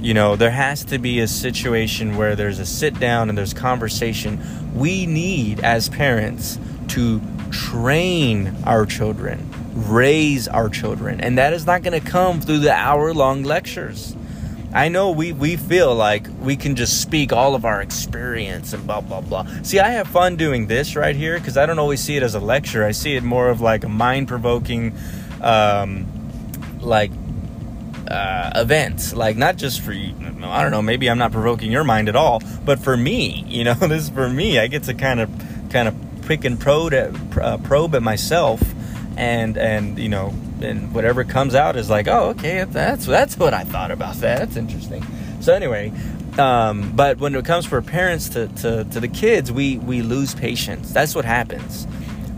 You 0.00 0.14
know, 0.14 0.34
there 0.34 0.50
has 0.50 0.84
to 0.86 0.98
be 0.98 1.20
a 1.20 1.28
situation 1.28 2.16
where 2.16 2.34
there's 2.34 2.58
a 2.58 2.66
sit 2.66 2.98
down 2.98 3.28
and 3.28 3.38
there's 3.38 3.54
conversation. 3.54 4.74
We 4.74 5.06
need, 5.06 5.60
as 5.60 5.88
parents, 5.88 6.58
to 6.88 7.20
train 7.52 8.56
our 8.64 8.84
children, 8.84 9.48
raise 9.74 10.48
our 10.48 10.68
children. 10.68 11.20
And 11.20 11.38
that 11.38 11.52
is 11.52 11.66
not 11.66 11.82
going 11.82 12.00
to 12.00 12.06
come 12.06 12.40
through 12.40 12.60
the 12.60 12.72
hour 12.72 13.14
long 13.14 13.44
lectures. 13.44 14.16
I 14.74 14.88
know 14.88 15.10
we, 15.10 15.32
we 15.32 15.56
feel 15.56 15.94
like 15.94 16.26
we 16.40 16.56
can 16.56 16.76
just 16.76 17.02
speak 17.02 17.32
all 17.32 17.54
of 17.54 17.64
our 17.64 17.82
experience 17.82 18.72
and 18.72 18.86
blah, 18.86 19.02
blah, 19.02 19.20
blah. 19.20 19.46
See, 19.62 19.78
I 19.78 19.90
have 19.90 20.08
fun 20.08 20.36
doing 20.36 20.66
this 20.66 20.96
right 20.96 21.14
here 21.14 21.38
because 21.38 21.58
I 21.58 21.66
don't 21.66 21.78
always 21.78 22.00
see 22.00 22.16
it 22.16 22.22
as 22.22 22.34
a 22.34 22.40
lecture. 22.40 22.84
I 22.84 22.92
see 22.92 23.14
it 23.14 23.22
more 23.22 23.50
of 23.50 23.60
like 23.60 23.84
a 23.84 23.88
mind 23.88 24.28
provoking, 24.28 24.96
um, 25.42 26.06
like 26.80 27.10
uh, 28.12 28.50
events 28.56 29.14
like 29.14 29.36
not 29.36 29.56
just 29.56 29.80
for 29.80 29.92
you 29.92 30.14
i 30.44 30.62
don't 30.62 30.70
know 30.70 30.82
maybe 30.82 31.08
i'm 31.08 31.18
not 31.18 31.32
provoking 31.32 31.72
your 31.72 31.84
mind 31.84 32.08
at 32.08 32.16
all 32.16 32.42
but 32.64 32.78
for 32.78 32.96
me 32.96 33.44
you 33.48 33.64
know 33.64 33.74
this 33.74 34.04
is 34.04 34.10
for 34.10 34.28
me 34.28 34.58
i 34.58 34.66
get 34.66 34.82
to 34.84 34.94
kind 34.94 35.20
of 35.20 35.30
kind 35.70 35.88
of 35.88 35.94
pick 36.26 36.44
and 36.44 36.60
probe 36.60 36.92
at, 36.92 37.12
uh, 37.38 37.56
probe 37.58 37.94
at 37.94 38.02
myself 38.02 38.60
and 39.16 39.56
and 39.56 39.98
you 39.98 40.08
know 40.08 40.32
and 40.60 40.94
whatever 40.94 41.24
comes 41.24 41.54
out 41.54 41.76
is 41.76 41.90
like 41.90 42.06
oh 42.06 42.28
okay 42.30 42.64
that's 42.64 43.06
that's 43.06 43.36
what 43.36 43.52
i 43.52 43.64
thought 43.64 43.90
about 43.90 44.14
that 44.16 44.38
that's 44.38 44.56
interesting. 44.56 45.04
So 45.40 45.54
anyway 45.54 45.92
um, 46.38 46.92
but 46.96 47.18
when 47.18 47.34
it 47.34 47.44
comes 47.44 47.66
for 47.66 47.82
parents 47.82 48.30
to, 48.30 48.48
to, 48.48 48.84
to 48.84 49.00
the 49.00 49.08
kids 49.08 49.52
we 49.52 49.78
we 49.78 50.02
lose 50.02 50.34
patience. 50.34 50.92
That's 50.92 51.14
what 51.14 51.24
happens. 51.24 51.86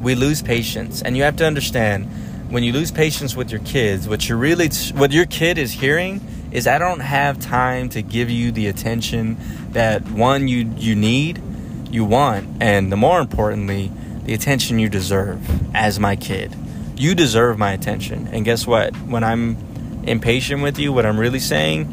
We 0.00 0.14
lose 0.14 0.42
patience 0.42 1.00
and 1.00 1.16
you 1.16 1.22
have 1.22 1.36
to 1.36 1.46
understand 1.46 2.08
when 2.54 2.62
you 2.62 2.72
lose 2.72 2.92
patience 2.92 3.34
with 3.34 3.50
your 3.50 3.58
kids, 3.62 4.08
what 4.08 4.28
you 4.28 4.36
really 4.36 4.68
what 4.94 5.10
your 5.10 5.26
kid 5.26 5.58
is 5.58 5.72
hearing 5.72 6.20
is 6.52 6.68
I 6.68 6.78
don't 6.78 7.00
have 7.00 7.40
time 7.40 7.88
to 7.88 8.00
give 8.00 8.30
you 8.30 8.52
the 8.52 8.68
attention 8.68 9.36
that 9.72 10.08
one 10.08 10.46
you 10.46 10.72
you 10.76 10.94
need, 10.94 11.42
you 11.90 12.04
want, 12.04 12.62
and 12.62 12.92
the 12.92 12.96
more 12.96 13.18
importantly, 13.18 13.90
the 14.22 14.34
attention 14.34 14.78
you 14.78 14.88
deserve 14.88 15.40
as 15.74 15.98
my 15.98 16.14
kid. 16.14 16.54
You 16.94 17.16
deserve 17.16 17.58
my 17.58 17.72
attention. 17.72 18.28
And 18.28 18.44
guess 18.44 18.68
what? 18.68 18.94
When 18.98 19.24
I'm 19.24 19.56
impatient 20.04 20.62
with 20.62 20.78
you, 20.78 20.92
what 20.92 21.04
I'm 21.04 21.18
really 21.18 21.40
saying, 21.40 21.92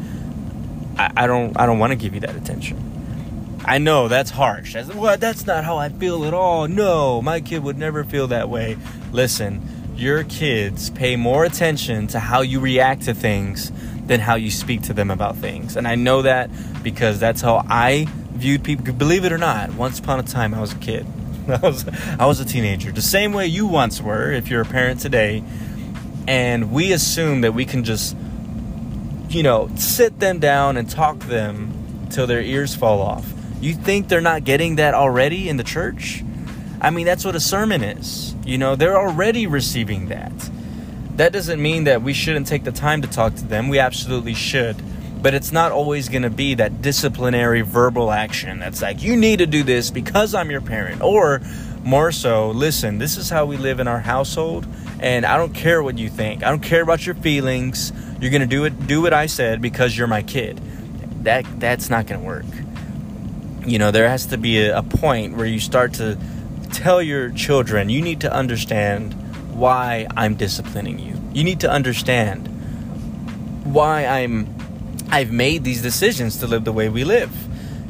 I, 0.96 1.10
I 1.16 1.26
don't 1.26 1.58
I 1.58 1.66
don't 1.66 1.80
want 1.80 1.90
to 1.90 1.96
give 1.96 2.14
you 2.14 2.20
that 2.20 2.36
attention. 2.36 2.78
I 3.64 3.78
know 3.78 4.06
that's 4.06 4.30
harsh. 4.30 4.74
That's, 4.74 4.94
well, 4.94 5.16
that's 5.16 5.44
not 5.44 5.64
how 5.64 5.78
I 5.78 5.88
feel 5.88 6.24
at 6.24 6.34
all. 6.34 6.68
No, 6.68 7.20
my 7.20 7.40
kid 7.40 7.64
would 7.64 7.78
never 7.78 8.04
feel 8.04 8.28
that 8.28 8.48
way. 8.48 8.76
Listen, 9.10 9.81
your 10.02 10.24
kids 10.24 10.90
pay 10.90 11.16
more 11.16 11.44
attention 11.44 12.08
to 12.08 12.18
how 12.18 12.42
you 12.42 12.60
react 12.60 13.02
to 13.02 13.14
things 13.14 13.72
than 14.06 14.20
how 14.20 14.34
you 14.34 14.50
speak 14.50 14.82
to 14.82 14.92
them 14.92 15.10
about 15.10 15.36
things. 15.36 15.76
And 15.76 15.86
I 15.86 15.94
know 15.94 16.22
that 16.22 16.50
because 16.82 17.20
that's 17.20 17.40
how 17.40 17.64
I 17.68 18.06
viewed 18.32 18.64
people. 18.64 18.92
Believe 18.92 19.24
it 19.24 19.32
or 19.32 19.38
not, 19.38 19.72
once 19.74 20.00
upon 20.00 20.18
a 20.18 20.24
time 20.24 20.52
I 20.52 20.60
was 20.60 20.72
a 20.72 20.78
kid. 20.78 21.06
I 21.48 21.58
was 21.58 21.88
I 22.18 22.26
was 22.26 22.40
a 22.40 22.44
teenager. 22.44 22.90
The 22.92 23.00
same 23.00 23.32
way 23.32 23.46
you 23.46 23.66
once 23.66 24.02
were 24.02 24.32
if 24.32 24.48
you're 24.48 24.62
a 24.62 24.66
parent 24.66 25.00
today. 25.00 25.42
And 26.26 26.72
we 26.72 26.92
assume 26.92 27.40
that 27.40 27.52
we 27.52 27.64
can 27.64 27.84
just 27.84 28.16
you 29.32 29.42
know, 29.42 29.70
sit 29.76 30.20
them 30.20 30.38
down 30.38 30.76
and 30.76 30.88
talk 30.90 31.18
them 31.20 31.72
till 32.10 32.26
their 32.26 32.42
ears 32.42 32.74
fall 32.74 33.00
off. 33.00 33.32
You 33.60 33.74
think 33.74 34.08
they're 34.08 34.20
not 34.20 34.44
getting 34.44 34.76
that 34.76 34.94
already 34.94 35.48
in 35.48 35.56
the 35.56 35.64
church? 35.64 36.22
I 36.80 36.90
mean, 36.90 37.06
that's 37.06 37.24
what 37.24 37.34
a 37.34 37.40
sermon 37.40 37.82
is. 37.82 38.31
You 38.44 38.58
know, 38.58 38.76
they're 38.76 38.98
already 38.98 39.46
receiving 39.46 40.08
that. 40.08 40.32
That 41.16 41.32
doesn't 41.32 41.60
mean 41.60 41.84
that 41.84 42.02
we 42.02 42.12
shouldn't 42.12 42.46
take 42.46 42.64
the 42.64 42.72
time 42.72 43.02
to 43.02 43.08
talk 43.08 43.34
to 43.36 43.44
them. 43.44 43.68
We 43.68 43.78
absolutely 43.78 44.34
should. 44.34 44.76
But 45.22 45.34
it's 45.34 45.52
not 45.52 45.70
always 45.70 46.08
going 46.08 46.22
to 46.22 46.30
be 46.30 46.54
that 46.54 46.82
disciplinary 46.82 47.60
verbal 47.60 48.10
action 48.10 48.58
that's 48.58 48.82
like, 48.82 49.02
you 49.02 49.16
need 49.16 49.38
to 49.38 49.46
do 49.46 49.62
this 49.62 49.90
because 49.90 50.34
I'm 50.34 50.50
your 50.50 50.60
parent. 50.60 51.00
Or 51.00 51.40
more 51.84 52.12
so, 52.12 52.50
listen, 52.50 52.98
this 52.98 53.16
is 53.16 53.28
how 53.30 53.44
we 53.44 53.56
live 53.56 53.80
in 53.80 53.88
our 53.88 54.00
household, 54.00 54.66
and 55.00 55.26
I 55.26 55.36
don't 55.36 55.52
care 55.52 55.82
what 55.82 55.98
you 55.98 56.08
think. 56.08 56.42
I 56.42 56.50
don't 56.50 56.62
care 56.62 56.82
about 56.82 57.04
your 57.06 57.14
feelings. 57.16 57.92
You're 58.20 58.30
going 58.30 58.42
to 58.42 58.46
do 58.46 58.64
it 58.64 58.86
do 58.86 59.02
what 59.02 59.12
I 59.12 59.26
said 59.26 59.60
because 59.60 59.96
you're 59.96 60.06
my 60.06 60.22
kid. 60.22 60.60
That 61.24 61.44
that's 61.60 61.90
not 61.90 62.06
going 62.06 62.20
to 62.20 62.26
work. 62.26 62.44
You 63.66 63.78
know, 63.78 63.90
there 63.90 64.08
has 64.08 64.26
to 64.26 64.38
be 64.38 64.60
a, 64.60 64.78
a 64.78 64.82
point 64.82 65.36
where 65.36 65.46
you 65.46 65.60
start 65.60 65.94
to 65.94 66.18
tell 66.72 67.02
your 67.02 67.30
children 67.30 67.88
you 67.88 68.02
need 68.02 68.20
to 68.22 68.32
understand 68.32 69.14
why 69.54 70.06
I'm 70.16 70.34
disciplining 70.34 70.98
you. 70.98 71.20
You 71.32 71.44
need 71.44 71.60
to 71.60 71.70
understand 71.70 72.48
why 73.64 74.06
I'm 74.06 74.52
I've 75.10 75.30
made 75.30 75.62
these 75.62 75.82
decisions 75.82 76.38
to 76.38 76.46
live 76.46 76.64
the 76.64 76.72
way 76.72 76.88
we 76.88 77.04
live. 77.04 77.30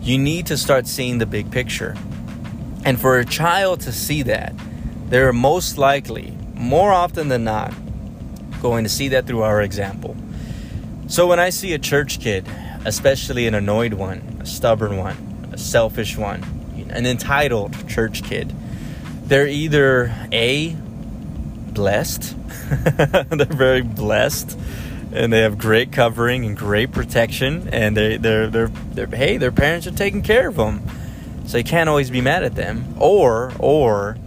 You 0.03 0.19
need 0.19 0.47
to 0.47 0.57
start 0.57 0.89
seeing 0.89 1.19
the 1.19 1.27
big 1.27 1.53
picture. 1.53 1.97
And 2.85 3.01
for 3.01 3.19
a 3.19 3.25
child 3.25 3.81
to 3.83 3.93
see 3.93 4.23
that, 4.23 4.53
they're 5.07 5.33
most 5.33 5.79
likely, 5.79 6.37
more 6.55 6.91
often 6.91 7.29
than 7.29 7.45
not, 7.45 7.73
going 8.61 8.83
to 8.83 8.91
see 8.91 9.09
that 9.09 9.27
through 9.27 9.43
our 9.43 9.63
example. 9.63 10.17
So 11.07 11.29
when 11.29 11.39
I 11.39 11.51
see 11.51 11.75
a 11.75 11.79
church 11.79 12.19
kid, 12.19 12.49
especially 12.85 13.47
an 13.47 13.55
annoyed 13.55 13.95
one, 13.95 14.39
a 14.41 14.47
stubborn 14.47 14.97
one, 14.97 15.51
a 15.53 15.59
selfish 15.59 16.17
one, 16.17 16.43
an 16.91 17.07
entitled 17.07 17.89
church 17.89 18.25
kid, 18.25 18.53
they're 19.33 19.49
either 19.49 20.15
A, 20.31 20.77
blessed, 21.73 22.37
they're 23.31 23.47
very 23.47 23.81
blessed, 23.81 24.59
and 25.11 25.33
they 25.33 25.41
have 25.41 25.57
great 25.57 25.91
covering 25.91 26.45
and 26.45 26.55
great 26.55 26.93
protection, 26.93 27.67
and 27.73 27.97
they, 27.97 28.19
they're, 28.19 28.49
they're, 28.49 28.69
they're, 28.69 29.07
hey, 29.07 29.39
their 29.39 29.51
parents 29.51 29.87
are 29.87 29.93
taking 29.93 30.21
care 30.21 30.49
of 30.49 30.57
them. 30.57 30.83
So 31.47 31.57
you 31.57 31.65
can't 31.65 31.89
always 31.89 32.11
be 32.11 32.21
mad 32.21 32.43
at 32.45 32.57
them. 32.57 32.95
Or, 32.99 33.55
or 33.59 34.19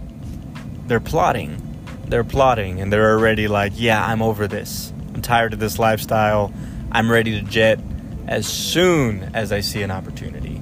they're 0.88 0.98
plotting. 0.98 1.62
They're 2.06 2.24
plotting 2.24 2.80
and 2.80 2.92
they're 2.92 3.12
already 3.12 3.46
like, 3.46 3.74
yeah, 3.76 4.04
I'm 4.04 4.22
over 4.22 4.48
this. 4.48 4.92
I'm 5.14 5.22
tired 5.22 5.52
of 5.52 5.60
this 5.60 5.78
lifestyle. 5.78 6.52
I'm 6.90 7.08
ready 7.08 7.40
to 7.40 7.46
jet 7.46 7.78
as 8.26 8.44
soon 8.48 9.22
as 9.34 9.52
I 9.52 9.60
see 9.60 9.82
an 9.82 9.92
opportunity. 9.92 10.60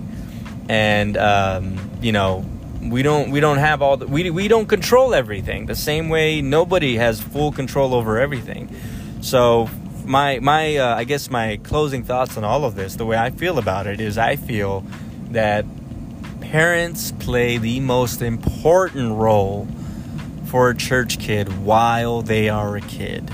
And, 0.69 1.17
um, 1.17 1.91
you 2.03 2.13
know, 2.13 2.45
we 2.91 3.03
don't 3.03 3.31
we 3.31 3.41
don't 3.41 3.59
have 3.59 3.83
all 3.83 3.97
the 3.97 4.07
we, 4.07 4.31
we 4.31 4.49
don't 4.49 4.67
control 4.67 5.15
everything 5.15 5.67
the 5.67 5.75
same 5.77 6.09
way 6.09 6.41
nobody 6.41 6.97
has 6.97 7.21
full 7.21 7.53
control 7.53 7.95
over 7.95 8.19
everything 8.19 8.69
so 9.21 9.69
my 10.05 10.39
my 10.41 10.77
uh, 10.77 10.97
i 10.97 11.05
guess 11.05 11.31
my 11.31 11.59
closing 11.63 12.05
thoughts 12.05 12.37
on 12.37 12.45
all 12.45 12.65
of 12.65 12.75
this 12.75 12.97
the 12.97 13.07
way 13.07 13.17
i 13.17 13.31
feel 13.31 13.59
about 13.59 13.87
it 13.87 14.01
is 14.01 14.19
i 14.19 14.37
feel 14.37 14.85
that 15.31 15.65
parents 16.55 17.11
play 17.11 17.59
the 17.59 17.81
most 17.81 18.23
important 18.23 19.13
role 19.13 19.67
for 20.47 20.71
a 20.71 20.77
church 20.77 21.19
kid 21.19 21.65
while 21.65 22.23
they 22.23 22.49
are 22.49 22.77
a 22.77 22.81
kid. 22.81 23.29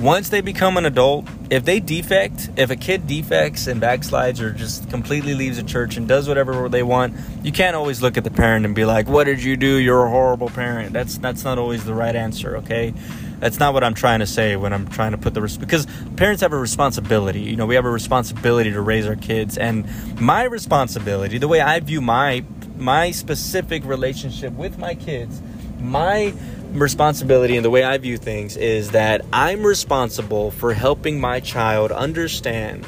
Once 0.00 0.28
they 0.28 0.42
become 0.42 0.76
an 0.76 0.84
adult, 0.84 1.26
if 1.48 1.64
they 1.64 1.80
defect, 1.80 2.50
if 2.56 2.68
a 2.68 2.76
kid 2.76 3.06
defects 3.06 3.66
and 3.66 3.80
backslides 3.80 4.40
or 4.40 4.52
just 4.52 4.90
completely 4.90 5.34
leaves 5.34 5.56
a 5.56 5.62
church 5.62 5.96
and 5.96 6.06
does 6.06 6.28
whatever 6.28 6.68
they 6.68 6.82
want, 6.82 7.14
you 7.42 7.50
can't 7.50 7.74
always 7.74 8.02
look 8.02 8.18
at 8.18 8.24
the 8.24 8.30
parent 8.30 8.66
and 8.66 8.74
be 8.74 8.84
like, 8.84 9.08
"What 9.08 9.24
did 9.24 9.42
you 9.42 9.56
do? 9.56 9.76
You're 9.78 10.04
a 10.04 10.10
horrible 10.10 10.50
parent." 10.50 10.92
That's 10.92 11.16
that's 11.16 11.44
not 11.44 11.56
always 11.56 11.86
the 11.86 11.94
right 11.94 12.14
answer, 12.14 12.58
okay? 12.58 12.92
That's 13.40 13.58
not 13.58 13.72
what 13.72 13.82
I'm 13.84 13.94
trying 13.94 14.20
to 14.20 14.26
say 14.26 14.54
when 14.56 14.74
I'm 14.74 14.86
trying 14.86 15.12
to 15.12 15.18
put 15.18 15.32
the 15.32 15.40
res- 15.40 15.56
because 15.56 15.86
parents 16.16 16.42
have 16.42 16.52
a 16.52 16.58
responsibility. 16.58 17.40
You 17.40 17.56
know, 17.56 17.64
we 17.64 17.74
have 17.74 17.86
a 17.86 17.90
responsibility 17.90 18.72
to 18.72 18.80
raise 18.82 19.06
our 19.06 19.16
kids 19.16 19.56
and 19.56 19.86
my 20.20 20.44
responsibility, 20.44 21.38
the 21.38 21.48
way 21.48 21.62
I 21.62 21.80
view 21.80 22.02
my 22.02 22.44
my 22.76 23.12
specific 23.12 23.82
relationship 23.86 24.52
with 24.52 24.76
my 24.76 24.94
kids 24.94 25.40
my 25.80 26.34
responsibility 26.72 27.56
and 27.56 27.64
the 27.64 27.70
way 27.70 27.84
I 27.84 27.96
view 27.98 28.16
things 28.16 28.56
is 28.56 28.90
that 28.90 29.24
I'm 29.32 29.64
responsible 29.64 30.50
for 30.50 30.72
helping 30.72 31.20
my 31.20 31.40
child 31.40 31.92
understand 31.92 32.86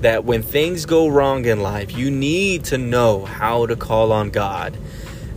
that 0.00 0.24
when 0.24 0.42
things 0.42 0.86
go 0.86 1.08
wrong 1.08 1.44
in 1.44 1.60
life, 1.60 1.96
you 1.96 2.10
need 2.10 2.64
to 2.66 2.78
know 2.78 3.24
how 3.24 3.66
to 3.66 3.76
call 3.76 4.12
on 4.12 4.30
God 4.30 4.76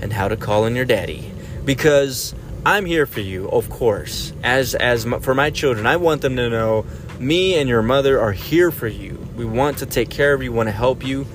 and 0.02 0.12
how 0.12 0.28
to 0.28 0.38
call 0.38 0.66
on 0.66 0.76
your 0.76 0.86
daddy 0.86 1.32
because 1.66 2.36
I'm 2.66 2.86
here 2.86 3.06
for 3.06 3.22
you, 3.22 3.50
of 3.50 3.70
course. 3.70 4.34
As 4.44 4.76
as 4.76 5.06
my, 5.06 5.20
for 5.20 5.34
my 5.34 5.50
children, 5.50 5.86
I 5.86 5.96
want 5.96 6.22
them 6.22 6.36
to 6.36 6.50
know 6.50 6.86
me 7.20 7.58
and 7.58 7.70
your 7.70 7.82
mother 7.82 8.20
are 8.20 8.32
here 8.32 8.72
for 8.72 8.88
you. 8.88 9.18
We 9.36 9.46
want 9.46 9.80
to 9.80 9.86
take 9.86 10.10
care 10.10 10.34
of 10.34 10.44
you, 10.44 10.52
want 10.52 10.68
to 10.68 10.74
help 10.74 11.06
you, 11.06 11.26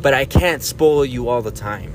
but 0.00 0.14
I 0.14 0.24
can't 0.24 0.62
spoil 0.62 1.04
you 1.04 1.28
all 1.28 1.42
the 1.42 1.50
time. 1.50 1.92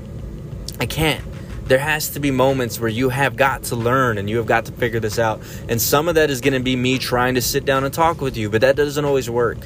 I 0.80 0.86
can't 0.86 1.24
there 1.68 1.78
has 1.78 2.08
to 2.10 2.20
be 2.20 2.30
moments 2.30 2.80
where 2.80 2.88
you 2.88 3.10
have 3.10 3.36
got 3.36 3.64
to 3.64 3.76
learn 3.76 4.16
and 4.16 4.28
you 4.28 4.38
have 4.38 4.46
got 4.46 4.64
to 4.64 4.72
figure 4.72 5.00
this 5.00 5.18
out. 5.18 5.40
And 5.68 5.80
some 5.80 6.08
of 6.08 6.14
that 6.14 6.30
is 6.30 6.40
going 6.40 6.54
to 6.54 6.60
be 6.60 6.74
me 6.74 6.98
trying 6.98 7.34
to 7.34 7.42
sit 7.42 7.66
down 7.66 7.84
and 7.84 7.92
talk 7.92 8.20
with 8.22 8.36
you, 8.36 8.48
but 8.48 8.62
that 8.62 8.74
doesn't 8.74 9.04
always 9.04 9.28
work. 9.28 9.58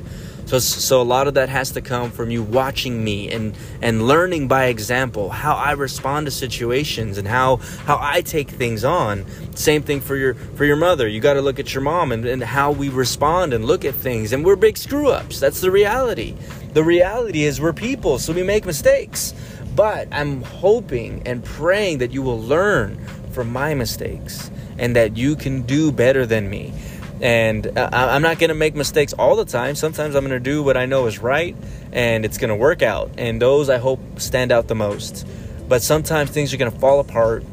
So, 0.47 0.59
so 0.59 1.01
a 1.01 1.05
lot 1.05 1.29
of 1.29 1.35
that 1.35 1.49
has 1.49 1.71
to 1.71 1.81
come 1.81 2.11
from 2.11 2.31
you 2.31 2.43
watching 2.43 3.03
me 3.03 3.31
and 3.31 3.57
and 3.81 4.07
learning 4.07 4.49
by 4.49 4.67
example 4.67 5.31
how 5.31 5.55
I 5.55 5.73
respond 5.73 6.27
to 6.27 6.31
situations 6.33 7.17
and 7.17 7.27
how 7.29 7.57
how 7.87 7.97
I 8.01 8.23
take 8.23 8.51
things 8.51 8.85
on. 8.85 9.25
Same 9.55 9.83
thing 9.83 10.01
for 10.01 10.17
your 10.17 10.35
for 10.35 10.65
your 10.65 10.77
mother. 10.77 11.07
You 11.07 11.21
got 11.21 11.35
to 11.35 11.41
look 11.41 11.61
at 11.61 11.73
your 11.73 11.83
mom 11.83 12.11
and, 12.11 12.27
and 12.27 12.43
how 12.43 12.73
we 12.73 12.89
respond 12.89 13.55
and 13.55 13.65
look 13.65 13.85
at 13.85 13.95
things. 13.95 14.33
And 14.33 14.45
we're 14.45 14.57
big 14.57 14.77
screw 14.77 15.11
ups. 15.11 15.39
That's 15.39 15.61
the 15.61 15.71
reality. 15.71 16.35
The 16.73 16.83
reality 16.83 17.45
is 17.45 17.61
we're 17.61 17.73
people, 17.73 18.19
so 18.19 18.33
we 18.33 18.43
make 18.43 18.67
mistakes. 18.67 19.33
But 19.75 20.09
I'm 20.13 20.43
hoping 20.43 21.23
and 21.27 21.45
praying 21.45 21.99
that 21.99 22.13
you 22.13 22.23
will 22.23 22.41
learn 22.41 23.05
from 23.33 23.51
my 23.53 23.75
mistakes 23.75 24.51
and 24.79 24.97
that 24.97 25.17
you 25.17 25.37
can 25.37 25.63
do 25.63 25.93
better 25.93 26.27
than 26.27 26.49
me. 26.51 26.73
And 27.21 27.67
uh, 27.79 27.89
I'm 27.93 28.23
not 28.23 28.39
going 28.39 28.49
to 28.49 28.55
make 28.55 28.75
mistakes 28.75 29.13
all 29.13 29.37
the 29.37 29.45
time. 29.45 29.77
Sometimes 29.77 30.17
I'm 30.17 30.27
going 30.27 30.43
to 30.43 30.51
do 30.51 30.63
what 30.63 30.77
I 30.77 30.87
know 30.87 31.07
is 31.07 31.21
right 31.21 31.57
and 31.93 32.25
it's 32.25 32.37
going 32.37 32.49
to 32.49 32.57
work 32.57 32.83
out. 32.83 33.13
And 33.17 33.41
those 33.41 33.71
I 33.71 33.79
hope 33.79 34.01
stand 34.19 34.51
out 34.51 34.67
the 34.67 34.75
most. 34.75 35.27
But 35.69 35.83
sometimes 35.83 36.31
things 36.31 36.53
are 36.53 36.57
going 36.57 36.73
to 36.73 36.79
fall 36.79 37.01
apart 37.01 37.45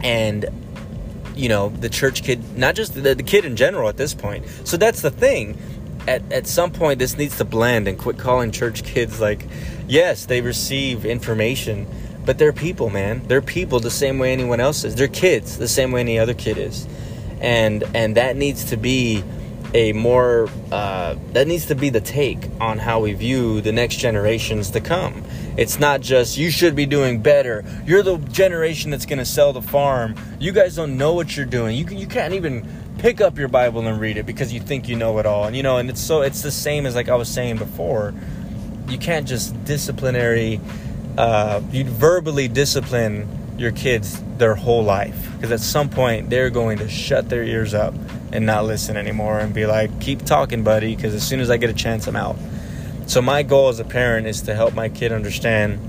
and 0.00 0.46
you 1.34 1.48
know 1.48 1.70
the 1.70 1.88
church 1.88 2.22
kid 2.22 2.58
not 2.58 2.74
just 2.74 2.94
the, 2.94 3.14
the 3.14 3.22
kid 3.22 3.44
in 3.44 3.56
general 3.56 3.88
at 3.88 3.96
this 3.96 4.12
point 4.12 4.44
so 4.64 4.76
that's 4.76 5.00
the 5.00 5.10
thing 5.10 5.56
at, 6.08 6.32
at 6.32 6.46
some 6.46 6.70
point 6.70 6.98
this 6.98 7.16
needs 7.16 7.38
to 7.38 7.44
blend 7.44 7.88
and 7.88 7.98
quit 7.98 8.18
calling 8.18 8.50
church 8.50 8.84
kids 8.84 9.20
like 9.20 9.46
yes 9.86 10.26
they 10.26 10.40
receive 10.40 11.04
information 11.04 11.86
but 12.24 12.38
they're 12.38 12.52
people 12.52 12.90
man. 12.90 13.22
They're 13.26 13.42
people 13.42 13.80
the 13.80 13.90
same 13.90 14.18
way 14.18 14.32
anyone 14.32 14.60
else 14.60 14.84
is. 14.84 14.94
They're 14.94 15.08
kids 15.08 15.58
the 15.58 15.68
same 15.68 15.92
way 15.92 16.00
any 16.00 16.18
other 16.18 16.34
kid 16.34 16.58
is. 16.58 16.86
And 17.40 17.84
and 17.94 18.16
that 18.16 18.36
needs 18.36 18.64
to 18.66 18.76
be 18.76 19.24
a 19.74 19.92
more 19.92 20.48
uh, 20.70 21.16
that 21.32 21.48
needs 21.48 21.66
to 21.66 21.74
be 21.74 21.88
the 21.88 22.00
take 22.00 22.38
on 22.60 22.78
how 22.78 23.00
we 23.00 23.14
view 23.14 23.60
the 23.60 23.72
next 23.72 23.96
generations 23.96 24.70
to 24.70 24.80
come. 24.80 25.24
It's 25.56 25.78
not 25.78 26.00
just 26.00 26.38
you 26.38 26.50
should 26.50 26.76
be 26.76 26.86
doing 26.86 27.22
better. 27.22 27.64
You're 27.84 28.02
the 28.02 28.18
generation 28.18 28.90
that's 28.90 29.06
going 29.06 29.18
to 29.18 29.24
sell 29.24 29.52
the 29.52 29.62
farm. 29.62 30.14
You 30.38 30.52
guys 30.52 30.76
don't 30.76 30.96
know 30.96 31.14
what 31.14 31.36
you're 31.36 31.46
doing. 31.46 31.76
You, 31.76 31.86
you 31.86 32.06
can't 32.06 32.34
even 32.34 32.66
pick 33.02 33.20
up 33.20 33.36
your 33.36 33.48
Bible 33.48 33.84
and 33.84 34.00
read 34.00 34.16
it 34.16 34.24
because 34.24 34.52
you 34.52 34.60
think 34.60 34.88
you 34.88 34.94
know 34.94 35.18
it 35.18 35.26
all. 35.26 35.44
And 35.44 35.56
you 35.56 35.62
know, 35.64 35.76
and 35.76 35.90
it's 35.90 36.00
so 36.00 36.22
it's 36.22 36.42
the 36.42 36.52
same 36.52 36.86
as 36.86 36.94
like 36.94 37.08
I 37.08 37.16
was 37.16 37.28
saying 37.28 37.58
before. 37.58 38.14
You 38.88 38.96
can't 38.96 39.26
just 39.26 39.64
disciplinary 39.64 40.60
uh, 41.18 41.60
you 41.72 41.84
verbally 41.84 42.48
discipline 42.48 43.28
your 43.58 43.72
kids 43.72 44.22
their 44.38 44.54
whole 44.54 44.82
life 44.82 45.30
because 45.34 45.52
at 45.52 45.60
some 45.60 45.90
point 45.90 46.30
they're 46.30 46.50
going 46.50 46.78
to 46.78 46.88
shut 46.88 47.28
their 47.28 47.42
ears 47.42 47.74
up 47.74 47.92
and 48.32 48.46
not 48.46 48.64
listen 48.64 48.96
anymore 48.96 49.40
and 49.40 49.52
be 49.52 49.66
like, 49.66 50.00
"Keep 50.00 50.24
talking, 50.24 50.62
buddy," 50.62 50.94
because 50.94 51.12
as 51.12 51.26
soon 51.26 51.40
as 51.40 51.50
I 51.50 51.56
get 51.56 51.70
a 51.70 51.74
chance, 51.74 52.06
I'm 52.06 52.16
out. 52.16 52.36
So 53.06 53.20
my 53.20 53.42
goal 53.42 53.68
as 53.68 53.80
a 53.80 53.84
parent 53.84 54.28
is 54.28 54.42
to 54.42 54.54
help 54.54 54.74
my 54.74 54.88
kid 54.88 55.10
understand 55.10 55.80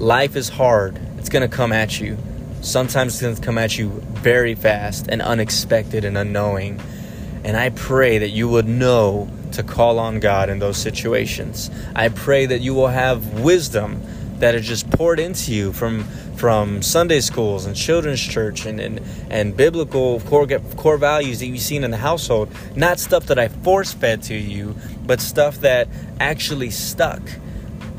life 0.00 0.34
is 0.34 0.48
hard. 0.48 0.98
It's 1.18 1.28
going 1.28 1.48
to 1.48 1.56
come 1.56 1.72
at 1.72 2.00
you 2.00 2.18
sometimes 2.64 3.14
it's 3.14 3.22
going 3.22 3.34
to 3.36 3.42
come 3.42 3.58
at 3.58 3.78
you 3.78 3.90
very 4.14 4.54
fast 4.54 5.06
and 5.08 5.20
unexpected 5.20 6.04
and 6.04 6.16
unknowing. 6.16 6.80
And 7.44 7.56
I 7.56 7.70
pray 7.70 8.18
that 8.18 8.30
you 8.30 8.48
would 8.48 8.66
know 8.66 9.28
to 9.52 9.62
call 9.62 9.98
on 9.98 10.18
God 10.18 10.48
in 10.48 10.58
those 10.58 10.78
situations. 10.78 11.70
I 11.94 12.08
pray 12.08 12.46
that 12.46 12.60
you 12.60 12.74
will 12.74 12.88
have 12.88 13.40
wisdom 13.40 14.02
that 14.38 14.54
is 14.54 14.66
just 14.66 14.90
poured 14.90 15.20
into 15.20 15.52
you 15.54 15.72
from 15.72 16.04
from 16.36 16.82
Sunday 16.82 17.20
schools 17.20 17.64
and 17.64 17.76
children's 17.76 18.20
church 18.20 18.66
and, 18.66 18.80
and, 18.80 19.00
and 19.30 19.56
biblical 19.56 20.18
core, 20.20 20.46
core 20.76 20.98
values 20.98 21.38
that 21.38 21.46
you've 21.46 21.60
seen 21.60 21.84
in 21.84 21.92
the 21.92 21.96
household. 21.96 22.48
Not 22.74 22.98
stuff 22.98 23.26
that 23.26 23.38
I 23.38 23.46
force 23.46 23.92
fed 23.92 24.24
to 24.24 24.34
you, 24.34 24.74
but 25.06 25.20
stuff 25.20 25.58
that 25.60 25.86
actually 26.18 26.70
stuck 26.70 27.22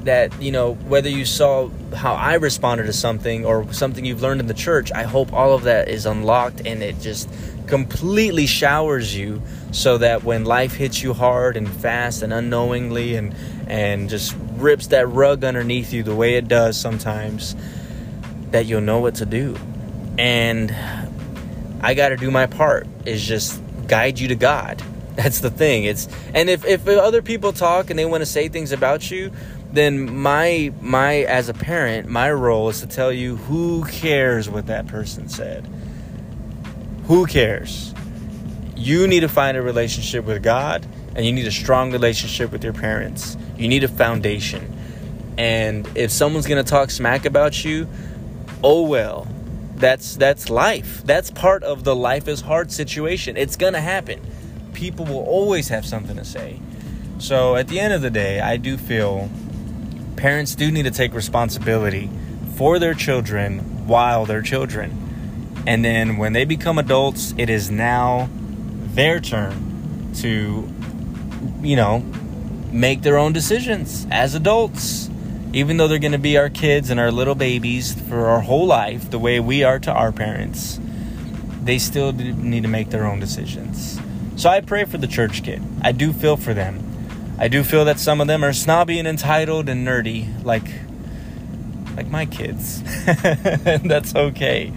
that 0.05 0.41
you 0.41 0.51
know 0.51 0.73
whether 0.73 1.09
you 1.09 1.25
saw 1.25 1.69
how 1.95 2.13
I 2.13 2.35
responded 2.35 2.85
to 2.85 2.93
something 2.93 3.45
or 3.45 3.71
something 3.73 4.05
you've 4.05 4.21
learned 4.21 4.41
in 4.41 4.47
the 4.47 4.53
church, 4.53 4.91
I 4.91 5.03
hope 5.03 5.33
all 5.33 5.53
of 5.53 5.63
that 5.63 5.89
is 5.89 6.05
unlocked 6.05 6.65
and 6.65 6.81
it 6.81 6.99
just 7.01 7.29
completely 7.67 8.45
showers 8.45 9.15
you 9.15 9.41
so 9.71 9.97
that 9.97 10.23
when 10.23 10.45
life 10.45 10.75
hits 10.75 11.01
you 11.01 11.13
hard 11.13 11.57
and 11.57 11.67
fast 11.67 12.21
and 12.21 12.31
unknowingly 12.31 13.15
and 13.15 13.35
and 13.67 14.09
just 14.09 14.35
rips 14.57 14.87
that 14.87 15.07
rug 15.07 15.43
underneath 15.43 15.91
you 15.91 16.03
the 16.03 16.15
way 16.15 16.35
it 16.35 16.47
does 16.47 16.79
sometimes 16.79 17.55
that 18.51 18.65
you'll 18.65 18.81
know 18.81 18.99
what 18.99 19.15
to 19.15 19.25
do. 19.25 19.57
And 20.17 20.73
I 21.81 21.93
got 21.93 22.09
to 22.09 22.17
do 22.17 22.31
my 22.31 22.45
part 22.45 22.87
is 23.05 23.25
just 23.25 23.61
guide 23.87 24.19
you 24.19 24.29
to 24.29 24.35
God. 24.35 24.81
That's 25.15 25.39
the 25.39 25.49
thing. 25.49 25.85
It's 25.85 26.07
and 26.33 26.49
if 26.49 26.65
if 26.65 26.87
other 26.87 27.21
people 27.21 27.53
talk 27.53 27.89
and 27.89 27.97
they 27.97 28.05
want 28.05 28.21
to 28.21 28.25
say 28.25 28.49
things 28.49 28.71
about 28.71 29.09
you, 29.09 29.31
then 29.75 30.17
my 30.17 30.71
my 30.81 31.17
as 31.23 31.49
a 31.49 31.53
parent, 31.53 32.07
my 32.07 32.31
role 32.31 32.69
is 32.69 32.81
to 32.81 32.87
tell 32.87 33.11
you 33.11 33.35
who 33.35 33.85
cares 33.85 34.49
what 34.49 34.67
that 34.67 34.87
person 34.87 35.29
said. 35.29 35.67
Who 37.05 37.25
cares? 37.25 37.93
You 38.75 39.07
need 39.07 39.21
to 39.21 39.29
find 39.29 39.57
a 39.57 39.61
relationship 39.61 40.25
with 40.25 40.43
God 40.43 40.85
and 41.15 41.25
you 41.25 41.31
need 41.31 41.47
a 41.47 41.51
strong 41.51 41.91
relationship 41.91 42.51
with 42.51 42.63
your 42.63 42.73
parents. 42.73 43.37
You 43.57 43.67
need 43.67 43.83
a 43.83 43.87
foundation. 43.87 44.71
And 45.37 45.87
if 45.95 46.11
someone's 46.11 46.47
going 46.47 46.63
to 46.63 46.69
talk 46.69 46.91
smack 46.91 47.25
about 47.25 47.63
you, 47.63 47.87
oh 48.63 48.83
well. 48.83 49.27
that's 49.75 50.15
that's 50.15 50.49
life. 50.49 51.03
That's 51.03 51.31
part 51.31 51.63
of 51.63 51.83
the 51.83 51.95
life 51.95 52.27
is 52.27 52.41
hard 52.41 52.71
situation. 52.71 53.37
It's 53.37 53.55
gonna 53.55 53.81
happen. 53.81 54.21
People 54.73 55.05
will 55.05 55.23
always 55.25 55.67
have 55.69 55.85
something 55.85 56.15
to 56.15 56.25
say. 56.25 56.59
So 57.17 57.55
at 57.55 57.67
the 57.67 57.79
end 57.79 57.93
of 57.93 58.01
the 58.01 58.09
day, 58.09 58.39
I 58.39 58.57
do 58.57 58.77
feel 58.77 59.29
parents 60.15 60.55
do 60.55 60.71
need 60.71 60.83
to 60.83 60.91
take 60.91 61.13
responsibility 61.13 62.09
for 62.55 62.79
their 62.79 62.93
children 62.93 63.87
while 63.87 64.25
they're 64.25 64.41
children. 64.41 65.63
And 65.67 65.83
then 65.83 66.17
when 66.17 66.33
they 66.33 66.45
become 66.45 66.77
adults, 66.77 67.33
it 67.37 67.49
is 67.49 67.71
now 67.71 68.29
their 68.93 69.19
turn 69.19 70.13
to, 70.15 70.69
you 71.61 71.75
know, 71.75 71.99
make 72.71 73.01
their 73.01 73.17
own 73.17 73.33
decisions 73.33 74.07
as 74.11 74.35
adults. 74.35 75.09
Even 75.53 75.77
though 75.77 75.87
they're 75.87 75.99
going 75.99 76.11
to 76.11 76.17
be 76.17 76.37
our 76.37 76.49
kids 76.49 76.89
and 76.89 76.99
our 76.99 77.11
little 77.11 77.35
babies 77.35 77.99
for 78.09 78.27
our 78.27 78.41
whole 78.41 78.65
life, 78.65 79.09
the 79.09 79.19
way 79.19 79.39
we 79.39 79.63
are 79.63 79.79
to 79.79 79.91
our 79.91 80.11
parents, 80.11 80.79
they 81.63 81.79
still 81.79 82.11
need 82.11 82.63
to 82.63 82.69
make 82.69 82.89
their 82.89 83.05
own 83.05 83.19
decisions. 83.19 83.99
So 84.35 84.49
I 84.49 84.59
pray 84.61 84.83
for 84.83 84.97
the 84.97 85.07
church 85.07 85.43
kid. 85.43 85.61
I 85.81 85.93
do 85.93 86.11
feel 86.11 86.35
for 86.35 86.53
them. 86.53 86.94
I 87.37 87.47
do 87.47 87.63
feel 87.63 87.85
that 87.85 87.99
some 87.99 88.21
of 88.21 88.27
them 88.27 88.43
are 88.43 88.53
snobby 88.53 88.97
and 88.97 89.07
entitled 89.07 89.67
and 89.67 89.85
nerdy, 89.85 90.43
like 90.43 90.67
like 91.95 92.07
my 92.07 92.25
kids. 92.25 92.81
and 93.07 93.89
that's 93.89 94.15
okay. 94.15 94.71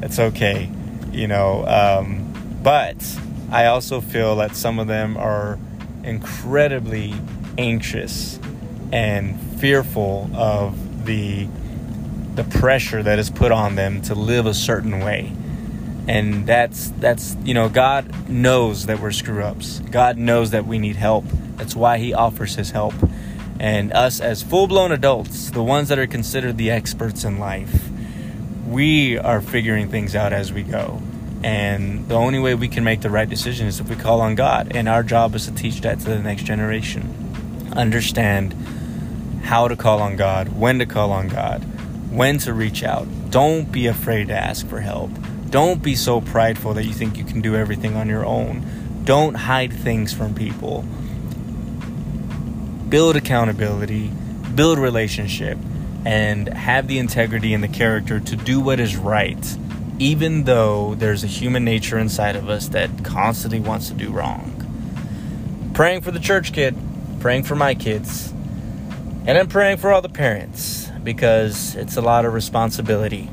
That's 0.00 0.18
okay. 0.18 0.70
You 1.12 1.26
know, 1.26 1.66
um, 1.66 2.60
but 2.62 2.96
I 3.50 3.66
also 3.66 4.00
feel 4.00 4.36
that 4.36 4.54
some 4.54 4.78
of 4.78 4.86
them 4.86 5.16
are 5.16 5.58
incredibly 6.04 7.14
anxious 7.56 8.38
and 8.92 9.40
fearful 9.60 10.30
of 10.34 11.04
the 11.04 11.48
the 12.34 12.44
pressure 12.44 13.02
that 13.02 13.18
is 13.18 13.30
put 13.30 13.50
on 13.50 13.74
them 13.74 14.00
to 14.02 14.14
live 14.14 14.46
a 14.46 14.54
certain 14.54 15.00
way. 15.00 15.32
And 16.06 16.46
that's 16.46 16.90
that's 16.98 17.36
you 17.42 17.52
know 17.52 17.68
God 17.68 18.28
knows 18.28 18.86
that 18.86 19.00
we're 19.00 19.12
screw 19.12 19.42
ups. 19.42 19.80
God 19.90 20.16
knows 20.16 20.50
that 20.50 20.66
we 20.66 20.78
need 20.78 20.96
help. 20.96 21.24
That's 21.58 21.76
why 21.76 21.98
he 21.98 22.14
offers 22.14 22.54
his 22.54 22.70
help. 22.70 22.94
And 23.60 23.92
us 23.92 24.20
as 24.20 24.42
full-blown 24.42 24.92
adults, 24.92 25.50
the 25.50 25.62
ones 25.62 25.88
that 25.88 25.98
are 25.98 26.06
considered 26.06 26.56
the 26.56 26.70
experts 26.70 27.24
in 27.24 27.38
life, 27.38 27.90
we 28.66 29.18
are 29.18 29.40
figuring 29.40 29.90
things 29.90 30.14
out 30.14 30.32
as 30.32 30.52
we 30.52 30.62
go. 30.62 31.02
And 31.42 32.08
the 32.08 32.14
only 32.14 32.38
way 32.38 32.54
we 32.54 32.68
can 32.68 32.84
make 32.84 33.00
the 33.00 33.10
right 33.10 33.28
decision 33.28 33.66
is 33.66 33.80
if 33.80 33.88
we 33.88 33.96
call 33.96 34.20
on 34.20 34.34
God. 34.34 34.72
And 34.74 34.88
our 34.88 35.02
job 35.02 35.34
is 35.34 35.46
to 35.46 35.54
teach 35.54 35.80
that 35.82 36.00
to 36.00 36.06
the 36.06 36.18
next 36.18 36.44
generation. 36.44 37.72
Understand 37.76 38.54
how 39.44 39.68
to 39.68 39.76
call 39.76 40.00
on 40.00 40.16
God, 40.16 40.48
when 40.58 40.78
to 40.78 40.86
call 40.86 41.10
on 41.12 41.28
God, 41.28 41.62
when 42.12 42.38
to 42.38 42.52
reach 42.52 42.82
out. 42.82 43.06
Don't 43.30 43.70
be 43.70 43.86
afraid 43.86 44.28
to 44.28 44.34
ask 44.34 44.66
for 44.66 44.80
help. 44.80 45.10
Don't 45.50 45.82
be 45.82 45.94
so 45.94 46.20
prideful 46.20 46.74
that 46.74 46.84
you 46.84 46.92
think 46.92 47.16
you 47.16 47.24
can 47.24 47.40
do 47.40 47.56
everything 47.56 47.96
on 47.96 48.08
your 48.08 48.24
own. 48.24 49.02
Don't 49.04 49.34
hide 49.34 49.72
things 49.72 50.12
from 50.12 50.34
people. 50.34 50.84
Build 52.88 53.16
accountability, 53.16 54.08
build 54.54 54.78
relationship, 54.78 55.58
and 56.04 56.48
have 56.48 56.88
the 56.88 56.98
integrity 56.98 57.54
and 57.54 57.62
the 57.62 57.68
character 57.68 58.20
to 58.20 58.36
do 58.36 58.60
what 58.60 58.80
is 58.80 58.96
right 58.96 59.58
even 59.98 60.44
though 60.44 60.94
there's 60.94 61.24
a 61.24 61.26
human 61.26 61.64
nature 61.64 61.98
inside 61.98 62.36
of 62.36 62.48
us 62.48 62.68
that 62.68 63.04
constantly 63.04 63.58
wants 63.58 63.88
to 63.88 63.94
do 63.94 64.10
wrong. 64.10 64.54
Praying 65.74 66.02
for 66.02 66.12
the 66.12 66.20
church 66.20 66.52
kid, 66.52 66.76
praying 67.20 67.42
for 67.42 67.56
my 67.56 67.74
kids, 67.74 68.30
and 69.26 69.30
I'm 69.30 69.48
praying 69.48 69.78
for 69.78 69.92
all 69.92 70.00
the 70.00 70.08
parents 70.08 70.88
because 71.02 71.74
it's 71.74 71.96
a 71.96 72.00
lot 72.00 72.24
of 72.24 72.32
responsibility. 72.32 73.28